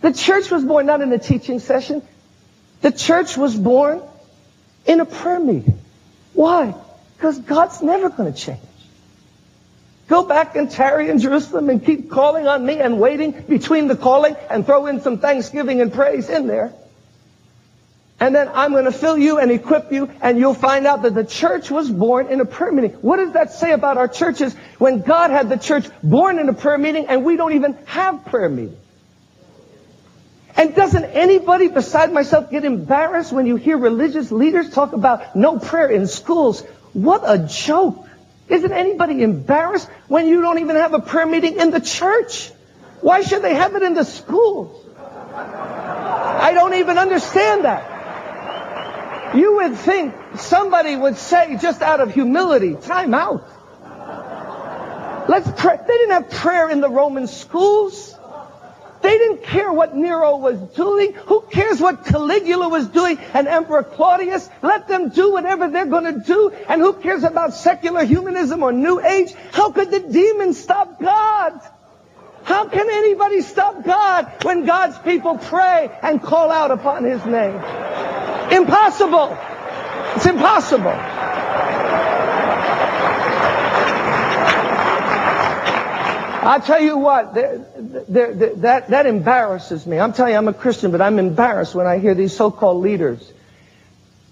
The 0.00 0.12
church 0.12 0.50
was 0.50 0.64
born 0.64 0.86
not 0.86 1.00
in 1.00 1.12
a 1.12 1.18
teaching 1.18 1.58
session. 1.58 2.02
The 2.82 2.92
church 2.92 3.36
was 3.36 3.54
born 3.56 4.02
in 4.86 5.00
a 5.00 5.04
prayer 5.04 5.40
meeting. 5.40 5.78
Why? 6.32 6.74
Because 7.16 7.38
God's 7.38 7.82
never 7.82 8.10
going 8.10 8.32
to 8.32 8.38
change. 8.38 8.60
Go 10.08 10.24
back 10.24 10.54
and 10.54 10.70
tarry 10.70 11.08
in 11.10 11.18
Jerusalem 11.18 11.68
and 11.68 11.84
keep 11.84 12.10
calling 12.10 12.46
on 12.46 12.64
me 12.64 12.78
and 12.78 13.00
waiting 13.00 13.32
between 13.32 13.88
the 13.88 13.96
calling 13.96 14.36
and 14.48 14.64
throw 14.64 14.86
in 14.86 15.00
some 15.00 15.18
thanksgiving 15.18 15.80
and 15.80 15.92
praise 15.92 16.28
in 16.28 16.46
there. 16.46 16.72
And 18.20 18.34
then 18.34 18.48
I'm 18.54 18.72
going 18.72 18.84
to 18.84 18.92
fill 18.92 19.18
you 19.18 19.38
and 19.38 19.50
equip 19.50 19.92
you 19.92 20.10
and 20.22 20.38
you'll 20.38 20.54
find 20.54 20.86
out 20.86 21.02
that 21.02 21.14
the 21.14 21.24
church 21.24 21.70
was 21.70 21.90
born 21.90 22.28
in 22.28 22.40
a 22.40 22.44
prayer 22.44 22.72
meeting. 22.72 22.92
What 23.02 23.16
does 23.16 23.32
that 23.32 23.52
say 23.52 23.72
about 23.72 23.98
our 23.98 24.08
churches 24.08 24.54
when 24.78 25.02
God 25.02 25.30
had 25.30 25.48
the 25.48 25.58
church 25.58 25.86
born 26.02 26.38
in 26.38 26.48
a 26.48 26.54
prayer 26.54 26.78
meeting 26.78 27.06
and 27.08 27.24
we 27.24 27.36
don't 27.36 27.54
even 27.54 27.76
have 27.86 28.24
prayer 28.24 28.48
meetings? 28.48 28.78
And 30.56 30.74
doesn't 30.74 31.04
anybody 31.04 31.68
beside 31.68 32.12
myself 32.12 32.50
get 32.50 32.64
embarrassed 32.64 33.32
when 33.32 33.46
you 33.46 33.56
hear 33.56 33.76
religious 33.76 34.32
leaders 34.32 34.70
talk 34.70 34.94
about 34.94 35.36
no 35.36 35.58
prayer 35.58 35.88
in 35.88 36.06
schools? 36.06 36.62
What 36.94 37.22
a 37.26 37.46
joke. 37.46 38.06
Isn't 38.48 38.72
anybody 38.72 39.22
embarrassed 39.22 39.88
when 40.08 40.26
you 40.28 40.40
don't 40.40 40.58
even 40.60 40.76
have 40.76 40.94
a 40.94 41.00
prayer 41.00 41.26
meeting 41.26 41.58
in 41.58 41.70
the 41.70 41.80
church? 41.80 42.50
Why 43.02 43.22
should 43.22 43.42
they 43.42 43.54
have 43.54 43.74
it 43.74 43.82
in 43.82 43.92
the 43.94 44.04
schools? 44.04 44.84
I 45.34 46.52
don't 46.54 46.74
even 46.74 46.96
understand 46.96 47.64
that. 47.64 49.36
You 49.36 49.56
would 49.56 49.76
think 49.76 50.14
somebody 50.36 50.96
would 50.96 51.16
say 51.16 51.58
just 51.60 51.82
out 51.82 52.00
of 52.00 52.14
humility, 52.14 52.76
time 52.76 53.12
out. 53.12 53.46
Let's 55.28 55.50
pray. 55.60 55.76
They 55.76 55.98
didn't 55.98 56.12
have 56.12 56.30
prayer 56.30 56.70
in 56.70 56.80
the 56.80 56.88
Roman 56.88 57.26
schools. 57.26 58.15
They 59.06 59.18
didn't 59.18 59.44
care 59.44 59.72
what 59.72 59.94
Nero 59.94 60.36
was 60.38 60.58
doing. 60.74 61.12
Who 61.12 61.42
cares 61.42 61.80
what 61.80 62.06
Caligula 62.06 62.68
was 62.68 62.88
doing 62.88 63.18
and 63.34 63.46
Emperor 63.46 63.84
Claudius? 63.84 64.50
Let 64.62 64.88
them 64.88 65.10
do 65.10 65.30
whatever 65.30 65.70
they're 65.70 65.86
going 65.86 66.12
to 66.12 66.24
do. 66.26 66.50
And 66.68 66.80
who 66.80 66.92
cares 66.92 67.22
about 67.22 67.54
secular 67.54 68.02
humanism 68.02 68.64
or 68.64 68.72
New 68.72 69.00
Age? 69.00 69.32
How 69.52 69.70
could 69.70 69.92
the 69.92 70.00
demons 70.00 70.58
stop 70.58 71.00
God? 71.00 71.52
How 72.42 72.66
can 72.66 72.90
anybody 72.90 73.42
stop 73.42 73.84
God 73.84 74.26
when 74.42 74.66
God's 74.66 74.98
people 74.98 75.38
pray 75.38 75.88
and 76.02 76.20
call 76.20 76.50
out 76.50 76.72
upon 76.72 77.04
His 77.04 77.24
name? 77.24 77.54
Impossible. 78.50 79.38
It's 80.16 80.26
impossible. 80.26 81.45
I 86.46 86.58
tell 86.60 86.80
you 86.80 86.96
what, 86.96 87.34
there, 87.34 87.64
there, 87.76 88.32
there, 88.34 88.54
that, 88.56 88.88
that 88.90 89.06
embarrasses 89.06 89.86
me. 89.86 89.98
I'm 89.98 90.12
telling 90.12 90.32
you, 90.32 90.38
I'm 90.38 90.48
a 90.48 90.54
Christian, 90.54 90.92
but 90.92 91.00
I'm 91.00 91.18
embarrassed 91.18 91.74
when 91.74 91.86
I 91.86 91.98
hear 91.98 92.14
these 92.14 92.36
so-called 92.36 92.82
leaders 92.82 93.32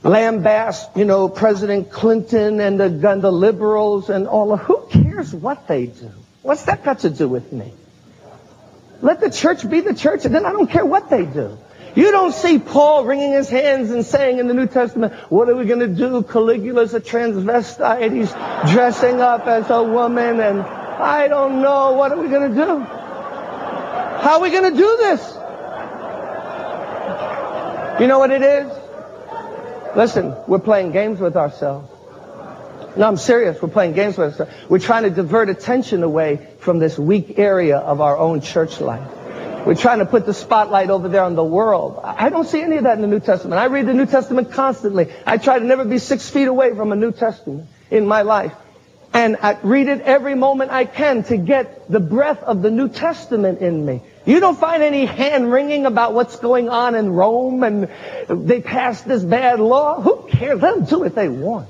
lambast, 0.05 0.96
you 0.96 1.05
know, 1.05 1.29
President 1.29 1.90
Clinton 1.90 2.61
and 2.61 2.79
the, 2.79 3.11
and 3.11 3.22
the 3.22 3.33
liberals 3.33 4.11
and 4.11 4.29
all 4.29 4.53
of, 4.53 4.61
who 4.61 4.87
cares 4.90 5.35
what 5.35 5.66
they 5.66 5.87
do? 5.87 6.11
What's 6.42 6.64
that 6.64 6.85
got 6.85 7.00
to 7.00 7.11
do 7.11 7.27
with 7.27 7.53
me? 7.53 7.72
Let 9.00 9.20
the 9.20 9.31
church 9.31 9.68
be 9.68 9.81
the 9.81 9.94
church, 9.94 10.24
and 10.24 10.35
then 10.35 10.44
I 10.44 10.53
don't 10.53 10.70
care 10.70 10.85
what 10.85 11.11
they 11.11 11.24
do. 11.24 11.59
You 11.94 12.11
don't 12.11 12.35
see 12.35 12.59
Paul 12.59 13.05
wringing 13.05 13.33
his 13.33 13.48
hands 13.48 13.90
and 13.90 14.05
saying 14.05 14.38
in 14.38 14.46
the 14.46 14.55
New 14.55 14.66
Testament, 14.66 15.14
what 15.31 15.48
are 15.48 15.55
we 15.55 15.64
going 15.64 15.81
to 15.81 15.88
do? 15.88 16.22
Caligula's 16.22 16.92
a 16.92 17.00
transvestite. 17.00 18.12
He's 18.14 18.31
dressing 18.72 19.20
up 19.20 19.46
as 19.46 19.70
a 19.70 19.83
woman 19.83 20.40
and 20.40 20.83
I 20.98 21.28
don't 21.28 21.61
know. 21.61 21.92
What 21.92 22.12
are 22.12 22.18
we 22.18 22.28
going 22.28 22.50
to 22.50 22.57
do? 22.57 22.78
How 22.80 24.37
are 24.37 24.40
we 24.40 24.50
going 24.50 24.70
to 24.72 24.76
do 24.76 24.96
this? 24.98 25.35
You 28.00 28.09
know 28.09 28.18
what 28.18 28.30
it 28.30 28.42
is? 28.42 28.72
Listen, 29.96 30.35
we're 30.48 30.59
playing 30.59 30.92
games 30.92 31.20
with 31.20 31.37
ourselves. 31.37 31.90
No, 32.96 33.09
I'm 33.09 33.16
serious. 33.16 33.61
We're 33.61 33.68
playing 33.68 33.92
games 33.92 34.16
with 34.16 34.33
ourselves. 34.33 34.52
We're 34.68 34.78
trying 34.78 35.02
to 35.04 35.11
divert 35.11 35.48
attention 35.48 36.02
away 36.02 36.48
from 36.59 36.78
this 36.78 36.98
weak 36.98 37.38
area 37.38 37.78
of 37.78 38.00
our 38.00 38.16
own 38.16 38.40
church 38.40 38.80
life. 38.80 39.11
We're 39.66 39.74
trying 39.74 40.00
to 40.00 40.07
put 40.07 40.26
the 40.26 40.35
spotlight 40.35 40.90
over 40.90 41.09
there 41.09 41.22
on 41.22 41.37
the 41.37 41.44
world. 41.44 42.00
I 42.02 42.28
don't 42.28 42.46
see 42.46 42.61
any 42.61 42.76
of 42.76 42.85
that 42.85 42.96
in 42.96 43.00
the 43.00 43.09
New 43.09 43.20
Testament. 43.20 43.61
I 43.61 43.66
read 43.66 43.87
the 43.87 43.94
New 43.94 44.07
Testament 44.07 44.52
constantly. 44.52 45.12
I 45.26 45.38
try 45.38 45.59
to 45.59 45.64
never 45.64 45.85
be 45.85 45.98
six 45.98 46.28
feet 46.28 46.48
away 46.48 46.74
from 46.74 46.92
a 46.92 46.96
New 46.96 47.12
Testament 47.12 47.68
in 47.90 48.07
my 48.07 48.22
life. 48.22 48.54
And 49.14 49.37
I 49.40 49.57
read 49.62 49.87
it 49.87 50.00
every 50.00 50.35
moment 50.35 50.72
I 50.72 50.85
can 50.85 51.22
to 51.24 51.37
get 51.37 51.88
the 51.88 52.00
breath 52.00 52.42
of 52.42 52.62
the 52.62 52.70
New 52.70 52.88
Testament 52.88 53.61
in 53.61 53.87
me. 53.87 54.03
You 54.27 54.40
don't 54.40 54.59
find 54.59 54.83
any 54.83 55.07
hand 55.07 55.53
wringing 55.53 55.87
about 55.87 56.14
what's 56.14 56.37
going 56.37 56.68
on 56.68 56.96
in 56.96 57.12
Rome 57.12 57.62
and 57.62 57.88
they 58.29 58.61
passed 58.61 59.07
this 59.07 59.22
bad 59.22 59.61
law. 59.61 60.00
Who 60.00 60.27
cares? 60.29 60.61
Let 60.61 60.74
them 60.74 60.85
do 60.87 60.98
what 60.98 61.14
they 61.14 61.29
want. 61.29 61.68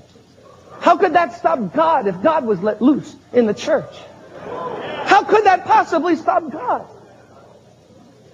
How 0.81 0.97
could 0.97 1.13
that 1.13 1.35
stop 1.35 1.75
God 1.75 2.07
if 2.07 2.23
God 2.23 2.47
was 2.47 2.63
let 2.63 2.81
loose 2.81 3.15
in 3.35 3.45
the 3.45 3.55
church? 3.55 3.95
How 5.05 5.25
could 5.25 5.45
that 5.45 5.67
possibly 5.67 6.17
stop 6.17 6.51
God? 6.51 6.87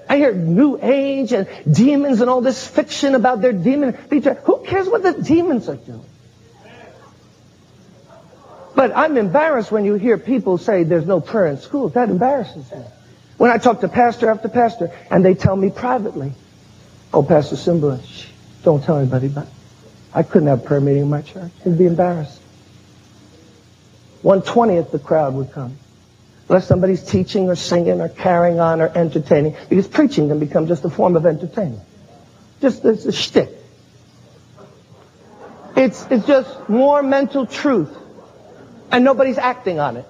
I 0.08 0.18
hear 0.18 0.32
New 0.32 0.78
Age 0.80 1.32
and 1.32 1.48
demons 1.68 2.20
and 2.20 2.30
all 2.30 2.42
this 2.42 2.64
fiction 2.64 3.16
about 3.16 3.40
their 3.40 3.52
demon. 3.52 3.94
Who 3.94 4.64
cares 4.64 4.88
what 4.88 5.02
the 5.02 5.20
demons 5.20 5.68
are 5.68 5.76
doing? 5.76 6.04
But 8.80 8.96
I'm 8.96 9.18
embarrassed 9.18 9.70
when 9.70 9.84
you 9.84 9.96
hear 9.96 10.16
people 10.16 10.56
say 10.56 10.84
there's 10.84 11.04
no 11.04 11.20
prayer 11.20 11.48
in 11.48 11.58
schools. 11.58 11.92
That 11.92 12.08
embarrasses 12.08 12.72
me. 12.72 12.82
When 13.36 13.50
I 13.50 13.58
talk 13.58 13.82
to 13.82 13.88
pastor 13.88 14.30
after 14.30 14.48
pastor 14.48 14.90
and 15.10 15.22
they 15.22 15.34
tell 15.34 15.54
me 15.54 15.68
privately, 15.68 16.32
oh, 17.12 17.22
Pastor 17.22 17.56
Simba, 17.56 18.00
shh, 18.02 18.28
don't 18.62 18.82
tell 18.82 18.96
anybody 18.96 19.26
about. 19.26 19.48
I 20.14 20.22
couldn't 20.22 20.48
have 20.48 20.64
a 20.64 20.66
prayer 20.66 20.80
meeting 20.80 21.02
in 21.02 21.10
my 21.10 21.20
church. 21.20 21.52
It'd 21.60 21.76
be 21.76 21.84
embarrassing. 21.84 22.42
One 24.22 24.40
twentieth 24.40 24.92
the 24.92 24.98
crowd 24.98 25.34
would 25.34 25.52
come. 25.52 25.76
Unless 26.48 26.66
somebody's 26.66 27.04
teaching 27.04 27.50
or 27.50 27.56
singing 27.56 28.00
or 28.00 28.08
carrying 28.08 28.60
on 28.60 28.80
or 28.80 28.90
entertaining. 28.96 29.56
Because 29.68 29.88
preaching 29.88 30.28
can 30.28 30.38
become 30.38 30.68
just 30.68 30.86
a 30.86 30.88
form 30.88 31.16
of 31.16 31.26
entertainment. 31.26 31.82
Just 32.62 32.82
it's 32.86 33.04
a 33.04 33.12
shtick. 33.12 33.50
It's, 35.76 36.06
it's 36.10 36.26
just 36.26 36.66
more 36.70 37.02
mental 37.02 37.44
truth. 37.44 37.94
And 38.90 39.04
nobody's 39.04 39.38
acting 39.38 39.78
on 39.78 39.96
it. 39.96 40.06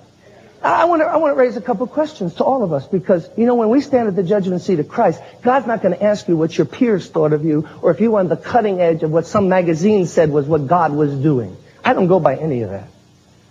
I 0.62 0.84
want 0.84 1.00
to 1.00 1.06
I 1.06 1.16
want 1.16 1.34
to 1.34 1.40
raise 1.40 1.56
a 1.56 1.62
couple 1.62 1.86
questions 1.86 2.34
to 2.34 2.44
all 2.44 2.62
of 2.62 2.72
us 2.74 2.86
because 2.86 3.26
you 3.36 3.46
know 3.46 3.54
when 3.54 3.70
we 3.70 3.80
stand 3.80 4.08
at 4.08 4.16
the 4.16 4.22
judgment 4.22 4.60
seat 4.60 4.78
of 4.78 4.88
Christ, 4.88 5.22
God's 5.40 5.66
not 5.66 5.80
going 5.80 5.94
to 5.96 6.02
ask 6.02 6.28
you 6.28 6.36
what 6.36 6.56
your 6.56 6.66
peers 6.66 7.08
thought 7.08 7.32
of 7.32 7.46
you 7.46 7.66
or 7.80 7.90
if 7.90 8.00
you 8.00 8.10
were 8.10 8.20
on 8.20 8.28
the 8.28 8.36
cutting 8.36 8.78
edge 8.78 9.02
of 9.02 9.10
what 9.10 9.26
some 9.26 9.48
magazine 9.48 10.04
said 10.04 10.30
was 10.30 10.46
what 10.46 10.66
God 10.66 10.92
was 10.92 11.14
doing. 11.14 11.56
I 11.82 11.94
don't 11.94 12.08
go 12.08 12.20
by 12.20 12.36
any 12.36 12.60
of 12.60 12.70
that. 12.70 12.88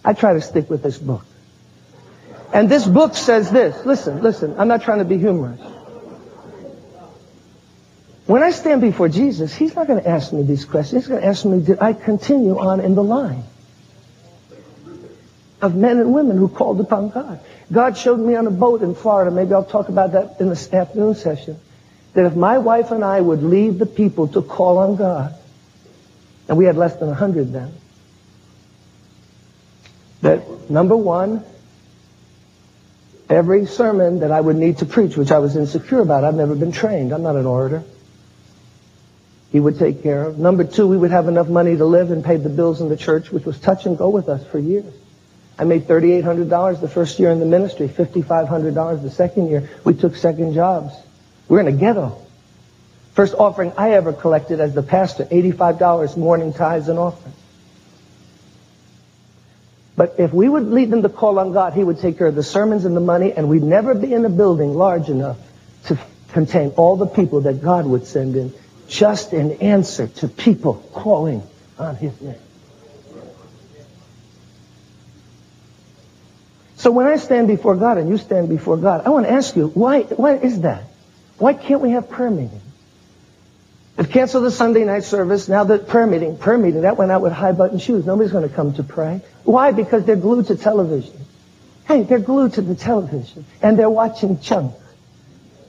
I 0.05 0.13
try 0.13 0.33
to 0.33 0.41
stick 0.41 0.69
with 0.69 0.83
this 0.83 0.99
book. 0.99 1.25
And 2.53 2.69
this 2.69 2.85
book 2.85 3.15
says 3.15 3.49
this. 3.49 3.85
Listen, 3.85 4.21
listen. 4.21 4.59
I'm 4.59 4.67
not 4.67 4.83
trying 4.83 4.99
to 4.99 5.05
be 5.05 5.17
humorous. 5.17 5.59
When 8.27 8.43
I 8.43 8.51
stand 8.51 8.81
before 8.81 9.09
Jesus, 9.09 9.55
He's 9.55 9.75
not 9.75 9.87
going 9.87 10.03
to 10.03 10.07
ask 10.07 10.31
me 10.31 10.43
these 10.43 10.63
questions. 10.63 11.01
He's 11.01 11.09
going 11.09 11.21
to 11.21 11.27
ask 11.27 11.43
me, 11.45 11.61
did 11.61 11.79
I 11.79 11.93
continue 11.93 12.59
on 12.59 12.79
in 12.79 12.93
the 12.93 13.03
line? 13.03 13.43
Of 15.61 15.75
men 15.75 15.99
and 15.99 16.13
women 16.13 16.37
who 16.37 16.47
called 16.47 16.79
upon 16.79 17.09
God. 17.09 17.39
God 17.71 17.97
showed 17.97 18.19
me 18.19 18.35
on 18.35 18.47
a 18.47 18.51
boat 18.51 18.81
in 18.81 18.95
Florida, 18.95 19.31
maybe 19.31 19.53
I'll 19.53 19.63
talk 19.63 19.89
about 19.89 20.13
that 20.13 20.37
in 20.39 20.49
the 20.49 20.69
afternoon 20.73 21.15
session, 21.15 21.59
that 22.13 22.25
if 22.25 22.35
my 22.35 22.57
wife 22.57 22.91
and 22.91 23.03
I 23.03 23.19
would 23.19 23.43
leave 23.43 23.77
the 23.77 23.85
people 23.85 24.27
to 24.29 24.41
call 24.41 24.77
on 24.77 24.95
God, 24.95 25.35
and 26.47 26.57
we 26.57 26.65
had 26.65 26.77
less 26.77 26.95
than 26.95 27.09
100 27.09 27.53
then, 27.53 27.73
that 30.21 30.69
number 30.69 30.95
one, 30.97 31.43
every 33.29 33.65
sermon 33.65 34.19
that 34.19 34.31
I 34.31 34.41
would 34.41 34.55
need 34.55 34.79
to 34.79 34.85
preach, 34.85 35.15
which 35.15 35.31
I 35.31 35.39
was 35.39 35.55
insecure 35.55 36.01
about, 36.01 36.23
I've 36.23 36.35
never 36.35 36.55
been 36.55 36.71
trained. 36.71 37.13
I'm 37.13 37.21
not 37.21 37.35
an 37.35 37.45
orator. 37.45 37.83
he 39.51 39.59
would 39.59 39.77
take 39.79 40.03
care 40.03 40.23
of. 40.23 40.37
Number 40.37 40.63
two, 40.63 40.87
we 40.87 40.97
would 40.97 41.11
have 41.11 41.27
enough 41.27 41.47
money 41.47 41.75
to 41.75 41.85
live 41.85 42.11
and 42.11 42.23
pay 42.23 42.37
the 42.37 42.49
bills 42.49 42.81
in 42.81 42.89
the 42.89 42.97
church, 42.97 43.31
which 43.31 43.45
was 43.45 43.59
touch 43.59 43.85
and 43.85 43.97
go 43.97 44.09
with 44.09 44.29
us 44.29 44.45
for 44.47 44.59
years. 44.59 44.93
I 45.59 45.65
made 45.65 45.87
$3,800 45.87 46.79
the 46.79 46.87
first 46.87 47.19
year 47.19 47.31
in 47.31 47.41
the 47.41 47.45
ministry, 47.45 47.89
$5,500 47.89 49.03
the 49.03 49.11
second 49.11 49.49
year. 49.49 49.69
We 49.83 49.93
took 49.93 50.15
second 50.15 50.53
jobs. 50.53 50.93
We're 51.49 51.59
in 51.59 51.67
a 51.67 51.73
ghetto. 51.73 52.17
First 53.13 53.33
offering 53.33 53.73
I 53.77 53.91
ever 53.91 54.13
collected 54.13 54.61
as 54.61 54.73
the 54.73 54.83
pastor, 54.83 55.25
$85 55.25 56.15
morning 56.15 56.53
tithes 56.53 56.87
and 56.87 56.97
offerings. 56.97 57.35
But 59.97 60.15
if 60.17 60.31
we 60.31 60.47
would 60.47 60.67
lead 60.67 60.91
them 60.91 61.01
to 61.01 61.09
call 61.09 61.37
on 61.39 61.51
God, 61.51 61.73
He 61.73 61.83
would 61.83 61.99
take 61.99 62.17
care 62.17 62.27
of 62.27 62.35
the 62.35 62.43
sermons 62.43 62.85
and 62.85 62.95
the 62.95 63.01
money, 63.01 63.33
and 63.33 63.49
we'd 63.49 63.61
never 63.61 63.93
be 63.93 64.13
in 64.13 64.23
a 64.23 64.29
building 64.29 64.75
large 64.75 65.09
enough 65.09 65.37
to 65.87 65.99
contain 66.29 66.69
all 66.77 66.95
the 66.95 67.05
people 67.05 67.41
that 67.41 67.61
God 67.61 67.85
would 67.85 68.07
send 68.07 68.37
in 68.37 68.53
just 68.87 69.33
in 69.33 69.51
answer 69.59 70.07
to 70.07 70.29
people 70.29 70.75
calling 70.93 71.43
on 71.77 71.97
His 71.97 72.21
name. 72.21 72.39
So 76.79 76.91
when 76.91 77.07
I 77.07 77.17
stand 77.17 77.49
before 77.49 77.75
God 77.75 77.97
and 77.97 78.07
you 78.07 78.17
stand 78.17 78.47
before 78.47 78.77
God, 78.77 79.05
I 79.05 79.09
want 79.09 79.25
to 79.25 79.31
ask 79.33 79.53
you, 79.53 79.67
why, 79.67 80.03
why 80.03 80.35
is 80.37 80.61
that? 80.61 80.83
Why 81.37 81.53
can't 81.53 81.81
we 81.81 81.91
have 81.91 82.09
prayer 82.09 82.31
meeting? 82.31 82.61
They've 83.97 84.09
canceled 84.09 84.45
the 84.45 84.51
Sunday 84.51 84.85
night 84.85 85.03
service. 85.03 85.49
Now 85.49 85.65
the 85.65 85.77
prayer 85.77 86.07
meeting, 86.07 86.37
prayer 86.37 86.57
meeting, 86.57 86.83
that 86.83 86.95
went 86.95 87.11
out 87.11 87.21
with 87.21 87.33
high 87.33 87.51
button 87.51 87.79
shoes. 87.79 88.05
Nobody's 88.05 88.31
going 88.31 88.47
to 88.47 88.55
come 88.55 88.73
to 88.75 88.83
pray. 88.83 89.21
Why? 89.43 89.73
Because 89.73 90.05
they're 90.05 90.15
glued 90.15 90.47
to 90.47 90.55
television. 90.55 91.17
Hey, 91.85 92.03
they're 92.03 92.17
glued 92.19 92.53
to 92.53 92.61
the 92.61 92.75
television 92.75 93.43
and 93.61 93.77
they're 93.77 93.89
watching 93.89 94.39
junk. 94.39 94.73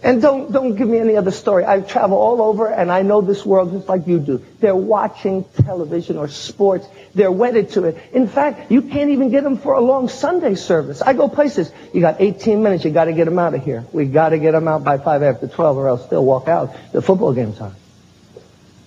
And 0.02 0.22
don't, 0.22 0.50
don't 0.50 0.76
give 0.76 0.88
me 0.88 0.98
any 0.98 1.16
other 1.16 1.30
story. 1.30 1.66
I 1.66 1.80
travel 1.80 2.16
all 2.16 2.40
over 2.40 2.68
and 2.68 2.90
I 2.90 3.02
know 3.02 3.20
this 3.20 3.44
world 3.44 3.72
just 3.72 3.86
like 3.86 4.06
you 4.06 4.18
do. 4.18 4.42
They're 4.58 4.74
watching 4.74 5.44
television 5.62 6.16
or 6.16 6.28
sports. 6.28 6.86
They're 7.14 7.30
wedded 7.30 7.70
to 7.70 7.84
it. 7.84 8.02
In 8.12 8.26
fact, 8.26 8.70
you 8.72 8.80
can't 8.80 9.10
even 9.10 9.30
get 9.30 9.44
them 9.44 9.58
for 9.58 9.74
a 9.74 9.80
long 9.80 10.08
Sunday 10.08 10.54
service. 10.54 11.02
I 11.02 11.12
go 11.12 11.28
places. 11.28 11.70
You 11.92 12.00
got 12.00 12.18
18 12.18 12.62
minutes. 12.62 12.84
You 12.84 12.92
got 12.92 13.06
to 13.06 13.12
get 13.12 13.26
them 13.26 13.38
out 13.38 13.54
of 13.54 13.62
here. 13.62 13.84
We 13.92 14.06
got 14.06 14.30
to 14.30 14.38
get 14.38 14.52
them 14.52 14.68
out 14.68 14.84
by 14.84 14.96
5 14.96 15.22
after 15.22 15.48
12 15.48 15.76
or 15.76 15.88
else 15.88 16.06
they'll 16.06 16.24
walk 16.24 16.48
out. 16.48 16.74
The 16.92 17.02
football 17.02 17.34
game's 17.34 17.60
on. 17.60 17.74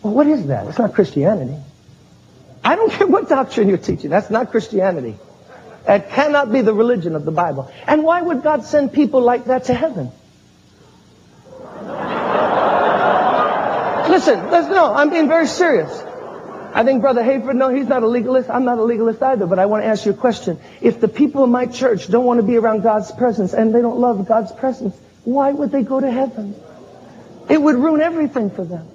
Well, 0.02 0.13
what 0.13 0.26
is 0.26 0.47
that? 0.47 0.65
It's 0.67 0.80
not 0.80 0.95
Christianity. 0.95 1.58
I 2.63 2.76
don't 2.76 2.91
care 2.91 3.06
what 3.06 3.30
doctrine 3.30 3.69
you're 3.69 3.78
teaching. 3.78 4.10
That's 4.10 4.32
not 4.32 4.49
Christianity. 4.49 5.15
That 5.86 6.10
cannot 6.10 6.52
be 6.52 6.62
the 6.62 6.73
religion 6.73 7.15
of 7.15 7.23
the 7.23 7.32
Bible. 7.32 7.71
And 7.86 8.04
why 8.04 8.21
would 8.21 8.41
God 8.41 8.63
send 8.63 8.93
people 8.93 9.21
like 9.21 9.45
that 9.45 9.65
to 9.65 9.76
heaven? 9.76 10.12
Listen, 14.26 14.50
listen, 14.52 14.72
no, 14.72 14.94
I'm 14.94 15.10
being 15.10 15.28
very 15.28 15.48
serious. 15.48 15.92
I 16.74 16.86
think 16.86 17.02
Brother 17.02 17.22
Hayford, 17.22 17.56
no, 17.56 17.68
he's 17.68 17.90
not 17.90 18.04
a 18.04 18.08
legalist. 18.08 18.50
I'm 18.50 18.64
not 18.64 18.78
a 18.78 18.82
legalist 18.82 19.22
either, 19.22 19.46
but 19.46 19.60
I 19.60 19.66
want 19.66 19.84
to 19.84 19.88
ask 19.88 20.06
you 20.06 20.14
a 20.14 20.16
question. 20.16 20.62
If 20.80 21.02
the 21.02 21.10
people 21.10 21.44
in 21.44 21.52
my 21.52 21.66
church 21.66 22.08
don't 22.08 22.24
want 22.24 22.40
to 22.40 22.46
be 22.48 22.56
around 22.56 22.84
God's 22.84 23.12
presence 23.12 23.54
and 23.54 23.76
they 23.76 23.82
don't 23.82 24.00
love 24.00 24.26
God's 24.26 24.54
presence, 24.54 24.96
why 25.26 25.52
would 25.52 25.74
they 25.74 25.84
go 25.84 26.00
to 26.00 26.10
heaven? 26.10 26.56
It 27.50 27.62
would 27.62 27.76
ruin 27.76 28.00
everything 28.00 28.50
for 28.50 28.64
them. 28.64 28.88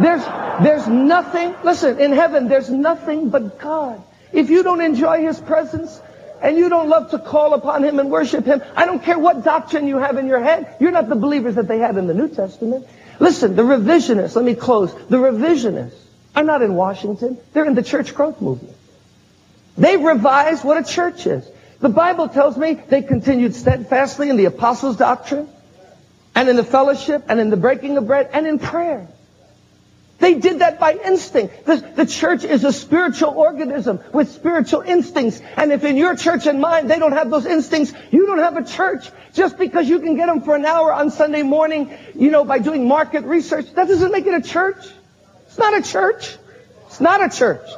There's, 0.00 0.24
there's 0.62 0.86
nothing, 0.86 1.56
listen, 1.64 1.98
in 1.98 2.12
heaven, 2.12 2.46
there's 2.46 2.70
nothing 2.70 3.30
but 3.30 3.58
God. 3.58 4.00
If 4.32 4.48
you 4.48 4.62
don't 4.62 4.80
enjoy 4.80 5.22
His 5.22 5.40
presence, 5.40 6.00
and 6.40 6.56
you 6.56 6.68
don't 6.68 6.88
love 6.88 7.10
to 7.10 7.18
call 7.18 7.54
upon 7.54 7.82
Him 7.82 7.98
and 7.98 8.12
worship 8.12 8.44
Him, 8.44 8.62
I 8.76 8.86
don't 8.86 9.02
care 9.02 9.18
what 9.18 9.42
doctrine 9.42 9.88
you 9.88 9.98
have 9.98 10.18
in 10.18 10.28
your 10.28 10.40
head, 10.40 10.76
you're 10.78 10.92
not 10.92 11.08
the 11.08 11.16
believers 11.16 11.56
that 11.56 11.66
they 11.66 11.80
had 11.80 11.96
in 11.96 12.06
the 12.06 12.14
New 12.14 12.28
Testament. 12.28 12.86
Listen, 13.20 13.56
the 13.56 13.62
revisionists, 13.62 14.36
let 14.36 14.44
me 14.44 14.54
close, 14.54 14.92
the 15.08 15.16
revisionists 15.16 15.98
are 16.36 16.44
not 16.44 16.62
in 16.62 16.74
Washington, 16.74 17.38
they're 17.52 17.64
in 17.64 17.74
the 17.74 17.82
church 17.82 18.14
growth 18.14 18.40
movement. 18.40 18.76
They 19.76 19.96
revise 19.96 20.62
what 20.62 20.78
a 20.78 20.84
church 20.84 21.26
is. 21.26 21.48
The 21.80 21.88
Bible 21.88 22.28
tells 22.28 22.56
me 22.56 22.74
they 22.74 23.02
continued 23.02 23.54
steadfastly 23.54 24.30
in 24.30 24.36
the 24.36 24.46
apostles' 24.46 24.96
doctrine, 24.96 25.48
and 26.34 26.48
in 26.48 26.56
the 26.56 26.64
fellowship, 26.64 27.24
and 27.28 27.40
in 27.40 27.50
the 27.50 27.56
breaking 27.56 27.96
of 27.96 28.06
bread, 28.06 28.30
and 28.32 28.46
in 28.46 28.58
prayer. 28.58 29.08
They 30.18 30.34
did 30.34 30.58
that 30.60 30.80
by 30.80 30.94
instinct. 30.94 31.64
The, 31.64 31.76
the, 31.76 32.04
church 32.04 32.42
is 32.42 32.64
a 32.64 32.72
spiritual 32.72 33.30
organism 33.30 34.00
with 34.12 34.32
spiritual 34.32 34.80
instincts. 34.80 35.40
And 35.56 35.70
if 35.70 35.84
in 35.84 35.96
your 35.96 36.16
church 36.16 36.46
and 36.48 36.60
mine 36.60 36.88
they 36.88 36.98
don't 36.98 37.12
have 37.12 37.30
those 37.30 37.46
instincts, 37.46 37.92
you 38.10 38.26
don't 38.26 38.40
have 38.40 38.56
a 38.56 38.64
church. 38.64 39.08
Just 39.32 39.58
because 39.58 39.88
you 39.88 40.00
can 40.00 40.16
get 40.16 40.26
them 40.26 40.42
for 40.42 40.56
an 40.56 40.64
hour 40.64 40.92
on 40.92 41.12
Sunday 41.12 41.44
morning, 41.44 41.96
you 42.16 42.32
know, 42.32 42.44
by 42.44 42.58
doing 42.58 42.88
market 42.88 43.24
research, 43.24 43.72
that 43.74 43.86
doesn't 43.86 44.10
make 44.10 44.26
it 44.26 44.34
a 44.34 44.40
church. 44.40 44.84
It's 45.46 45.58
not 45.58 45.78
a 45.78 45.82
church. 45.82 46.36
It's 46.86 47.00
not 47.00 47.24
a 47.24 47.36
church. 47.36 47.68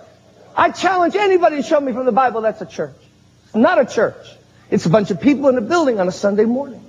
I 0.57 0.71
challenge 0.71 1.17
anybody 1.17 1.57
to 1.57 1.63
show 1.63 1.79
me 1.79 1.93
from 1.93 2.07
the 2.07 2.13
Bible 2.13 2.41
that's 2.41 2.63
a 2.63 2.67
church. 2.67 2.97
It's 3.45 3.55
not 3.55 3.79
a 3.79 3.85
church. 3.85 4.27
It's 4.71 4.87
a 4.87 4.91
bunch 4.91 5.11
of 5.11 5.21
people 5.21 5.51
in 5.51 5.59
a 5.59 5.61
building 5.61 6.01
on 6.01 6.09
a 6.09 6.13
Sunday 6.13 6.47
morning. 6.47 6.83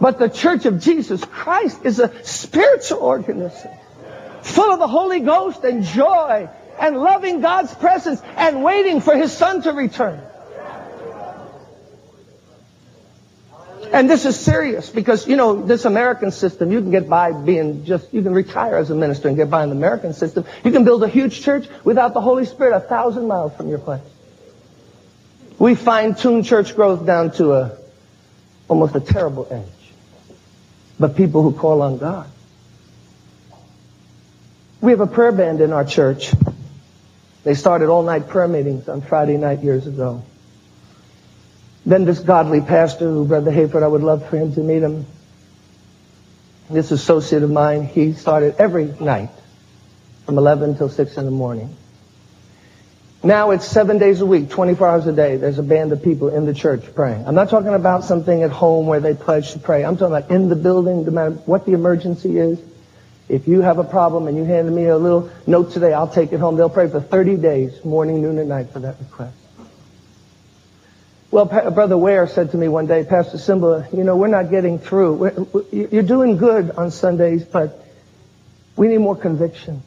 But 0.00 0.20
the 0.20 0.28
church 0.28 0.64
of 0.64 0.80
Jesus 0.80 1.24
Christ 1.24 1.84
is 1.84 1.98
a 1.98 2.24
spiritual 2.24 3.00
organism 3.00 3.72
full 4.44 4.72
of 4.72 4.78
the 4.78 4.86
Holy 4.86 5.20
Ghost 5.20 5.64
and 5.64 5.82
joy 5.82 6.48
and 6.78 6.96
loving 6.98 7.40
God's 7.40 7.74
presence 7.74 8.20
and 8.36 8.62
waiting 8.62 9.00
for 9.00 9.16
His 9.16 9.32
Son 9.32 9.62
to 9.62 9.72
return. 9.72 10.20
And 13.92 14.10
this 14.10 14.26
is 14.26 14.38
serious 14.38 14.90
because, 14.90 15.28
you 15.28 15.36
know, 15.36 15.62
this 15.62 15.84
American 15.84 16.30
system, 16.30 16.72
you 16.72 16.80
can 16.80 16.90
get 16.90 17.08
by 17.08 17.32
being 17.32 17.84
just, 17.84 18.12
you 18.12 18.22
can 18.22 18.34
retire 18.34 18.76
as 18.76 18.90
a 18.90 18.94
minister 18.94 19.28
and 19.28 19.36
get 19.36 19.48
by 19.50 19.62
in 19.62 19.70
the 19.70 19.76
American 19.76 20.12
system. 20.12 20.44
You 20.64 20.72
can 20.72 20.84
build 20.84 21.04
a 21.04 21.08
huge 21.08 21.42
church 21.42 21.68
without 21.84 22.12
the 22.12 22.20
Holy 22.20 22.44
Spirit 22.44 22.74
a 22.74 22.80
thousand 22.80 23.28
miles 23.28 23.54
from 23.56 23.68
your 23.68 23.78
place. 23.78 24.02
We 25.58 25.74
fine-tune 25.74 26.42
church 26.42 26.74
growth 26.74 27.06
down 27.06 27.30
to 27.32 27.52
a, 27.52 27.78
almost 28.68 28.96
a 28.96 29.00
terrible 29.00 29.46
edge. 29.50 29.92
But 30.98 31.16
people 31.16 31.42
who 31.42 31.52
call 31.52 31.80
on 31.80 31.98
God 31.98 32.28
we 34.84 34.92
have 34.92 35.00
a 35.00 35.06
prayer 35.06 35.32
band 35.32 35.62
in 35.62 35.72
our 35.72 35.84
church. 35.84 36.30
They 37.42 37.54
started 37.54 37.88
all 37.88 38.02
night 38.02 38.28
prayer 38.28 38.46
meetings 38.46 38.86
on 38.86 39.00
Friday 39.00 39.38
night 39.38 39.62
years 39.62 39.86
ago. 39.86 40.22
Then 41.86 42.04
this 42.04 42.20
godly 42.20 42.60
pastor, 42.60 43.08
who 43.08 43.26
Brother 43.26 43.50
Hayford, 43.50 43.82
I 43.82 43.88
would 43.88 44.02
love 44.02 44.28
for 44.28 44.36
him 44.36 44.54
to 44.54 44.60
meet 44.60 44.82
him. 44.82 45.06
This 46.68 46.90
associate 46.90 47.42
of 47.42 47.50
mine, 47.50 47.86
he 47.86 48.12
started 48.12 48.56
every 48.58 48.84
night 49.00 49.30
from 50.26 50.36
11 50.36 50.76
till 50.76 50.90
6 50.90 51.16
in 51.16 51.24
the 51.24 51.30
morning. 51.30 51.74
Now 53.22 53.52
it's 53.52 53.66
seven 53.66 53.96
days 53.96 54.20
a 54.20 54.26
week, 54.26 54.50
24 54.50 54.86
hours 54.86 55.06
a 55.06 55.12
day. 55.12 55.38
There's 55.38 55.58
a 55.58 55.62
band 55.62 55.92
of 55.92 56.02
people 56.02 56.28
in 56.28 56.44
the 56.44 56.52
church 56.52 56.94
praying. 56.94 57.26
I'm 57.26 57.34
not 57.34 57.48
talking 57.48 57.72
about 57.72 58.04
something 58.04 58.42
at 58.42 58.50
home 58.50 58.86
where 58.86 59.00
they 59.00 59.14
pledge 59.14 59.52
to 59.52 59.58
pray. 59.58 59.82
I'm 59.82 59.96
talking 59.96 60.14
about 60.14 60.30
in 60.30 60.50
the 60.50 60.56
building, 60.56 61.06
no 61.06 61.10
matter 61.10 61.30
what 61.30 61.64
the 61.64 61.72
emergency 61.72 62.36
is. 62.36 62.58
If 63.28 63.48
you 63.48 63.62
have 63.62 63.78
a 63.78 63.84
problem 63.84 64.28
and 64.28 64.36
you 64.36 64.44
hand 64.44 64.74
me 64.74 64.86
a 64.86 64.98
little 64.98 65.30
note 65.46 65.72
today, 65.72 65.92
I'll 65.94 66.08
take 66.08 66.32
it 66.32 66.40
home. 66.40 66.56
They'll 66.56 66.68
pray 66.68 66.88
for 66.88 67.00
30 67.00 67.36
days, 67.36 67.84
morning, 67.84 68.20
noon, 68.20 68.38
and 68.38 68.48
night 68.48 68.70
for 68.70 68.80
that 68.80 68.96
request. 69.00 69.36
Well, 71.30 71.46
pa- 71.46 71.70
Brother 71.70 71.96
Ware 71.96 72.26
said 72.26 72.50
to 72.50 72.56
me 72.58 72.68
one 72.68 72.86
day, 72.86 73.02
Pastor 73.02 73.38
Simba, 73.38 73.88
you 73.92 74.04
know, 74.04 74.16
we're 74.16 74.28
not 74.28 74.50
getting 74.50 74.78
through. 74.78 75.14
We're, 75.14 75.32
we're, 75.32 75.86
you're 75.86 76.02
doing 76.02 76.36
good 76.36 76.70
on 76.72 76.90
Sundays, 76.90 77.44
but 77.44 77.84
we 78.76 78.88
need 78.88 78.98
more 78.98 79.16
conviction. 79.16 79.82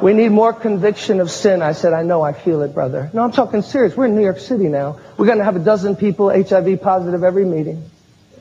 We 0.00 0.14
need 0.14 0.30
more 0.30 0.54
conviction 0.54 1.20
of 1.20 1.30
sin. 1.30 1.60
I 1.60 1.72
said, 1.72 1.92
I 1.92 2.04
know, 2.04 2.22
I 2.22 2.32
feel 2.32 2.62
it, 2.62 2.72
brother. 2.72 3.10
No, 3.12 3.22
I'm 3.22 3.32
talking 3.32 3.60
serious. 3.60 3.94
We're 3.94 4.06
in 4.06 4.14
New 4.14 4.22
York 4.22 4.38
City 4.38 4.68
now. 4.68 4.98
We're 5.18 5.26
going 5.26 5.38
to 5.38 5.44
have 5.44 5.56
a 5.56 5.64
dozen 5.64 5.96
people 5.96 6.30
HIV 6.30 6.80
positive 6.80 7.22
every 7.22 7.44
meeting 7.44 7.89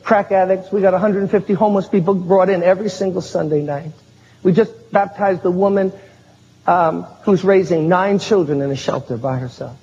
crack 0.04 0.32
addicts. 0.32 0.72
We 0.72 0.82
got 0.82 0.94
150 0.94 1.54
homeless 1.54 1.88
people 1.88 2.14
brought 2.14 2.50
in 2.50 2.64
every 2.64 2.90
single 2.90 3.22
Sunday 3.22 3.62
night. 3.62 3.92
We 4.44 4.54
just 4.54 4.92
baptized 4.92 5.46
a 5.46 5.52
woman 5.52 5.92
um, 6.66 7.04
who's 7.24 7.44
raising 7.44 7.90
nine 7.90 8.20
children 8.20 8.62
in 8.62 8.72
a 8.72 8.76
shelter 8.76 9.18
by 9.18 9.38
herself. 9.38 9.78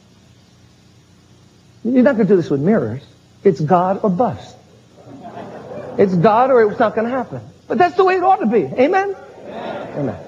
You're 1.85 2.02
not 2.02 2.16
going 2.16 2.26
to 2.26 2.33
do 2.33 2.37
this 2.37 2.50
with 2.50 2.61
mirrors. 2.61 3.02
It's 3.44 3.61
God 3.61 4.00
or 4.02 4.11
bust. 4.11 4.57
It's 5.98 6.14
God 6.14 6.50
or 6.50 6.70
it's 6.70 6.79
not 6.79 6.94
going 6.94 7.07
to 7.07 7.12
happen. 7.12 7.40
But 7.68 7.79
that's 7.79 7.96
the 7.96 8.05
way 8.05 8.16
it 8.16 8.22
ought 8.22 8.37
to 8.37 8.46
be. 8.46 8.64
Amen? 8.64 9.14
Amen. 9.46 9.98
Amen. 9.98 10.26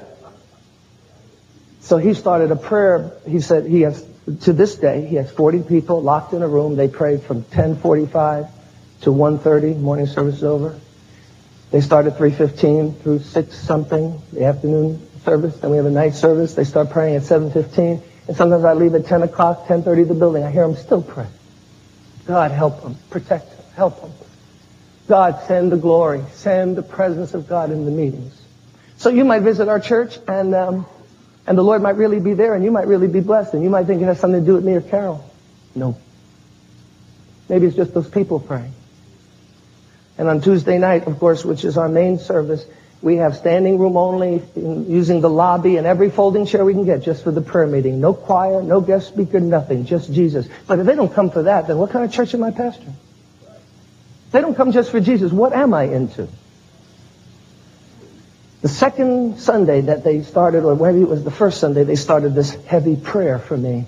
So 1.81 1.97
he 1.97 2.15
started 2.15 2.51
a 2.51 2.57
prayer. 2.57 3.13
He 3.27 3.41
said 3.41 3.67
he 3.67 3.83
has, 3.83 4.05
to 4.43 4.53
this 4.53 4.77
day, 4.77 5.07
he 5.07 5.17
has 5.17 5.31
40 5.31 5.63
people 5.63 6.03
locked 6.03 6.33
in 6.33 6.43
a 6.43 6.49
room. 6.49 6.77
They 6.77 6.89
prayed 6.89 7.23
from 7.23 7.39
1045 7.39 8.47
to 9.03 9.11
1.30, 9.11 9.79
morning 9.79 10.07
service 10.07 10.37
is 10.37 10.45
over. 10.45 10.79
They 11.71 11.81
start 11.81 12.07
at 12.07 12.17
3.15 12.17 13.01
through 13.03 13.21
6 13.21 13.57
something, 13.57 14.21
the 14.33 14.45
afternoon 14.45 15.07
service. 15.25 15.57
Then 15.59 15.71
we 15.71 15.77
have 15.77 15.87
a 15.87 15.91
night 15.91 16.15
service. 16.15 16.55
They 16.55 16.65
start 16.65 16.91
praying 16.91 17.17
at 17.17 17.23
7.15. 17.23 18.03
And 18.29 18.37
sometimes 18.37 18.65
I 18.65 18.73
leave 18.73 18.95
at 18.95 19.07
10 19.07 19.23
o'clock, 19.23 19.67
10.30 19.67 20.09
the 20.09 20.15
building. 20.15 20.43
I 20.45 20.51
hear 20.51 20.67
them 20.67 20.77
still 20.77 21.03
pray. 21.03 21.27
God 22.27 22.51
help 22.51 22.83
them, 22.83 22.97
protect 23.11 23.51
them, 23.51 23.65
help 23.75 24.01
them. 24.01 24.13
God 25.09 25.43
send 25.47 25.73
the 25.73 25.77
glory, 25.77 26.23
send 26.33 26.77
the 26.77 26.83
presence 26.83 27.33
of 27.33 27.49
God 27.49 27.71
in 27.71 27.87
the 27.87 27.91
meetings. 27.91 28.39
So 28.99 29.09
you 29.09 29.25
might 29.25 29.41
visit 29.41 29.69
our 29.69 29.81
church 29.81 30.19
and, 30.29 30.55
um, 30.55 30.87
and 31.47 31.57
the 31.57 31.63
Lord 31.63 31.81
might 31.81 31.97
really 31.97 32.21
be 32.21 32.35
there 32.35 32.55
and 32.55 32.63
you 32.63 32.71
might 32.71 32.87
really 32.87 33.09
be 33.09 33.21
blessed 33.21 33.55
and 33.55 33.63
you 33.63 33.71
might 33.71 33.87
think 33.87 34.03
it 34.03 34.05
has 34.05 34.21
something 34.21 34.41
to 34.41 34.47
do 34.47 34.55
with 34.55 34.65
me 34.65 34.75
or 34.75 34.83
Carol. 34.83 35.25
No. 35.75 35.97
Maybe 37.49 37.67
it's 37.67 37.77
just 37.77 37.95
those 37.95 38.09
people 38.09 38.41
praying. 38.41 38.75
And 40.19 40.29
on 40.29 40.41
Tuesday 40.41 40.79
night, 40.79 41.07
of 41.07 41.19
course, 41.19 41.45
which 41.45 41.65
is 41.65 41.79
our 41.79 41.89
main 41.89 42.19
service, 42.19 42.67
we 43.01 43.17
have 43.17 43.37
standing 43.37 43.79
room 43.79 43.97
only, 43.97 44.43
using 44.57 45.21
the 45.21 45.31
lobby 45.31 45.77
and 45.77 45.87
every 45.87 46.11
folding 46.11 46.45
chair 46.45 46.65
we 46.65 46.73
can 46.73 46.85
get 46.85 47.03
just 47.03 47.23
for 47.23 47.31
the 47.31 47.41
prayer 47.41 47.69
meeting. 47.69 48.01
No 48.01 48.13
choir, 48.13 48.61
no 48.61 48.81
guest 48.81 49.07
speaker, 49.07 49.39
nothing, 49.39 49.87
just 49.87 50.13
Jesus. 50.13 50.49
But 50.67 50.81
if 50.81 50.87
they 50.87 50.97
don't 50.97 51.15
come 51.15 51.31
for 51.31 51.45
that, 51.45 51.69
then 51.69 51.79
what 51.79 51.91
kind 51.91 52.05
of 52.05 52.13
church 52.13 52.35
am 52.35 52.43
I 52.43 52.51
pastoring? 52.51 52.95
They 54.33 54.41
don't 54.41 54.57
come 54.57 54.73
just 54.73 54.91
for 54.91 55.01
Jesus, 55.01 55.33
what 55.33 55.53
am 55.53 55.73
I 55.73 55.85
into? 55.85 56.29
The 58.61 58.69
second 58.69 59.39
Sunday 59.39 59.83
that 59.83 60.03
they 60.03 60.23
started, 60.23 60.65
or 60.65 60.75
maybe 60.75 61.01
it 61.01 61.09
was 61.09 61.23
the 61.23 61.31
first 61.31 61.61
Sunday, 61.61 61.85
they 61.85 61.95
started 61.95 62.35
this 62.35 62.53
heavy 62.65 62.97
prayer 62.97 63.39
for 63.39 63.57
me. 63.57 63.87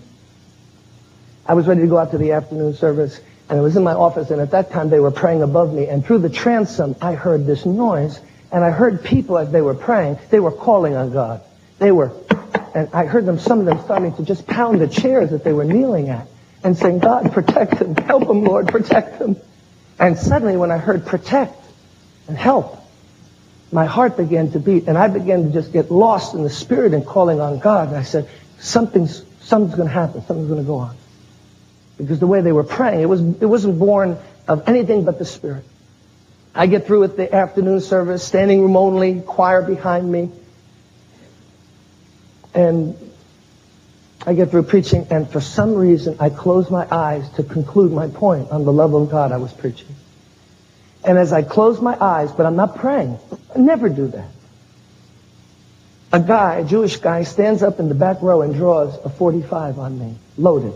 I 1.45 1.55
was 1.55 1.67
ready 1.67 1.81
to 1.81 1.89
go 1.89 1.99
out 1.99 2.13
to 2.13 2.19
the 2.19 2.33
afternoon 2.33 2.75
service, 2.75 3.21
and 3.51 3.59
I 3.59 3.63
was 3.63 3.77
in 3.77 3.83
my 3.83 3.95
office, 3.95 4.31
and 4.31 4.41
at 4.41 4.53
that 4.53 4.71
time 4.71 4.91
they 4.91 5.01
were 5.01 5.11
praying 5.11 5.43
above 5.43 5.75
me, 5.75 5.89
and 5.89 6.07
through 6.07 6.21
the 6.21 6.31
transom 6.31 6.95
I 7.03 7.15
heard 7.15 7.47
this 7.47 7.67
noise, 7.67 8.21
and 8.53 8.65
I 8.65 8.71
heard 8.71 9.05
people 9.05 9.37
as 9.37 9.51
they 9.51 9.61
were 9.61 9.75
praying, 9.75 10.19
they 10.31 10.39
were 10.39 10.53
calling 10.53 10.95
on 10.95 11.13
God. 11.13 11.43
They 11.81 11.91
were, 11.91 12.13
and 12.75 12.89
I 12.93 13.07
heard 13.07 13.27
them, 13.27 13.41
some 13.41 13.59
of 13.59 13.67
them 13.67 13.81
starting 13.83 14.15
to 14.15 14.23
just 14.23 14.47
pound 14.47 14.81
the 14.81 14.87
chairs 14.87 15.31
that 15.31 15.43
they 15.43 15.53
were 15.53 15.65
kneeling 15.65 16.11
at, 16.11 16.29
and 16.63 16.77
saying, 16.77 17.01
God, 17.01 17.33
protect 17.33 17.81
them, 17.81 17.97
help 17.97 18.29
them, 18.29 18.45
Lord, 18.45 18.69
protect 18.69 19.19
them. 19.19 19.37
And 19.99 20.17
suddenly 20.17 20.57
when 20.57 20.71
I 20.71 20.79
heard 20.79 21.05
protect 21.05 21.57
and 22.29 22.37
help, 22.37 22.77
my 23.73 23.85
heart 23.85 24.17
began 24.17 24.53
to 24.53 24.61
beat 24.61 24.89
and 24.89 24.97
I 24.97 25.09
began 25.09 25.45
to 25.45 25.51
just 25.51 25.73
get 25.73 25.91
lost 25.91 26.35
in 26.35 26.43
the 26.43 26.51
spirit 26.51 26.95
and 26.95 27.05
calling 27.05 27.41
on 27.41 27.59
God. 27.59 27.89
And 27.89 27.97
I 27.97 28.03
said, 28.03 28.29
something's, 28.59 29.25
something's 29.41 29.75
going 29.75 29.89
to 29.89 29.95
happen. 29.95 30.23
Something's 30.27 30.49
going 30.49 30.61
to 30.61 30.67
go 30.67 30.77
on. 30.77 30.97
Because 32.01 32.19
the 32.19 32.27
way 32.27 32.41
they 32.41 32.53
were 32.53 32.65
praying, 32.65 33.01
it, 33.01 33.09
was, 33.09 33.21
it 33.21 33.47
wasn't 33.47 33.79
born 33.79 34.17
of 34.49 34.69
anything 34.69 35.05
but 35.05 35.19
the 35.19 35.25
spirit. 35.25 35.65
I 36.55 36.67
get 36.67 36.87
through 36.87 37.01
with 37.01 37.17
the 37.17 37.33
afternoon 37.33 37.81
service, 37.81 38.25
standing 38.25 38.63
room 38.63 38.77
only, 38.77 39.21
choir 39.21 39.63
behind 39.63 40.11
me. 40.11 40.31
And 42.55 42.97
I 44.27 44.35
get 44.35 44.51
through 44.51 44.65
preaching 44.65 45.07
and 45.11 45.31
for 45.31 45.41
some 45.41 45.75
reason 45.75 46.17
I 46.21 46.31
close 46.31 46.71
my 46.71 46.87
eyes 46.91 47.29
to 47.35 47.43
conclude 47.43 47.93
my 47.93 48.09
point 48.09 48.51
on 48.51 48.65
the 48.65 48.73
love 48.73 48.93
of 48.93 49.11
God 49.11 49.33
I 49.33 49.39
was 49.39 49.53
preaching. 49.53 49.95
And 51.05 51.17
as 51.17 51.33
I 51.33 51.43
close 51.43 51.81
my 51.81 51.97
eyes, 51.99 52.31
but 52.33 52.45
I'm 52.45 52.57
not 52.57 52.77
praying. 52.77 53.19
I 53.55 53.59
never 53.59 53.89
do 53.89 54.09
that. 54.09 54.29
A 56.13 56.21
guy, 56.21 56.57
a 56.57 56.65
Jewish 56.65 56.97
guy, 56.97 57.23
stands 57.23 57.63
up 57.63 57.79
in 57.79 57.89
the 57.89 57.95
back 57.95 58.21
row 58.21 58.43
and 58.43 58.53
draws 58.53 58.95
a 59.05 59.09
45 59.09 59.79
on 59.79 59.99
me, 59.99 60.17
loaded, 60.37 60.75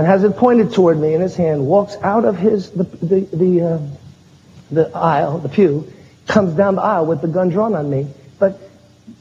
and 0.00 0.06
has 0.06 0.24
it 0.24 0.38
pointed 0.38 0.72
toward 0.72 0.98
me 0.98 1.12
in 1.12 1.20
his 1.20 1.36
hand. 1.36 1.66
Walks 1.66 1.94
out 2.02 2.24
of 2.24 2.38
his 2.38 2.70
the 2.70 2.84
the 2.84 3.20
the, 3.20 3.60
uh, 3.60 3.78
the 4.70 4.96
aisle, 4.96 5.36
the 5.40 5.50
pew, 5.50 5.92
comes 6.26 6.54
down 6.54 6.76
the 6.76 6.80
aisle 6.80 7.04
with 7.04 7.20
the 7.20 7.28
gun 7.28 7.50
drawn 7.50 7.74
on 7.74 7.90
me. 7.90 8.06
But 8.38 8.58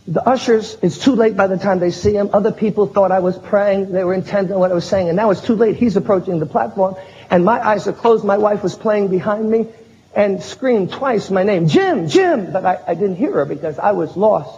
the 0.07 0.25
ushers, 0.25 0.77
it's 0.81 0.97
too 0.97 1.15
late 1.15 1.35
by 1.35 1.47
the 1.47 1.57
time 1.57 1.79
they 1.79 1.91
see 1.91 2.13
him. 2.13 2.29
Other 2.31 2.53
people 2.53 2.87
thought 2.87 3.11
I 3.11 3.19
was 3.19 3.37
praying. 3.37 3.91
They 3.91 4.05
were 4.05 4.13
intent 4.13 4.53
on 4.53 4.59
what 4.61 4.71
I 4.71 4.73
was 4.73 4.85
saying. 4.85 5.09
And 5.09 5.17
now 5.17 5.31
it's 5.31 5.41
too 5.41 5.55
late. 5.55 5.75
He's 5.75 5.97
approaching 5.97 6.39
the 6.39 6.45
platform. 6.45 6.95
And 7.29 7.43
my 7.43 7.59
eyes 7.59 7.85
are 7.87 7.91
closed. 7.91 8.23
My 8.23 8.37
wife 8.37 8.63
was 8.63 8.77
playing 8.77 9.09
behind 9.09 9.51
me 9.51 9.67
and 10.15 10.41
screamed 10.41 10.93
twice 10.93 11.29
my 11.29 11.43
name, 11.43 11.67
Jim, 11.67 12.07
Jim. 12.07 12.53
But 12.53 12.65
I, 12.65 12.79
I 12.87 12.93
didn't 12.93 13.17
hear 13.17 13.33
her 13.33 13.45
because 13.45 13.79
I 13.79 13.91
was 13.91 14.15
lost. 14.15 14.57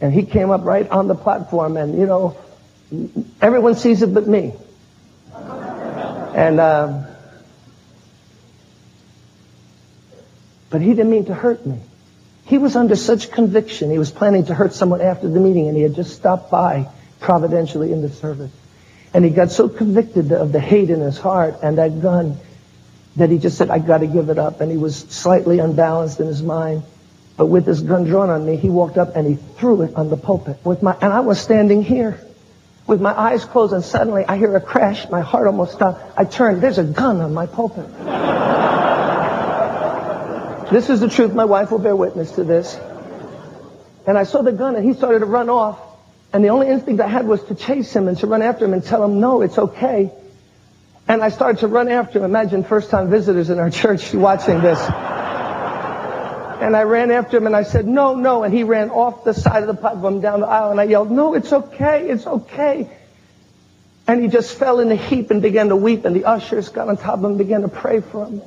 And 0.00 0.10
he 0.10 0.24
came 0.24 0.50
up 0.50 0.64
right 0.64 0.88
on 0.88 1.06
the 1.06 1.14
platform 1.14 1.76
and, 1.76 1.98
you 1.98 2.06
know, 2.06 2.38
everyone 3.40 3.76
sees 3.76 4.02
it 4.02 4.12
but 4.12 4.26
me. 4.26 4.52
And, 5.32 6.58
um, 6.60 7.06
but 10.70 10.80
he 10.80 10.88
didn't 10.88 11.10
mean 11.10 11.26
to 11.26 11.34
hurt 11.34 11.64
me. 11.64 11.78
He 12.46 12.58
was 12.58 12.76
under 12.76 12.96
such 12.96 13.30
conviction. 13.30 13.90
He 13.90 13.98
was 13.98 14.10
planning 14.10 14.46
to 14.46 14.54
hurt 14.54 14.74
someone 14.74 15.00
after 15.00 15.28
the 15.28 15.40
meeting, 15.40 15.68
and 15.68 15.76
he 15.76 15.82
had 15.82 15.94
just 15.94 16.14
stopped 16.14 16.50
by 16.50 16.88
providentially 17.20 17.92
in 17.92 18.02
the 18.02 18.10
service. 18.10 18.50
And 19.14 19.24
he 19.24 19.30
got 19.30 19.50
so 19.50 19.68
convicted 19.68 20.32
of 20.32 20.52
the 20.52 20.60
hate 20.60 20.90
in 20.90 21.00
his 21.00 21.18
heart 21.18 21.56
and 21.62 21.78
that 21.78 22.02
gun 22.02 22.36
that 23.16 23.30
he 23.30 23.38
just 23.38 23.56
said, 23.56 23.70
I 23.70 23.78
got 23.78 23.98
to 23.98 24.08
give 24.08 24.28
it 24.28 24.38
up. 24.38 24.60
And 24.60 24.70
he 24.70 24.76
was 24.76 24.96
slightly 24.96 25.60
unbalanced 25.60 26.18
in 26.18 26.26
his 26.26 26.42
mind. 26.42 26.82
But 27.36 27.46
with 27.46 27.64
his 27.64 27.80
gun 27.80 28.04
drawn 28.04 28.28
on 28.28 28.44
me, 28.44 28.56
he 28.56 28.68
walked 28.68 28.98
up 28.98 29.14
and 29.14 29.26
he 29.26 29.36
threw 29.36 29.82
it 29.82 29.94
on 29.94 30.10
the 30.10 30.16
pulpit. 30.16 30.58
With 30.64 30.82
my, 30.82 30.96
and 31.00 31.12
I 31.12 31.20
was 31.20 31.40
standing 31.40 31.82
here 31.82 32.20
with 32.86 33.00
my 33.00 33.18
eyes 33.18 33.44
closed, 33.44 33.72
and 33.72 33.84
suddenly 33.84 34.24
I 34.26 34.36
hear 34.36 34.54
a 34.56 34.60
crash. 34.60 35.08
My 35.08 35.20
heart 35.20 35.46
almost 35.46 35.72
stopped. 35.72 36.02
I 36.18 36.24
turn. 36.24 36.60
There's 36.60 36.78
a 36.78 36.84
gun 36.84 37.20
on 37.20 37.32
my 37.32 37.46
pulpit. 37.46 37.88
This 40.70 40.90
is 40.90 41.00
the 41.00 41.08
truth. 41.08 41.34
My 41.34 41.44
wife 41.44 41.70
will 41.70 41.78
bear 41.78 41.96
witness 41.96 42.32
to 42.32 42.44
this. 42.44 42.78
And 44.06 44.18
I 44.18 44.24
saw 44.24 44.42
the 44.42 44.52
gun 44.52 44.76
and 44.76 44.84
he 44.84 44.92
started 44.94 45.20
to 45.20 45.26
run 45.26 45.48
off. 45.48 45.78
And 46.32 46.44
the 46.44 46.48
only 46.48 46.68
instinct 46.68 47.00
I 47.00 47.06
had 47.06 47.26
was 47.26 47.42
to 47.44 47.54
chase 47.54 47.94
him 47.94 48.08
and 48.08 48.18
to 48.18 48.26
run 48.26 48.42
after 48.42 48.64
him 48.64 48.72
and 48.72 48.84
tell 48.84 49.04
him, 49.04 49.20
no, 49.20 49.40
it's 49.40 49.56
okay. 49.56 50.10
And 51.06 51.22
I 51.22 51.28
started 51.28 51.60
to 51.60 51.68
run 51.68 51.88
after 51.88 52.18
him. 52.18 52.24
Imagine 52.24 52.64
first 52.64 52.90
time 52.90 53.08
visitors 53.08 53.50
in 53.50 53.58
our 53.58 53.70
church 53.70 54.12
watching 54.12 54.60
this. 54.60 54.80
And 56.60 56.76
I 56.76 56.82
ran 56.82 57.10
after 57.10 57.36
him 57.36 57.46
and 57.46 57.56
I 57.56 57.62
said, 57.62 57.86
no, 57.86 58.14
no. 58.14 58.42
And 58.42 58.52
he 58.52 58.64
ran 58.64 58.90
off 58.90 59.24
the 59.24 59.34
side 59.34 59.62
of 59.62 59.66
the 59.66 59.74
platform 59.74 60.20
down 60.20 60.40
the 60.40 60.46
aisle 60.46 60.70
and 60.70 60.80
I 60.80 60.84
yelled, 60.84 61.10
no, 61.10 61.34
it's 61.34 61.52
okay. 61.52 62.08
It's 62.08 62.26
okay. 62.26 62.90
And 64.06 64.22
he 64.22 64.28
just 64.28 64.56
fell 64.58 64.80
in 64.80 64.90
a 64.92 64.96
heap 64.96 65.30
and 65.30 65.40
began 65.40 65.68
to 65.68 65.76
weep 65.76 66.04
and 66.04 66.14
the 66.14 66.24
ushers 66.24 66.68
got 66.68 66.88
on 66.88 66.96
top 66.96 67.14
of 67.14 67.20
him 67.20 67.30
and 67.32 67.38
began 67.38 67.62
to 67.62 67.68
pray 67.68 68.00
for 68.00 68.26
him. 68.26 68.42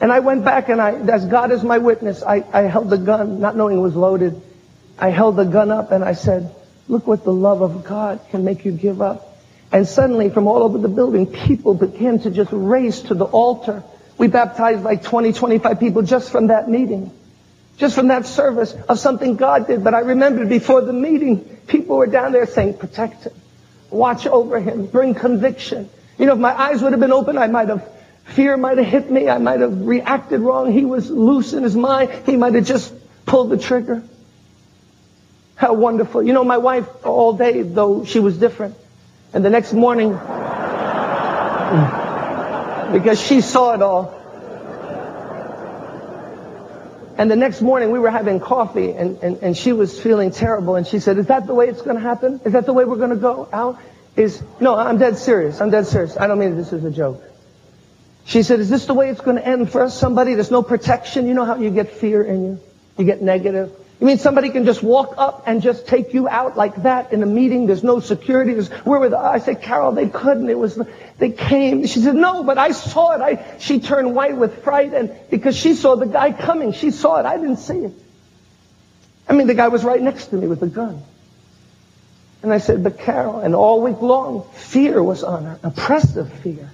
And 0.00 0.12
I 0.12 0.20
went 0.20 0.44
back 0.44 0.68
and 0.68 0.80
I, 0.80 0.92
as 0.92 1.26
God 1.26 1.52
is 1.52 1.62
my 1.62 1.78
witness, 1.78 2.22
I, 2.22 2.44
I 2.52 2.62
held 2.62 2.90
the 2.90 2.98
gun, 2.98 3.40
not 3.40 3.56
knowing 3.56 3.76
it 3.76 3.80
was 3.80 3.96
loaded. 3.96 4.40
I 4.98 5.10
held 5.10 5.36
the 5.36 5.44
gun 5.44 5.70
up 5.70 5.92
and 5.92 6.04
I 6.04 6.14
said, 6.14 6.54
look 6.88 7.06
what 7.06 7.24
the 7.24 7.32
love 7.32 7.60
of 7.60 7.84
God 7.84 8.20
can 8.30 8.44
make 8.44 8.64
you 8.64 8.72
give 8.72 9.02
up. 9.02 9.26
And 9.72 9.86
suddenly 9.86 10.30
from 10.30 10.46
all 10.46 10.62
over 10.62 10.78
the 10.78 10.88
building, 10.88 11.26
people 11.26 11.74
began 11.74 12.20
to 12.20 12.30
just 12.30 12.50
race 12.52 13.02
to 13.02 13.14
the 13.14 13.24
altar. 13.24 13.82
We 14.18 14.28
baptized 14.28 14.82
like 14.82 15.02
20, 15.02 15.32
25 15.32 15.78
people 15.78 16.02
just 16.02 16.30
from 16.30 16.48
that 16.48 16.68
meeting. 16.68 17.12
Just 17.80 17.96
from 17.96 18.08
that 18.08 18.26
service 18.26 18.72
of 18.88 19.00
something 19.00 19.34
God 19.34 19.66
did. 19.66 19.82
But 19.82 19.94
I 19.94 20.00
remembered 20.00 20.48
before 20.48 20.82
the 20.82 20.92
meeting, 20.92 21.38
people 21.66 21.96
were 21.96 22.06
down 22.06 22.30
there 22.30 22.46
saying, 22.46 22.74
protect 22.74 23.24
him. 23.24 23.32
Watch 23.90 24.26
over 24.26 24.60
him. 24.60 24.86
Bring 24.86 25.14
conviction. 25.14 25.90
You 26.18 26.26
know, 26.26 26.34
if 26.34 26.38
my 26.38 26.54
eyes 26.56 26.82
would 26.82 26.92
have 26.92 27.00
been 27.00 27.12
open, 27.12 27.36
I 27.38 27.48
might 27.48 27.68
have 27.68 27.90
Fear 28.30 28.56
might 28.58 28.78
have 28.78 28.86
hit 28.86 29.10
me. 29.10 29.28
I 29.28 29.38
might 29.38 29.58
have 29.58 29.84
reacted 29.86 30.40
wrong. 30.40 30.72
He 30.72 30.84
was 30.84 31.10
loose 31.10 31.52
in 31.52 31.64
his 31.64 31.74
mind. 31.74 32.12
He 32.26 32.36
might 32.36 32.54
have 32.54 32.64
just 32.64 32.94
pulled 33.26 33.50
the 33.50 33.58
trigger. 33.58 34.04
How 35.56 35.74
wonderful. 35.74 36.22
You 36.22 36.32
know, 36.32 36.44
my 36.44 36.58
wife 36.58 36.86
all 37.04 37.32
day, 37.32 37.62
though 37.62 38.04
she 38.04 38.20
was 38.20 38.38
different. 38.38 38.76
And 39.32 39.44
the 39.44 39.50
next 39.50 39.72
morning, 39.72 40.10
because 42.92 43.20
she 43.20 43.40
saw 43.40 43.74
it 43.74 43.82
all. 43.82 44.19
And 47.20 47.30
the 47.30 47.36
next 47.36 47.60
morning 47.60 47.90
we 47.90 47.98
were 47.98 48.10
having 48.10 48.40
coffee 48.40 48.92
and, 48.92 49.18
and, 49.22 49.36
and 49.42 49.54
she 49.54 49.74
was 49.74 50.00
feeling 50.00 50.30
terrible 50.30 50.76
and 50.76 50.86
she 50.86 51.00
said, 51.00 51.18
is 51.18 51.26
that 51.26 51.46
the 51.46 51.52
way 51.52 51.68
it's 51.68 51.82
going 51.82 51.96
to 51.96 52.02
happen? 52.02 52.40
Is 52.46 52.54
that 52.54 52.64
the 52.64 52.72
way 52.72 52.86
we're 52.86 52.96
going 52.96 53.10
to 53.10 53.16
go 53.16 53.46
out? 53.52 53.78
Is, 54.16 54.42
no, 54.58 54.74
I'm 54.74 54.96
dead 54.96 55.18
serious. 55.18 55.60
I'm 55.60 55.68
dead 55.68 55.86
serious. 55.86 56.16
I 56.16 56.28
don't 56.28 56.38
mean 56.38 56.56
this 56.56 56.72
is 56.72 56.82
a 56.82 56.90
joke. 56.90 57.22
She 58.24 58.42
said, 58.42 58.58
is 58.58 58.70
this 58.70 58.86
the 58.86 58.94
way 58.94 59.10
it's 59.10 59.20
going 59.20 59.36
to 59.36 59.46
end 59.46 59.70
for 59.70 59.82
us? 59.82 60.00
somebody? 60.00 60.32
There's 60.32 60.50
no 60.50 60.62
protection. 60.62 61.28
You 61.28 61.34
know 61.34 61.44
how 61.44 61.56
you 61.56 61.68
get 61.68 61.92
fear 61.92 62.22
in 62.22 62.42
you? 62.42 62.60
You 62.96 63.04
get 63.04 63.20
negative. 63.20 63.70
You 64.00 64.06
mean 64.06 64.16
somebody 64.16 64.48
can 64.48 64.64
just 64.64 64.82
walk 64.82 65.14
up 65.18 65.44
and 65.46 65.60
just 65.60 65.86
take 65.86 66.14
you 66.14 66.26
out 66.26 66.56
like 66.56 66.84
that 66.84 67.12
in 67.12 67.22
a 67.22 67.26
meeting? 67.26 67.66
There's 67.66 67.84
no 67.84 68.00
security. 68.00 68.54
There's, 68.54 68.70
where 68.70 68.98
were 68.98 69.10
the, 69.10 69.18
I 69.18 69.40
said, 69.40 69.60
Carol, 69.60 69.92
they 69.92 70.08
couldn't. 70.08 70.48
It 70.48 70.58
was, 70.58 70.80
they 71.18 71.30
came. 71.30 71.86
She 71.86 72.00
said, 72.00 72.14
no, 72.14 72.42
but 72.42 72.56
I 72.56 72.70
saw 72.70 73.12
it. 73.12 73.20
I, 73.20 73.58
she 73.58 73.78
turned 73.78 74.14
white 74.14 74.36
with 74.38 74.64
fright 74.64 74.94
and 74.94 75.14
because 75.28 75.54
she 75.54 75.74
saw 75.74 75.96
the 75.96 76.06
guy 76.06 76.32
coming. 76.32 76.72
She 76.72 76.92
saw 76.92 77.20
it. 77.20 77.26
I 77.26 77.36
didn't 77.36 77.58
see 77.58 77.76
it. 77.76 77.92
I 79.28 79.34
mean, 79.34 79.46
the 79.46 79.54
guy 79.54 79.68
was 79.68 79.84
right 79.84 80.00
next 80.00 80.28
to 80.28 80.36
me 80.36 80.46
with 80.46 80.62
a 80.62 80.66
gun. 80.66 81.02
And 82.42 82.54
I 82.54 82.58
said, 82.58 82.82
but 82.82 82.98
Carol, 82.98 83.40
and 83.40 83.54
all 83.54 83.82
week 83.82 84.00
long, 84.00 84.48
fear 84.54 85.02
was 85.02 85.22
on 85.22 85.44
her, 85.44 85.60
oppressive 85.62 86.32
fear. 86.38 86.70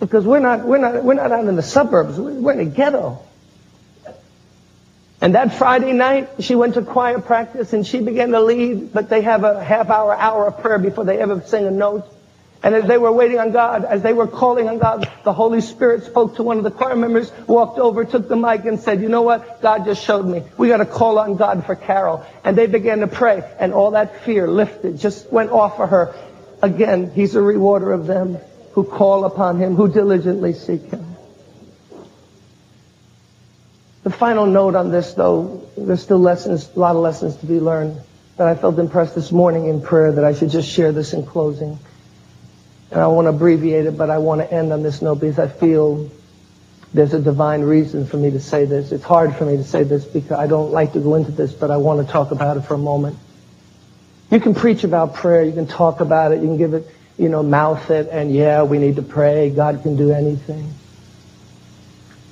Because 0.00 0.26
we're 0.26 0.40
not, 0.40 0.66
we're 0.66 0.76
not, 0.76 1.02
we're 1.02 1.14
not 1.14 1.32
out 1.32 1.46
in 1.46 1.56
the 1.56 1.62
suburbs. 1.62 2.20
We're 2.20 2.52
in 2.52 2.60
a 2.60 2.64
ghetto. 2.66 3.22
And 5.20 5.34
that 5.34 5.54
Friday 5.54 5.92
night, 5.92 6.28
she 6.40 6.54
went 6.54 6.74
to 6.74 6.82
choir 6.82 7.20
practice 7.20 7.74
and 7.74 7.86
she 7.86 8.00
began 8.00 8.30
to 8.30 8.40
lead, 8.40 8.92
but 8.92 9.10
they 9.10 9.20
have 9.22 9.44
a 9.44 9.62
half 9.62 9.90
hour, 9.90 10.14
hour 10.14 10.46
of 10.46 10.62
prayer 10.62 10.78
before 10.78 11.04
they 11.04 11.18
ever 11.18 11.42
sing 11.42 11.66
a 11.66 11.70
note. 11.70 12.06
And 12.62 12.74
as 12.74 12.86
they 12.86 12.98
were 12.98 13.12
waiting 13.12 13.38
on 13.38 13.52
God, 13.52 13.84
as 13.84 14.02
they 14.02 14.12
were 14.12 14.26
calling 14.26 14.68
on 14.68 14.78
God, 14.78 15.10
the 15.24 15.32
Holy 15.32 15.60
Spirit 15.62 16.04
spoke 16.04 16.36
to 16.36 16.42
one 16.42 16.58
of 16.58 16.64
the 16.64 16.70
choir 16.70 16.96
members, 16.96 17.32
walked 17.46 17.78
over, 17.78 18.04
took 18.04 18.28
the 18.28 18.36
mic 18.36 18.64
and 18.66 18.80
said, 18.80 19.00
you 19.00 19.08
know 19.08 19.22
what? 19.22 19.62
God 19.62 19.84
just 19.86 20.04
showed 20.04 20.26
me. 20.26 20.42
We 20.58 20.68
got 20.68 20.78
to 20.78 20.86
call 20.86 21.18
on 21.18 21.36
God 21.36 21.64
for 21.64 21.74
Carol. 21.74 22.24
And 22.44 22.56
they 22.56 22.66
began 22.66 23.00
to 23.00 23.06
pray 23.06 23.42
and 23.58 23.72
all 23.72 23.92
that 23.92 24.24
fear 24.24 24.46
lifted, 24.46 24.98
just 24.98 25.30
went 25.32 25.50
off 25.50 25.80
of 25.80 25.90
her. 25.90 26.14
Again, 26.62 27.10
he's 27.14 27.34
a 27.34 27.40
rewarder 27.40 27.92
of 27.92 28.06
them 28.06 28.36
who 28.72 28.84
call 28.84 29.24
upon 29.24 29.58
him, 29.58 29.74
who 29.74 29.90
diligently 29.90 30.52
seek 30.52 30.82
him. 30.90 31.09
The 34.02 34.10
final 34.10 34.46
note 34.46 34.74
on 34.74 34.90
this, 34.90 35.12
though, 35.12 35.68
there's 35.76 36.02
still 36.02 36.18
lessons, 36.18 36.70
a 36.74 36.78
lot 36.78 36.96
of 36.96 37.02
lessons 37.02 37.36
to 37.36 37.46
be 37.46 37.60
learned. 37.60 38.00
But 38.36 38.48
I 38.48 38.54
felt 38.54 38.78
impressed 38.78 39.14
this 39.14 39.30
morning 39.30 39.66
in 39.66 39.82
prayer 39.82 40.12
that 40.12 40.24
I 40.24 40.32
should 40.32 40.50
just 40.50 40.68
share 40.68 40.92
this 40.92 41.12
in 41.12 41.26
closing. 41.26 41.78
And 42.90 43.00
I 43.00 43.06
want 43.08 43.26
to 43.26 43.30
abbreviate 43.30 43.86
it, 43.86 43.98
but 43.98 44.08
I 44.08 44.18
want 44.18 44.40
to 44.40 44.50
end 44.50 44.72
on 44.72 44.82
this 44.82 45.02
note 45.02 45.16
because 45.16 45.38
I 45.38 45.48
feel 45.48 46.10
there's 46.94 47.12
a 47.12 47.20
divine 47.20 47.60
reason 47.60 48.06
for 48.06 48.16
me 48.16 48.30
to 48.30 48.40
say 48.40 48.64
this. 48.64 48.90
It's 48.90 49.04
hard 49.04 49.36
for 49.36 49.44
me 49.44 49.58
to 49.58 49.64
say 49.64 49.84
this 49.84 50.04
because 50.04 50.32
I 50.32 50.46
don't 50.46 50.72
like 50.72 50.94
to 50.94 51.00
go 51.00 51.14
into 51.14 51.30
this, 51.30 51.52
but 51.52 51.70
I 51.70 51.76
want 51.76 52.04
to 52.04 52.10
talk 52.10 52.30
about 52.30 52.56
it 52.56 52.62
for 52.62 52.74
a 52.74 52.78
moment. 52.78 53.18
You 54.30 54.40
can 54.40 54.54
preach 54.54 54.84
about 54.84 55.14
prayer, 55.14 55.44
you 55.44 55.52
can 55.52 55.66
talk 55.66 56.00
about 56.00 56.32
it, 56.32 56.40
you 56.40 56.46
can 56.46 56.56
give 56.56 56.74
it, 56.74 56.88
you 57.18 57.28
know, 57.28 57.42
mouth 57.42 57.90
it, 57.90 58.08
and 58.10 58.32
yeah, 58.32 58.62
we 58.62 58.78
need 58.78 58.96
to 58.96 59.02
pray. 59.02 59.50
God 59.50 59.82
can 59.82 59.96
do 59.96 60.12
anything. 60.12 60.72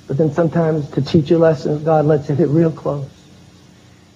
But 0.09 0.17
then 0.17 0.33
sometimes 0.33 0.89
to 0.93 1.03
teach 1.03 1.29
you 1.29 1.37
lessons, 1.37 1.83
God 1.83 2.03
lets 2.05 2.31
it 2.31 2.39
hit 2.39 2.49
real 2.49 2.71
close. 2.71 3.07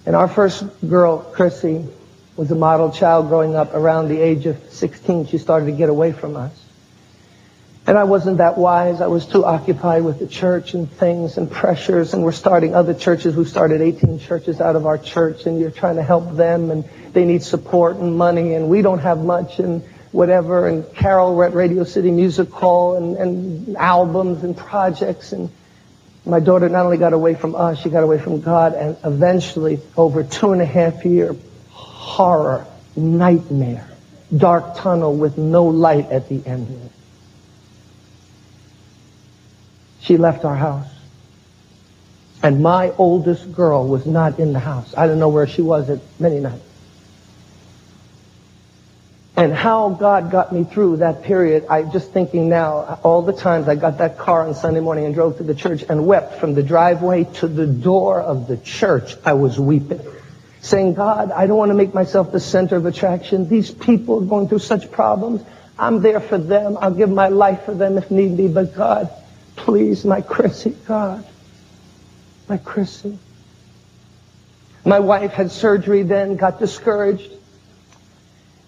And 0.04 0.16
our 0.16 0.26
first 0.26 0.64
girl, 0.86 1.18
Chrissy, 1.18 1.86
was 2.36 2.50
a 2.50 2.56
model 2.56 2.90
child 2.90 3.28
growing 3.28 3.54
up 3.54 3.74
around 3.74 4.08
the 4.08 4.20
age 4.20 4.44
of 4.46 4.60
16. 4.70 5.28
She 5.28 5.38
started 5.38 5.66
to 5.66 5.72
get 5.72 5.88
away 5.88 6.10
from 6.10 6.34
us. 6.34 6.52
And 7.86 7.96
I 7.96 8.02
wasn't 8.02 8.38
that 8.38 8.58
wise. 8.58 9.00
I 9.00 9.06
was 9.06 9.24
too 9.24 9.44
occupied 9.44 10.02
with 10.02 10.18
the 10.18 10.26
church 10.26 10.74
and 10.74 10.90
things 10.90 11.36
and 11.36 11.48
pressures. 11.48 12.12
And 12.12 12.24
we're 12.24 12.32
starting 12.32 12.74
other 12.74 12.94
churches. 12.94 13.36
We 13.36 13.44
started 13.44 13.80
18 13.80 14.18
churches 14.18 14.60
out 14.60 14.74
of 14.74 14.86
our 14.86 14.98
church 14.98 15.46
and 15.46 15.60
you're 15.60 15.70
trying 15.70 15.94
to 15.94 16.02
help 16.02 16.34
them 16.34 16.72
and 16.72 16.82
they 17.12 17.24
need 17.24 17.44
support 17.44 17.98
and 17.98 18.18
money 18.18 18.54
and 18.54 18.68
we 18.68 18.82
don't 18.82 18.98
have 18.98 19.18
much 19.18 19.60
and 19.60 19.80
whatever. 20.10 20.66
And 20.66 20.92
Carol, 20.92 21.36
we're 21.36 21.44
at 21.44 21.54
Radio 21.54 21.84
City 21.84 22.10
Music 22.10 22.50
Hall 22.50 22.96
and, 22.96 23.16
and 23.16 23.76
albums 23.76 24.42
and 24.42 24.56
projects 24.56 25.30
and 25.30 25.50
my 26.26 26.40
daughter 26.40 26.68
not 26.68 26.84
only 26.84 26.96
got 26.96 27.12
away 27.12 27.34
from 27.34 27.54
us, 27.54 27.80
she 27.80 27.90
got 27.90 28.02
away 28.02 28.18
from 28.18 28.40
God, 28.40 28.74
and 28.74 28.96
eventually, 29.04 29.80
over 29.96 30.22
two 30.22 30.52
and 30.52 30.62
a 30.62 30.66
half 30.66 31.04
year 31.04 31.36
horror, 31.70 32.66
nightmare, 32.96 33.88
dark 34.34 34.76
tunnel 34.76 35.14
with 35.14 35.36
no 35.36 35.64
light 35.64 36.10
at 36.10 36.28
the 36.28 36.46
end 36.46 36.68
of 36.68 36.84
it. 36.84 36.92
She 40.00 40.16
left 40.16 40.44
our 40.44 40.56
house. 40.56 40.86
And 42.42 42.62
my 42.62 42.90
oldest 42.98 43.52
girl 43.52 43.88
was 43.88 44.04
not 44.04 44.38
in 44.38 44.52
the 44.52 44.58
house. 44.58 44.94
I 44.96 45.06
don't 45.06 45.18
know 45.18 45.30
where 45.30 45.46
she 45.46 45.62
was 45.62 45.88
at 45.88 46.00
many 46.20 46.40
nights. 46.40 46.62
And 49.44 49.52
how 49.52 49.90
God 49.90 50.30
got 50.30 50.54
me 50.54 50.64
through 50.64 50.96
that 50.96 51.22
period, 51.22 51.66
I'm 51.68 51.92
just 51.92 52.12
thinking 52.12 52.48
now, 52.48 52.98
all 53.02 53.20
the 53.20 53.34
times 53.34 53.68
I 53.68 53.74
got 53.74 53.98
that 53.98 54.16
car 54.16 54.48
on 54.48 54.54
Sunday 54.54 54.80
morning 54.80 55.04
and 55.04 55.14
drove 55.14 55.36
to 55.36 55.42
the 55.42 55.54
church 55.54 55.84
and 55.86 56.06
wept 56.06 56.40
from 56.40 56.54
the 56.54 56.62
driveway 56.62 57.24
to 57.40 57.46
the 57.46 57.66
door 57.66 58.22
of 58.22 58.48
the 58.48 58.56
church. 58.56 59.16
I 59.22 59.34
was 59.34 59.60
weeping. 59.60 60.00
Saying, 60.62 60.94
God, 60.94 61.30
I 61.30 61.46
don't 61.46 61.58
want 61.58 61.68
to 61.68 61.74
make 61.74 61.92
myself 61.92 62.32
the 62.32 62.40
center 62.40 62.76
of 62.76 62.86
attraction. 62.86 63.46
These 63.46 63.70
people 63.70 64.22
are 64.22 64.26
going 64.26 64.48
through 64.48 64.60
such 64.60 64.90
problems. 64.90 65.42
I'm 65.78 66.00
there 66.00 66.20
for 66.20 66.38
them. 66.38 66.78
I'll 66.80 66.94
give 66.94 67.10
my 67.10 67.28
life 67.28 67.66
for 67.66 67.74
them 67.74 67.98
if 67.98 68.10
need 68.10 68.38
be. 68.38 68.48
But 68.48 68.74
God, 68.74 69.10
please, 69.56 70.06
my 70.06 70.22
Chrissy, 70.22 70.74
God, 70.86 71.22
my 72.48 72.56
Chrissy. 72.56 73.18
My 74.86 75.00
wife 75.00 75.32
had 75.32 75.50
surgery 75.50 76.02
then, 76.02 76.36
got 76.36 76.58
discouraged 76.58 77.30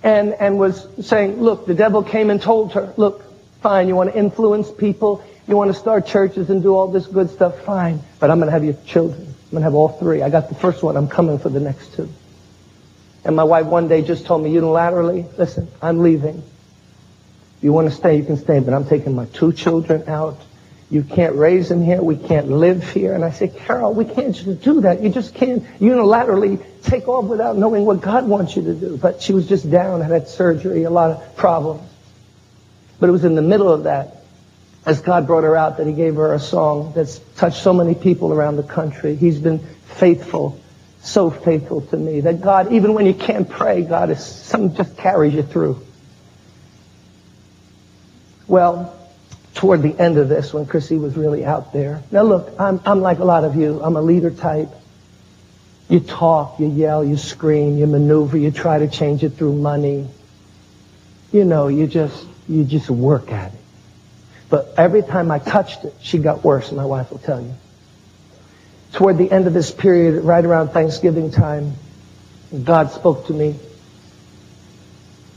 and, 0.07 0.34
and 0.34 0.57
was 0.57 0.86
saying, 1.04 1.42
look, 1.42 1.66
the 1.66 1.74
devil 1.74 2.04
came 2.04 2.30
and 2.30 2.40
told 2.40 2.74
her, 2.74 2.94
look, 2.96 3.24
fine, 3.61 3.88
you 3.88 3.96
want 3.96 4.12
to 4.12 4.16
influence 4.16 4.70
people, 4.70 5.24
you 5.48 5.57
want 5.57 5.74
to 5.74 5.76
start 5.76 6.07
churches 6.07 6.48
and 6.48 6.62
do 6.62 6.76
all 6.76 6.86
this 6.86 7.09
good 7.09 7.28
stuff, 7.28 7.62
fine, 7.62 7.98
but 8.20 8.30
I'm 8.30 8.38
going 8.38 8.46
to 8.46 8.52
have 8.52 8.62
your 8.62 8.76
children. 8.86 9.20
I'm 9.20 9.50
going 9.50 9.62
to 9.62 9.64
have 9.64 9.74
all 9.74 9.88
three. 9.88 10.22
I 10.22 10.30
got 10.30 10.48
the 10.48 10.54
first 10.54 10.84
one, 10.84 10.96
I'm 10.96 11.09
coming 11.09 11.40
for 11.40 11.48
the 11.48 11.59
next 11.59 11.94
two. 11.94 12.09
And 13.24 13.34
my 13.34 13.42
wife 13.42 13.66
one 13.66 13.88
day 13.88 14.00
just 14.00 14.26
told 14.26 14.44
me 14.44 14.54
unilaterally, 14.54 15.36
listen, 15.36 15.66
I'm 15.82 15.98
leaving. 15.98 16.36
If 17.57 17.64
you 17.64 17.72
want 17.72 17.90
to 17.90 17.94
stay, 17.94 18.16
you 18.16 18.24
can 18.24 18.36
stay, 18.36 18.61
but 18.61 18.74
I'm 18.74 18.86
taking 18.86 19.12
my 19.12 19.24
two 19.26 19.52
children 19.52 20.09
out. 20.09 20.38
You 20.89 21.03
can't 21.03 21.34
raise 21.34 21.68
them 21.68 21.82
here. 21.82 22.01
We 22.01 22.16
can't 22.16 22.49
live 22.49 22.89
here. 22.91 23.14
And 23.14 23.24
I 23.24 23.30
said, 23.30 23.57
Carol, 23.57 23.93
we 23.93 24.05
can't 24.05 24.34
just 24.34 24.62
do 24.62 24.82
that. 24.82 25.03
You 25.03 25.09
just 25.09 25.34
can't 25.34 25.64
unilaterally 25.80 26.64
take 26.82 27.09
off 27.09 27.24
without 27.24 27.57
knowing 27.57 27.84
what 27.84 28.01
God 28.01 28.28
wants 28.28 28.55
you 28.55 28.62
to 28.62 28.74
do. 28.74 28.97
But 28.97 29.20
she 29.20 29.32
was 29.32 29.49
just 29.49 29.68
down, 29.68 30.01
had 30.01 30.12
had 30.12 30.28
surgery, 30.28 30.84
a 30.84 30.91
lot 30.91 31.11
of 31.11 31.37
problems. 31.37 31.82
But 33.01 33.09
it 33.09 33.12
was 33.12 33.24
in 33.24 33.34
the 33.34 33.43
middle 33.43 33.72
of 33.72 33.84
that, 33.84 34.22
as 34.87 35.01
God 35.01 35.26
brought 35.26 35.43
her 35.43 35.57
out, 35.57 35.78
that 35.78 35.89
he 35.89 35.93
gave 35.93 36.14
her 36.14 36.32
a 36.32 36.39
song 36.39 36.93
that's 36.95 37.18
touched 37.34 37.61
so 37.61 37.72
many 37.72 37.97
people 37.97 38.32
around 38.32 38.57
the 38.57 38.62
country. 38.62 39.16
He's 39.16 39.41
been 39.41 39.59
faithful, 39.87 40.61
so 41.03 41.30
faithful 41.30 41.80
to 41.80 41.97
me, 41.97 42.20
that 42.20 42.41
God, 42.41 42.72
even 42.72 42.95
when 42.95 43.07
you 43.07 43.14
can't 43.14 43.51
pray, 43.51 43.82
God 43.82 44.11
is, 44.11 44.24
some 44.24 44.76
just 44.76 44.97
carries 44.97 45.34
you 45.34 45.43
through. 45.43 45.84
Well, 48.47 48.95
toward 49.57 49.80
the 49.82 49.98
end 49.98 50.18
of 50.18 50.28
this 50.28 50.52
when 50.52 50.66
Chrissy 50.66 50.96
was 50.96 51.16
really 51.16 51.44
out 51.44 51.72
there. 51.72 52.02
Now 52.11 52.22
look, 52.22 52.52
I'm, 52.61 52.78
I'm 52.84 53.00
like 53.00 53.18
a 53.18 53.24
lot 53.24 53.44
of 53.44 53.57
you. 53.57 53.82
I'm 53.82 53.96
a 53.96 54.02
leader 54.02 54.30
type. 54.30 54.68
You 55.88 56.00
talk, 56.00 56.61
you 56.61 56.68
yell, 56.68 57.02
you 57.02 57.16
scream, 57.16 57.78
you 57.78 57.86
maneuver, 57.86 58.36
you 58.36 58.50
try 58.50 58.78
to 58.78 58.88
change 58.88 59.24
it 59.24 59.30
through 59.30 59.54
money. 59.54 60.09
You 61.32 61.44
know, 61.44 61.68
you 61.68 61.86
just, 61.86 62.26
you 62.48 62.64
just 62.64 62.90
work 62.90 63.32
at 63.32 63.52
it. 63.52 63.61
But 64.50 64.74
every 64.76 65.02
time 65.02 65.30
I 65.30 65.38
touched 65.38 65.84
it, 65.84 65.94
she 66.02 66.18
got 66.18 66.44
worse, 66.44 66.70
my 66.70 66.84
wife 66.84 67.11
will 67.11 67.18
tell 67.18 67.40
you. 67.40 67.54
Toward 68.92 69.16
the 69.16 69.30
end 69.30 69.46
of 69.46 69.54
this 69.54 69.70
period, 69.70 70.22
right 70.22 70.44
around 70.44 70.68
Thanksgiving 70.68 71.30
time, 71.30 71.74
God 72.62 72.90
spoke 72.90 73.26
to 73.28 73.32
me 73.32 73.59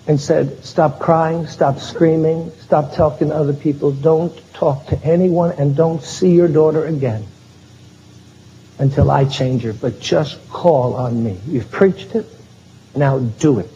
and 0.09 0.19
said, 0.19 0.65
stop 0.65 0.97
crying, 0.97 1.45
stop 1.45 1.77
screaming, 1.77 2.51
stop 2.61 2.95
talking 2.95 3.27
to 3.27 3.35
other 3.35 3.53
people, 3.53 3.91
don't 3.91 4.35
talk 4.53 4.87
to 4.87 4.99
anyone, 5.03 5.51
and 5.59 5.75
don't 5.75 6.01
see 6.01 6.31
your 6.31 6.47
daughter 6.47 6.87
again 6.87 7.23
until 8.79 9.11
I 9.11 9.25
change 9.25 9.61
her. 9.61 9.71
But 9.71 9.99
just 9.99 10.49
call 10.49 10.95
on 10.95 11.23
me. 11.23 11.37
You've 11.45 11.69
preached 11.69 12.15
it, 12.15 12.25
now 12.95 13.19
do 13.19 13.59
it. 13.59 13.69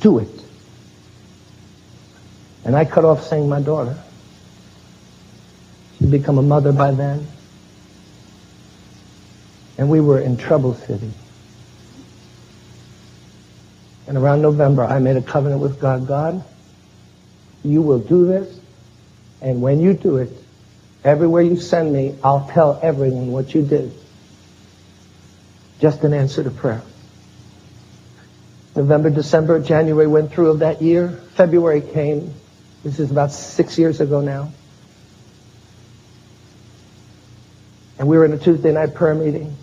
Do 0.00 0.20
it. 0.20 0.44
And 2.64 2.74
I 2.74 2.86
cut 2.86 3.04
off 3.04 3.28
seeing 3.28 3.46
my 3.46 3.60
daughter. 3.60 3.94
She'd 5.98 6.10
become 6.10 6.38
a 6.38 6.42
mother 6.42 6.72
by 6.72 6.92
then. 6.92 7.26
And 9.76 9.90
we 9.90 10.00
were 10.00 10.18
in 10.18 10.38
Trouble 10.38 10.72
City. 10.72 11.10
And 14.08 14.16
around 14.16 14.40
November, 14.40 14.84
I 14.84 14.98
made 15.00 15.18
a 15.18 15.22
covenant 15.22 15.60
with 15.60 15.80
God. 15.80 16.08
God, 16.08 16.42
you 17.62 17.82
will 17.82 17.98
do 17.98 18.26
this. 18.26 18.58
And 19.42 19.60
when 19.60 19.80
you 19.80 19.92
do 19.92 20.16
it, 20.16 20.32
everywhere 21.04 21.42
you 21.42 21.60
send 21.60 21.92
me, 21.92 22.16
I'll 22.24 22.48
tell 22.48 22.80
everyone 22.82 23.30
what 23.30 23.54
you 23.54 23.62
did. 23.62 23.92
Just 25.78 26.02
an 26.04 26.14
answer 26.14 26.42
to 26.42 26.50
prayer. 26.50 26.82
November, 28.74 29.10
December, 29.10 29.60
January 29.60 30.06
went 30.06 30.32
through 30.32 30.52
of 30.52 30.60
that 30.60 30.80
year. 30.80 31.10
February 31.34 31.82
came. 31.82 32.32
This 32.82 32.98
is 33.00 33.10
about 33.10 33.30
six 33.30 33.76
years 33.76 34.00
ago 34.00 34.22
now. 34.22 34.52
And 37.98 38.08
we 38.08 38.16
were 38.16 38.24
in 38.24 38.32
a 38.32 38.38
Tuesday 38.38 38.72
night 38.72 38.94
prayer 38.94 39.14
meeting. 39.14 39.54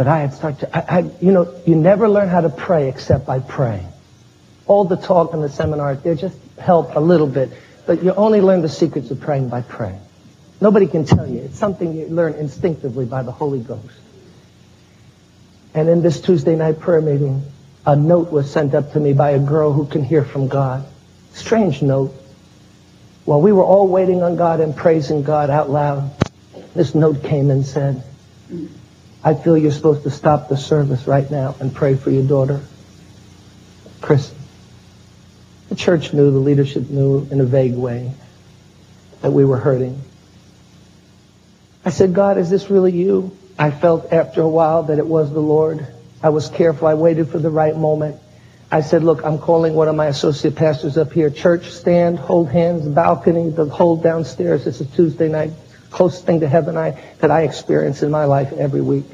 But 0.00 0.08
I 0.08 0.20
had 0.20 0.32
started 0.32 0.60
to, 0.60 0.74
I, 0.74 1.00
I, 1.00 1.10
you 1.20 1.30
know, 1.30 1.60
you 1.66 1.76
never 1.76 2.08
learn 2.08 2.30
how 2.30 2.40
to 2.40 2.48
pray 2.48 2.88
except 2.88 3.26
by 3.26 3.38
praying. 3.38 3.86
All 4.66 4.84
the 4.84 4.96
talk 4.96 5.34
and 5.34 5.44
the 5.44 5.50
seminars, 5.50 6.00
they 6.00 6.14
just 6.14 6.38
help 6.58 6.96
a 6.96 7.00
little 7.00 7.26
bit. 7.26 7.50
But 7.86 8.02
you 8.02 8.14
only 8.14 8.40
learn 8.40 8.62
the 8.62 8.68
secrets 8.70 9.10
of 9.10 9.20
praying 9.20 9.50
by 9.50 9.60
praying. 9.60 10.00
Nobody 10.58 10.86
can 10.86 11.04
tell 11.04 11.28
you. 11.28 11.40
It's 11.40 11.58
something 11.58 11.92
you 11.92 12.06
learn 12.06 12.32
instinctively 12.32 13.04
by 13.04 13.22
the 13.22 13.30
Holy 13.30 13.58
Ghost. 13.58 14.00
And 15.74 15.86
in 15.90 16.00
this 16.00 16.22
Tuesday 16.22 16.56
night 16.56 16.80
prayer 16.80 17.02
meeting, 17.02 17.42
a 17.84 17.94
note 17.94 18.32
was 18.32 18.50
sent 18.50 18.74
up 18.74 18.94
to 18.94 19.00
me 19.00 19.12
by 19.12 19.32
a 19.32 19.38
girl 19.38 19.70
who 19.70 19.84
can 19.84 20.02
hear 20.02 20.24
from 20.24 20.48
God. 20.48 20.86
Strange 21.34 21.82
note. 21.82 22.14
While 23.26 23.42
we 23.42 23.52
were 23.52 23.64
all 23.64 23.86
waiting 23.86 24.22
on 24.22 24.36
God 24.36 24.60
and 24.60 24.74
praising 24.74 25.24
God 25.24 25.50
out 25.50 25.68
loud, 25.68 26.10
this 26.74 26.94
note 26.94 27.22
came 27.22 27.50
and 27.50 27.66
said, 27.66 28.02
I 29.22 29.34
feel 29.34 29.56
you're 29.56 29.72
supposed 29.72 30.04
to 30.04 30.10
stop 30.10 30.48
the 30.48 30.56
service 30.56 31.06
right 31.06 31.30
now 31.30 31.54
and 31.60 31.74
pray 31.74 31.94
for 31.94 32.10
your 32.10 32.26
daughter, 32.26 32.60
Chris. 34.00 34.32
The 35.68 35.76
church 35.76 36.12
knew, 36.12 36.30
the 36.30 36.38
leadership 36.38 36.88
knew 36.88 37.28
in 37.30 37.40
a 37.40 37.44
vague 37.44 37.74
way 37.74 38.12
that 39.20 39.30
we 39.30 39.44
were 39.44 39.58
hurting. 39.58 40.00
I 41.84 41.90
said, 41.90 42.14
God, 42.14 42.38
is 42.38 42.50
this 42.50 42.70
really 42.70 42.92
you? 42.92 43.36
I 43.58 43.70
felt 43.70 44.12
after 44.12 44.40
a 44.40 44.48
while 44.48 44.84
that 44.84 44.98
it 44.98 45.06
was 45.06 45.32
the 45.32 45.40
Lord. 45.40 45.86
I 46.22 46.30
was 46.30 46.48
careful. 46.48 46.88
I 46.88 46.94
waited 46.94 47.28
for 47.28 47.38
the 47.38 47.50
right 47.50 47.76
moment. 47.76 48.16
I 48.72 48.82
said, 48.82 49.02
look, 49.02 49.24
I'm 49.24 49.38
calling 49.38 49.74
one 49.74 49.88
of 49.88 49.96
my 49.96 50.06
associate 50.06 50.54
pastors 50.54 50.96
up 50.96 51.12
here. 51.12 51.28
Church, 51.28 51.70
stand, 51.70 52.18
hold 52.18 52.48
hands, 52.48 52.86
balcony, 52.86 53.50
the 53.50 53.66
whole 53.66 53.96
downstairs. 53.96 54.66
It's 54.66 54.80
a 54.80 54.84
Tuesday 54.84 55.28
night, 55.28 55.50
closest 55.90 56.26
thing 56.26 56.40
to 56.40 56.48
heaven 56.48 56.76
I, 56.76 57.00
that 57.18 57.30
I 57.30 57.42
experience 57.42 58.02
in 58.02 58.10
my 58.10 58.24
life 58.24 58.52
every 58.52 58.80
week. 58.80 59.06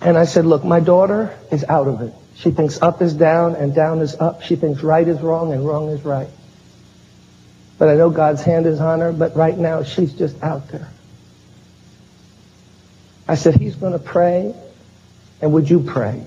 And 0.00 0.16
I 0.16 0.24
said, 0.24 0.46
look, 0.46 0.64
my 0.64 0.80
daughter 0.80 1.36
is 1.50 1.64
out 1.64 1.88
of 1.88 2.00
it. 2.00 2.14
She 2.36 2.50
thinks 2.50 2.80
up 2.80 3.02
is 3.02 3.14
down 3.14 3.56
and 3.56 3.74
down 3.74 4.00
is 4.00 4.14
up. 4.14 4.42
She 4.42 4.56
thinks 4.56 4.82
right 4.82 5.06
is 5.06 5.20
wrong 5.20 5.52
and 5.52 5.66
wrong 5.66 5.88
is 5.88 6.04
right. 6.04 6.28
But 7.78 7.88
I 7.88 7.94
know 7.94 8.10
God's 8.10 8.42
hand 8.42 8.66
is 8.66 8.80
on 8.80 9.00
her, 9.00 9.12
but 9.12 9.36
right 9.36 9.56
now 9.56 9.82
she's 9.82 10.12
just 10.12 10.42
out 10.42 10.68
there. 10.68 10.88
I 13.28 13.34
said, 13.34 13.54
he's 13.54 13.74
going 13.74 13.92
to 13.92 13.98
pray, 13.98 14.54
and 15.40 15.52
would 15.52 15.68
you 15.68 15.80
pray? 15.80 16.24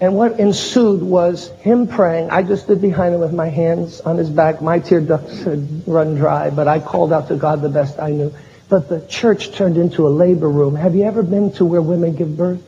And 0.00 0.16
what 0.16 0.40
ensued 0.40 1.02
was 1.02 1.48
him 1.60 1.86
praying. 1.86 2.30
I 2.30 2.42
just 2.42 2.64
stood 2.64 2.82
behind 2.82 3.14
him 3.14 3.20
with 3.20 3.32
my 3.32 3.48
hands 3.48 4.00
on 4.00 4.16
his 4.16 4.28
back. 4.28 4.60
My 4.60 4.80
tear 4.80 5.00
ducts 5.00 5.44
had 5.44 5.86
run 5.86 6.16
dry, 6.16 6.50
but 6.50 6.66
I 6.66 6.80
called 6.80 7.12
out 7.12 7.28
to 7.28 7.36
God 7.36 7.62
the 7.62 7.68
best 7.68 7.98
I 8.00 8.10
knew. 8.10 8.34
But 8.68 8.88
the 8.88 9.00
church 9.06 9.52
turned 9.52 9.76
into 9.76 10.06
a 10.06 10.10
labor 10.10 10.48
room. 10.48 10.74
Have 10.74 10.96
you 10.96 11.04
ever 11.04 11.22
been 11.22 11.52
to 11.52 11.64
where 11.64 11.80
women 11.80 12.16
give 12.16 12.36
birth? 12.36 12.62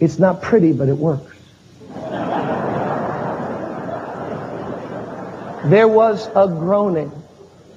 It's 0.00 0.18
not 0.18 0.40
pretty, 0.42 0.72
but 0.72 0.88
it 0.88 0.96
works. 0.96 1.34
There 5.64 5.88
was 5.88 6.26
a 6.28 6.48
groaning. 6.48 7.12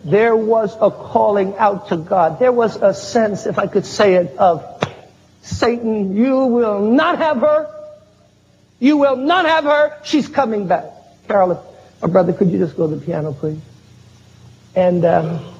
There 0.05 0.36
was 0.36 0.75
a 0.79 0.89
calling 0.89 1.57
out 1.57 1.89
to 1.89 1.97
God. 1.97 2.39
There 2.39 2.51
was 2.51 2.75
a 2.77 2.93
sense, 2.93 3.45
if 3.45 3.59
I 3.59 3.67
could 3.67 3.86
say 3.86 4.15
it, 4.15 4.38
of 4.38 4.63
Satan, 5.41 6.15
you 6.15 6.45
will 6.45 6.79
not 6.79 7.17
have 7.17 7.38
her. 7.38 7.80
You 8.82 8.97
will 8.97 9.15
not 9.15 9.45
have 9.45 9.63
her. 9.65 9.99
She's 10.03 10.27
coming 10.27 10.65
back. 10.65 10.86
Carol, 11.27 11.63
or 12.01 12.09
brother, 12.09 12.34
could 12.34 12.49
you 12.49 12.57
just 12.57 12.75
go 12.75 12.89
to 12.89 12.95
the 12.95 13.05
piano, 13.05 13.32
please? 13.32 13.61
And 14.75 15.05
um, 15.05 15.53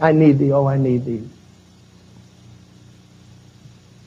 I 0.00 0.12
need 0.12 0.38
thee. 0.38 0.50
Oh, 0.50 0.66
I 0.66 0.78
need 0.78 1.04
thee. 1.04 1.28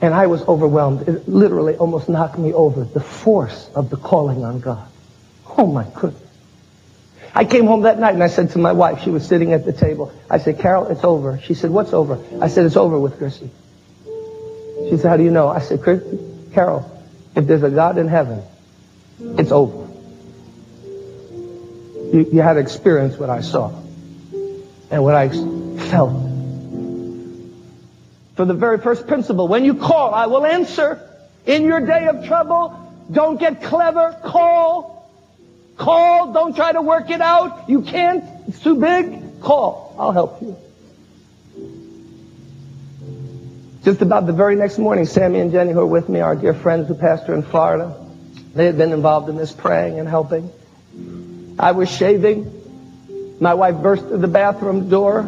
And 0.02 0.16
I 0.16 0.26
was 0.26 0.42
overwhelmed. 0.42 1.08
It 1.08 1.30
literally 1.30 1.76
almost 1.76 2.10
knocked 2.10 2.40
me 2.40 2.52
over. 2.52 2.84
The 2.84 3.00
force 3.00 3.70
of 3.76 3.92
the 3.92 3.98
calling 3.98 4.44
on 4.44 4.60
God. 4.60 4.88
Oh 5.56 5.68
my 5.68 5.86
goodness. 5.94 6.20
I 7.36 7.46
came 7.46 7.68
home 7.68 7.84
that 7.84 8.00
night 8.00 8.16
and 8.16 8.24
I 8.24 8.28
said 8.28 8.50
to 8.52 8.58
my 8.58 8.72
wife, 8.72 9.04
she 9.04 9.12
was 9.12 9.26
sitting 9.26 9.54
at 9.54 9.66
the 9.66 9.72
table, 9.72 10.12
I 10.32 10.40
said, 10.40 10.58
Carol, 10.58 10.88
it's 10.88 11.04
over. 11.04 11.40
She 11.40 11.54
said, 11.54 11.70
what's 11.70 11.94
over? 11.94 12.20
I 12.42 12.48
said, 12.48 12.66
it's 12.66 12.76
over 12.76 13.00
with 13.00 13.20
Chrissy. 13.20 13.52
She 14.90 14.98
said, 14.98 15.10
how 15.10 15.18
do 15.18 15.24
you 15.24 15.32
know? 15.32 15.48
I 15.48 15.60
said, 15.60 15.84
Carol, 16.54 17.01
if 17.36 17.48
there's 17.48 17.64
a 17.64 17.70
God 17.70 17.98
in 17.98 18.08
heaven, 18.08 18.42
it's 19.20 19.52
over. 19.52 19.88
You, 22.14 22.30
you 22.34 22.42
had 22.42 22.58
experience 22.58 23.18
what 23.18 23.30
I 23.30 23.42
saw 23.42 23.70
and 24.90 25.04
what 25.04 25.16
I 25.16 25.30
felt. 25.30 26.30
For 28.36 28.46
the 28.46 28.54
very 28.54 28.80
first 28.80 29.08
principle, 29.08 29.48
when 29.48 29.64
you 29.66 29.76
call, 29.76 30.14
I 30.14 30.26
will 30.28 30.46
answer. 30.46 31.08
In 31.46 31.64
your 31.64 31.80
day 31.80 32.08
of 32.08 32.26
trouble, 32.26 32.78
don't 33.12 33.40
get 33.40 33.64
clever, 33.64 34.20
call. 34.24 35.10
Call, 35.78 36.34
don't 36.34 36.56
try 36.56 36.72
to 36.72 36.82
work 36.82 37.10
it 37.10 37.22
out. 37.22 37.70
You 37.70 37.82
can't, 37.82 38.24
it's 38.48 38.60
too 38.60 38.76
big. 38.76 39.42
Call, 39.42 39.96
I'll 39.98 40.12
help 40.12 40.42
you. 40.42 40.56
Just 43.84 44.02
about 44.02 44.28
the 44.28 44.34
very 44.34 44.56
next 44.56 44.78
morning, 44.78 45.06
Sammy 45.06 45.40
and 45.40 45.52
Jenny, 45.52 45.72
who 45.72 45.80
are 45.80 45.86
with 45.86 46.08
me, 46.08 46.20
our 46.20 46.36
dear 46.36 46.54
friends 46.54 46.88
who 46.88 46.94
pastor 46.94 47.34
in 47.34 47.42
Florida, 47.42 47.96
they 48.54 48.66
had 48.66 48.78
been 48.78 48.92
involved 48.92 49.28
in 49.30 49.38
this 49.38 49.52
praying 49.52 49.98
and 49.98 50.08
helping. 50.08 50.52
I 51.58 51.72
was 51.72 51.90
shaving. 51.90 53.38
My 53.40 53.56
wife 53.56 53.82
burst 53.82 54.06
through 54.08 54.20
the 54.20 54.28
bathroom 54.28 54.90
door. 54.90 55.28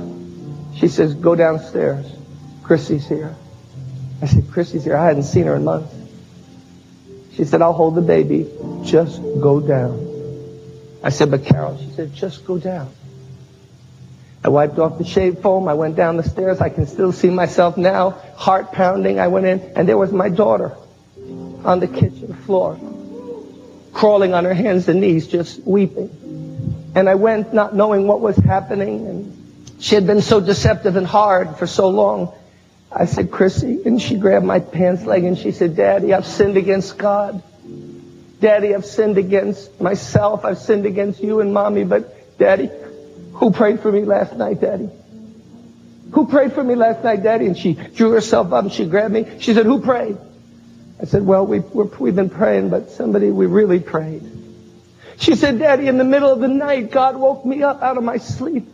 She 0.76 0.88
says, 0.88 1.16
go 1.16 1.36
downstairs. 1.36 2.06
Chrissy's 2.62 3.08
here. 3.08 3.36
I 4.22 4.28
said, 4.28 4.50
Chrissy's 4.52 4.84
here. 4.84 4.96
I 4.96 5.06
hadn't 5.06 5.24
seen 5.24 5.46
her 5.46 5.56
in 5.56 5.64
months. 5.64 5.94
She 7.34 7.46
said, 7.46 7.64
I'll 7.64 7.74
hold 7.74 7.96
the 7.96 8.02
baby. 8.02 8.50
Just 8.84 9.20
go 9.20 9.60
down. 9.60 10.12
I 11.04 11.10
said, 11.10 11.32
but 11.32 11.46
Carol, 11.46 11.78
she 11.78 11.90
said, 11.92 12.14
just 12.14 12.46
go 12.46 12.60
down. 12.60 12.92
I 14.44 14.50
wiped 14.50 14.78
off 14.78 14.98
the 14.98 15.06
shave 15.06 15.40
foam. 15.40 15.68
I 15.68 15.74
went 15.74 15.96
down 15.96 16.18
the 16.18 16.24
stairs. 16.24 16.60
I 16.60 16.70
can 16.70 16.86
still 16.86 17.14
see 17.14 17.30
myself 17.30 17.78
now, 17.78 18.12
heart 18.36 18.74
pounding. 18.74 19.20
I 19.20 19.28
went 19.28 19.46
in, 19.46 19.62
and 19.76 19.88
there 19.88 19.98
was 19.98 20.12
my 20.12 20.30
daughter 20.30 20.76
on 21.64 21.80
the 21.80 21.88
kitchen 21.88 22.34
floor, 22.46 22.78
crawling 23.94 24.34
on 24.34 24.44
her 24.44 24.54
hands 24.54 24.90
and 24.90 25.00
knees, 25.00 25.28
just 25.28 25.64
weeping. 25.64 26.92
And 26.94 27.08
I 27.08 27.16
went 27.16 27.54
not 27.54 27.74
knowing 27.74 28.06
what 28.06 28.20
was 28.20 28.36
happening, 28.36 29.08
and 29.08 29.78
she 29.80 29.96
had 29.96 30.06
been 30.06 30.22
so 30.22 30.42
deceptive 30.42 30.98
and 30.98 31.08
hard 31.08 31.56
for 31.58 31.66
so 31.66 31.90
long. 31.90 32.34
I 32.92 33.06
said, 33.06 33.32
Chrissy, 33.32 33.82
and 33.86 34.02
she 34.02 34.18
grabbed 34.18 34.46
my 34.46 34.60
pants 34.60 35.04
leg 35.04 35.24
and 35.24 35.38
she 35.38 35.52
said, 35.52 35.76
Daddy, 35.76 36.14
I've 36.14 36.28
sinned 36.28 36.58
against 36.58 36.98
God. 36.98 37.42
Daddy, 38.40 38.76
I've 38.76 38.86
sinned 38.86 39.18
against 39.18 39.82
myself. 39.82 40.46
I've 40.46 40.60
sinned 40.60 40.86
against 40.86 41.20
you 41.24 41.40
and 41.40 41.54
mommy, 41.54 41.86
but 41.86 42.38
Daddy, 42.38 42.70
who 43.34 43.52
prayed 43.52 43.80
for 43.82 43.92
me 43.92 44.04
last 44.06 44.36
night, 44.36 44.62
Daddy? 44.62 44.90
Who 46.12 46.28
prayed 46.28 46.54
for 46.54 46.64
me 46.64 46.76
last 46.76 47.04
night, 47.04 47.24
Daddy? 47.24 47.48
And 47.48 47.58
she 47.58 47.74
drew 47.74 48.12
herself 48.12 48.54
up 48.54 48.66
and 48.66 48.74
she 48.74 48.86
grabbed 48.86 49.14
me. 49.14 49.40
She 49.40 49.54
said, 49.54 49.66
who 49.66 49.82
prayed? 49.82 50.18
I 51.02 51.06
said, 51.06 51.26
well, 51.26 51.46
we've, 51.46 51.66
we're, 51.66 51.86
we've 51.98 52.16
been 52.16 52.30
praying, 52.30 52.70
but 52.70 52.92
somebody, 52.92 53.32
we 53.32 53.48
really 53.48 53.80
prayed. 53.80 54.24
She 55.18 55.36
said, 55.36 55.60
Daddy, 55.60 55.88
in 55.88 55.98
the 55.98 56.04
middle 56.04 56.32
of 56.32 56.40
the 56.40 56.48
night, 56.48 56.92
God 56.92 57.16
woke 57.16 57.46
me 57.46 57.64
up 57.64 57.82
out 57.82 57.98
of 57.98 58.04
my 58.04 58.18
sleep 58.18 58.68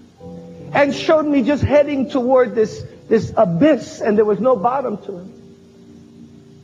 and 0.73 0.93
showed 0.93 1.25
me 1.25 1.43
just 1.43 1.63
heading 1.63 2.09
toward 2.09 2.55
this, 2.55 2.83
this 3.07 3.33
abyss 3.35 4.01
and 4.01 4.17
there 4.17 4.25
was 4.25 4.39
no 4.39 4.55
bottom 4.55 4.97
to 4.97 5.17
it. 5.19 5.27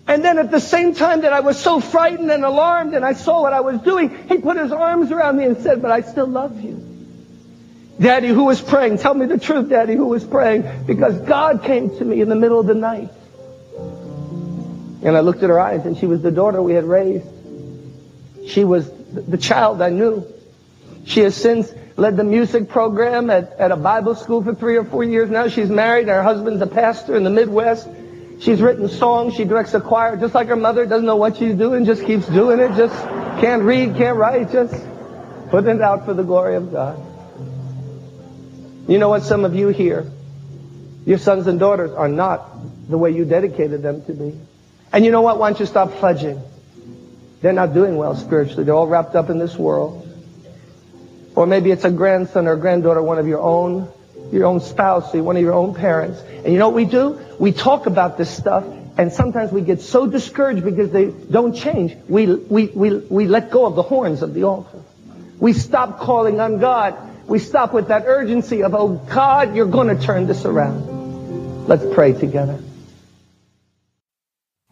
And 0.08 0.24
then 0.24 0.38
at 0.38 0.52
the 0.52 0.60
same 0.60 0.94
time 0.94 1.22
that 1.22 1.34
I 1.34 1.40
was 1.40 1.60
so 1.60 1.80
frightened 1.80 2.30
and 2.30 2.44
alarmed 2.44 2.94
and 2.94 3.04
I 3.04 3.14
saw 3.14 3.42
what 3.42 3.54
I 3.54 3.62
was 3.62 3.82
doing, 3.82 4.28
he 4.28 4.38
put 4.38 4.58
his 4.58 4.72
arms 4.72 5.12
around 5.12 5.38
me 5.38 5.46
and 5.46 5.58
said, 5.58 5.82
but 5.82 5.90
I 5.92 6.02
still 6.02 6.28
love 6.28 6.62
you. 6.62 6.95
Daddy, 8.00 8.28
who 8.28 8.46
was 8.46 8.62
praying? 8.62 8.98
Tell 8.98 9.14
me 9.14 9.26
the 9.26 9.40
truth, 9.40 9.70
Daddy, 9.70 9.96
who 9.96 10.08
was 10.08 10.24
praying? 10.24 10.86
Because 10.86 11.18
God 11.22 11.64
came 11.64 11.90
to 11.98 12.04
me 12.04 12.22
in 12.22 12.28
the 12.28 12.36
middle 12.36 12.60
of 12.60 12.68
the 12.68 12.74
night. 12.74 13.10
And 15.02 15.16
I 15.16 15.22
looked 15.22 15.44
at 15.44 15.50
her 15.50 15.60
eyes 15.60 15.86
and 15.86 15.98
she 15.98 16.06
was 16.06 16.22
the 16.22 16.32
daughter 16.32 16.62
we 16.62 16.74
had 16.74 16.84
raised. 16.84 17.28
She 18.48 18.64
was 18.64 18.90
the 19.12 19.38
child 19.38 19.82
I 19.82 19.90
knew. 19.90 20.26
She 21.06 21.22
has 21.22 21.36
since 21.36 21.72
led 21.96 22.18
the 22.18 22.24
music 22.24 22.68
program 22.68 23.30
at, 23.30 23.54
at 23.54 23.72
a 23.72 23.78
Bible 23.78 24.16
school 24.16 24.44
for 24.44 24.54
three 24.54 24.76
or 24.76 24.84
four 24.84 25.04
years 25.04 25.30
now. 25.30 25.48
She's 25.48 25.70
married 25.70 26.02
and 26.02 26.10
her 26.10 26.24
husband's 26.24 26.62
a 26.62 26.68
pastor 26.68 27.16
in 27.16 27.24
the 27.24 27.30
Midwest. 27.30 27.88
She's 28.42 28.62
written 28.62 28.90
songs. 28.90 29.36
She 29.36 29.46
directs 29.46 29.74
a 29.74 29.80
choir 29.80 30.18
just 30.18 30.36
like 30.36 30.48
her 30.48 30.58
mother. 30.58 30.86
Doesn't 30.86 31.06
know 31.06 31.16
what 31.16 31.38
she's 31.38 31.56
doing. 31.56 31.86
Just 31.86 32.06
keeps 32.06 32.28
doing 32.28 32.60
it. 32.60 32.76
Just 32.76 32.96
can't 33.40 33.64
read, 33.64 33.96
can't 33.96 34.18
write. 34.18 34.52
Just 34.52 34.74
putting 35.50 35.78
it 35.78 35.82
out 35.82 36.04
for 36.04 36.14
the 36.14 36.24
glory 36.24 36.56
of 36.56 36.72
God. 36.72 37.15
You 38.88 38.98
know 39.00 39.10
what? 39.10 39.24
Some 39.24 39.46
of 39.46 39.56
you 39.56 39.70
here, 39.70 40.12
your 41.06 41.18
sons 41.18 41.48
and 41.48 41.60
daughters 41.60 41.92
are 41.92 42.08
not 42.08 42.90
the 42.90 42.98
way 42.98 43.12
you 43.12 43.26
dedicated 43.26 43.82
them 43.82 44.06
to 44.06 44.14
be. 44.14 44.40
And 44.94 45.04
you 45.04 45.12
know 45.12 45.22
what? 45.22 45.40
Why 45.40 45.50
don't 45.50 45.60
you 45.60 45.66
stop 45.66 45.92
fudging? 45.92 46.42
They're 47.42 47.54
not 47.54 47.74
doing 47.74 47.98
well 47.98 48.16
spiritually. 48.16 48.64
They're 48.64 48.76
all 48.76 48.88
wrapped 48.88 49.16
up 49.16 49.30
in 49.30 49.40
this 49.40 49.56
world. 49.56 50.02
Or 51.36 51.46
maybe 51.46 51.72
it's 51.72 51.84
a 51.84 51.92
grandson 51.92 52.48
or 52.48 52.54
a 52.54 52.58
granddaughter, 52.58 53.04
one 53.04 53.20
of 53.20 53.28
your 53.28 53.42
own, 53.42 53.90
your 54.32 54.46
own 54.46 54.62
spouse, 54.62 55.14
one 55.14 55.36
of 55.36 55.42
your 55.42 55.54
own 55.54 55.74
parents. 55.74 56.22
And 56.22 56.54
you 56.54 56.60
know 56.60 56.70
what 56.70 56.76
we 56.76 56.86
do? 56.86 57.20
We 57.40 57.52
talk 57.52 57.88
about 57.88 58.18
this 58.18 58.30
stuff, 58.30 58.64
and 58.98 59.12
sometimes 59.12 59.52
we 59.52 59.62
get 59.62 59.82
so 59.82 60.08
discouraged 60.08 60.64
because 60.64 60.92
they 60.92 61.08
don't 61.08 61.54
change. 61.54 61.96
We, 62.08 62.28
we, 62.34 62.68
we, 62.68 62.96
we 62.98 63.28
let 63.28 63.52
go 63.52 63.66
of 63.66 63.76
the 63.76 63.84
horns 63.84 64.22
of 64.22 64.34
the 64.34 64.44
altar. 64.44 64.82
We 65.40 65.52
stop 65.52 66.00
calling 66.00 66.40
on 66.40 66.60
God. 66.60 66.96
We 67.28 67.40
stop 67.40 67.74
with 67.74 67.88
that 67.88 68.04
urgency 68.06 68.62
of, 68.64 68.76
oh 68.76 68.90
God, 69.10 69.56
you're 69.56 69.66
going 69.66 69.96
to 69.96 70.02
turn 70.02 70.28
this 70.28 70.46
around. 70.46 71.68
Let's 71.68 71.84
pray 71.94 72.14
together. 72.14 72.60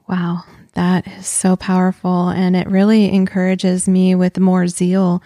Wow, 0.08 0.44
that 0.74 1.08
is 1.08 1.28
so 1.28 1.56
powerful. 1.56 2.30
And 2.30 2.56
it 2.56 2.68
really 2.68 3.12
encourages 3.12 3.88
me 3.88 4.16
with 4.16 4.40
more 4.40 4.68
zeal 4.68 5.24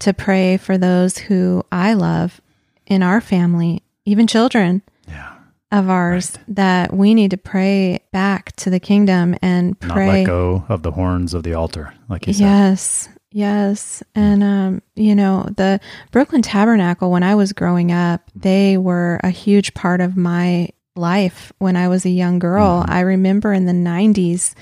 to 0.00 0.12
pray 0.14 0.56
for 0.56 0.78
those 0.78 1.18
who 1.18 1.64
I 1.70 1.94
love 1.94 2.40
in 2.86 3.02
our 3.02 3.20
family, 3.20 3.82
even 4.04 4.26
children. 4.26 4.82
Yeah. 5.08 5.34
of 5.72 5.88
ours 5.90 6.38
that 6.48 6.92
we 6.94 7.12
need 7.14 7.30
to 7.32 7.36
pray 7.36 8.00
back 8.12 8.54
to 8.56 8.70
the 8.70 8.78
kingdom 8.80 9.34
and 9.42 9.76
Not 9.82 9.92
pray. 9.92 10.18
let 10.20 10.26
go 10.26 10.64
of 10.68 10.82
the 10.82 10.90
horns 10.92 11.34
of 11.34 11.42
the 11.42 11.54
altar, 11.54 11.92
like 12.08 12.26
you 12.26 12.32
said. 12.32 12.42
Yes, 12.42 13.08
yes. 13.32 14.02
And, 14.14 14.42
um, 14.42 14.82
you 14.94 15.14
know, 15.14 15.48
the 15.56 15.80
Brooklyn 16.10 16.42
Tabernacle, 16.42 17.10
when 17.10 17.22
I 17.22 17.34
was 17.34 17.52
growing 17.52 17.90
up, 17.92 18.22
they 18.34 18.76
were 18.78 19.18
a 19.24 19.30
huge 19.30 19.74
part 19.74 20.00
of 20.00 20.16
my 20.16 20.68
life 20.94 21.52
when 21.58 21.74
I 21.76 21.88
was 21.88 22.04
a 22.04 22.10
young 22.10 22.38
girl. 22.38 22.82
Mm-hmm. 22.82 22.90
I 22.92 23.00
remember 23.00 23.52
in 23.52 23.66
the 23.66 23.72
90s 23.72 24.54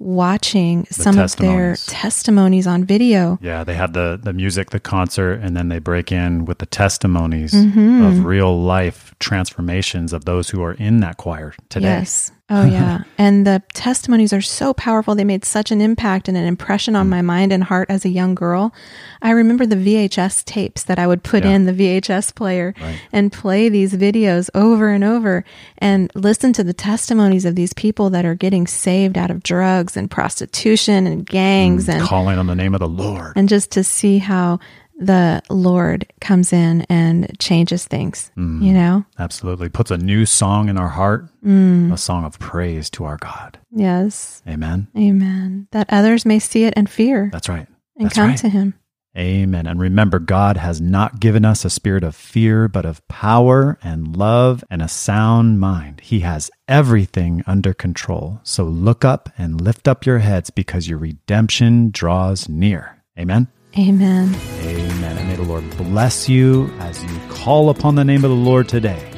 watching 0.00 0.86
some 0.90 1.18
of 1.18 1.36
their 1.36 1.70
testimonies. 1.72 1.86
testimonies 1.86 2.66
on 2.66 2.84
video. 2.84 3.38
Yeah, 3.42 3.64
they 3.64 3.74
had 3.74 3.94
the 3.94 4.18
the 4.22 4.32
music, 4.32 4.70
the 4.70 4.78
concert, 4.80 5.40
and 5.42 5.56
then 5.56 5.68
they 5.68 5.80
break 5.80 6.12
in 6.12 6.44
with 6.44 6.58
the 6.58 6.66
testimonies 6.66 7.52
Mm-hmm. 7.52 8.04
of 8.04 8.24
real 8.24 8.60
life 8.62 9.14
transformations 9.18 10.12
of 10.12 10.24
those 10.24 10.50
who 10.50 10.62
are 10.62 10.74
in 10.74 11.00
that 11.00 11.16
choir 11.16 11.54
today. 11.68 11.88
Yes. 11.88 12.30
Oh, 12.50 12.64
yeah. 12.64 13.00
and 13.18 13.46
the 13.46 13.62
testimonies 13.74 14.32
are 14.32 14.40
so 14.40 14.72
powerful. 14.72 15.14
They 15.14 15.24
made 15.24 15.44
such 15.44 15.70
an 15.70 15.80
impact 15.80 16.28
and 16.28 16.36
an 16.36 16.44
impression 16.44 16.94
Mm. 16.94 17.00
on 17.00 17.08
my 17.10 17.20
mind 17.20 17.52
and 17.52 17.64
heart 17.64 17.90
as 17.90 18.04
a 18.04 18.08
young 18.08 18.34
girl. 18.34 18.72
I 19.20 19.30
remember 19.30 19.66
the 19.66 19.76
VHS 19.76 20.44
tapes 20.44 20.82
that 20.84 20.98
I 20.98 21.06
would 21.06 21.22
put 21.22 21.44
Yeah. 21.44 21.50
in 21.50 21.66
the 21.66 21.72
VHS 21.74 22.30
player 22.34 22.74
Right. 22.80 22.98
and 23.12 23.30
play 23.32 23.68
these 23.68 23.92
videos 23.94 24.48
over 24.54 24.88
and 24.88 25.04
over 25.04 25.44
and 25.78 26.10
listen 26.14 26.52
to 26.54 26.64
the 26.64 26.72
testimonies 26.72 27.44
of 27.44 27.54
these 27.54 27.72
people 27.74 28.08
that 28.10 28.24
are 28.24 28.34
getting 28.34 28.66
saved 28.66 29.18
out 29.18 29.30
of 29.30 29.42
drugs 29.42 29.96
and 29.96 30.10
prostitution 30.10 31.06
and 31.06 31.26
gangs 31.26 31.88
and 31.88 32.02
Calling 32.02 32.38
on 32.38 32.46
the 32.46 32.54
name 32.54 32.74
of 32.74 32.80
the 32.80 32.88
Lord. 32.88 33.32
and 33.36 33.48
just 33.48 33.70
to 33.72 33.84
see 33.84 34.18
how 34.18 34.58
the 34.98 35.40
Lord 35.48 36.06
comes 36.20 36.52
in 36.52 36.82
and 36.90 37.38
changes 37.38 37.84
things, 37.86 38.30
Mm. 38.36 38.62
you 38.62 38.72
know? 38.72 39.04
Absolutely. 39.18 39.68
Puts 39.68 39.90
a 39.90 39.96
new 39.98 40.26
song 40.26 40.68
in 40.68 40.76
our 40.76 40.88
heart, 40.88 41.28
Mm. 41.44 41.92
a 41.92 41.96
song 41.96 42.24
of 42.24 42.38
praise 42.38 42.90
to 42.90 43.04
our 43.04 43.16
God. 43.16 43.58
Yes. 43.70 44.42
Amen. 44.48 44.88
Amen. 44.96 45.68
That 45.72 45.86
others 45.90 46.26
may 46.26 46.38
see 46.40 46.64
it 46.64 46.74
and 46.76 46.90
fear 46.90 47.28
That's 47.32 47.48
right. 47.48 47.66
and 47.96 48.06
That's 48.06 48.14
come 48.16 48.28
right. 48.30 48.38
to 48.38 48.48
him. 48.48 48.74
Amen. 49.16 49.66
And 49.66 49.80
remember, 49.80 50.18
God 50.20 50.56
has 50.58 50.80
not 50.80 51.18
given 51.18 51.44
us 51.44 51.64
a 51.64 51.70
spirit 51.70 52.04
of 52.04 52.14
fear, 52.14 52.68
but 52.68 52.84
of 52.84 53.06
power 53.08 53.76
and 53.82 54.16
love 54.16 54.62
and 54.70 54.80
a 54.82 54.86
sound 54.88 55.58
mind. 55.58 56.00
He 56.04 56.20
has 56.20 56.50
everything 56.68 57.42
under 57.46 57.72
control. 57.74 58.40
So 58.44 58.64
look 58.64 59.04
up 59.04 59.28
and 59.36 59.60
lift 59.60 59.88
up 59.88 60.06
your 60.06 60.18
heads 60.18 60.50
because 60.50 60.88
your 60.88 60.98
redemption 60.98 61.90
draws 61.90 62.48
near. 62.48 63.02
Amen. 63.18 63.48
Amen. 63.76 64.34
Amen. 64.60 65.18
And 65.18 65.28
may 65.28 65.36
the 65.36 65.42
Lord 65.42 65.68
bless 65.76 66.28
you 66.28 66.72
as 66.78 67.02
you 67.04 67.18
call 67.30 67.70
upon 67.70 67.94
the 67.96 68.04
name 68.04 68.24
of 68.24 68.30
the 68.30 68.36
Lord 68.36 68.68
today. 68.68 69.10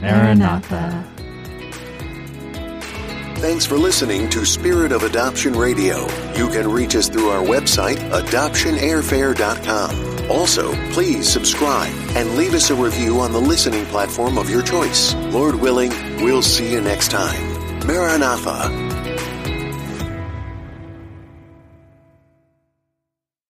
Maranatha. 0.00 1.04
Thanks 3.36 3.66
for 3.66 3.76
listening 3.76 4.28
to 4.30 4.44
Spirit 4.46 4.92
of 4.92 5.02
Adoption 5.02 5.52
Radio. 5.54 6.06
You 6.34 6.48
can 6.48 6.70
reach 6.70 6.96
us 6.96 7.08
through 7.08 7.28
our 7.28 7.44
website, 7.44 7.96
adoptionairfare.com. 8.10 10.30
Also, 10.30 10.72
please 10.92 11.28
subscribe 11.28 11.92
and 12.16 12.36
leave 12.36 12.54
us 12.54 12.70
a 12.70 12.74
review 12.74 13.20
on 13.20 13.32
the 13.32 13.40
listening 13.40 13.84
platform 13.86 14.38
of 14.38 14.48
your 14.50 14.62
choice. 14.62 15.14
Lord 15.14 15.56
willing, 15.56 15.90
we'll 16.22 16.42
see 16.42 16.72
you 16.72 16.80
next 16.80 17.10
time. 17.10 17.86
Maranatha. 17.86 18.85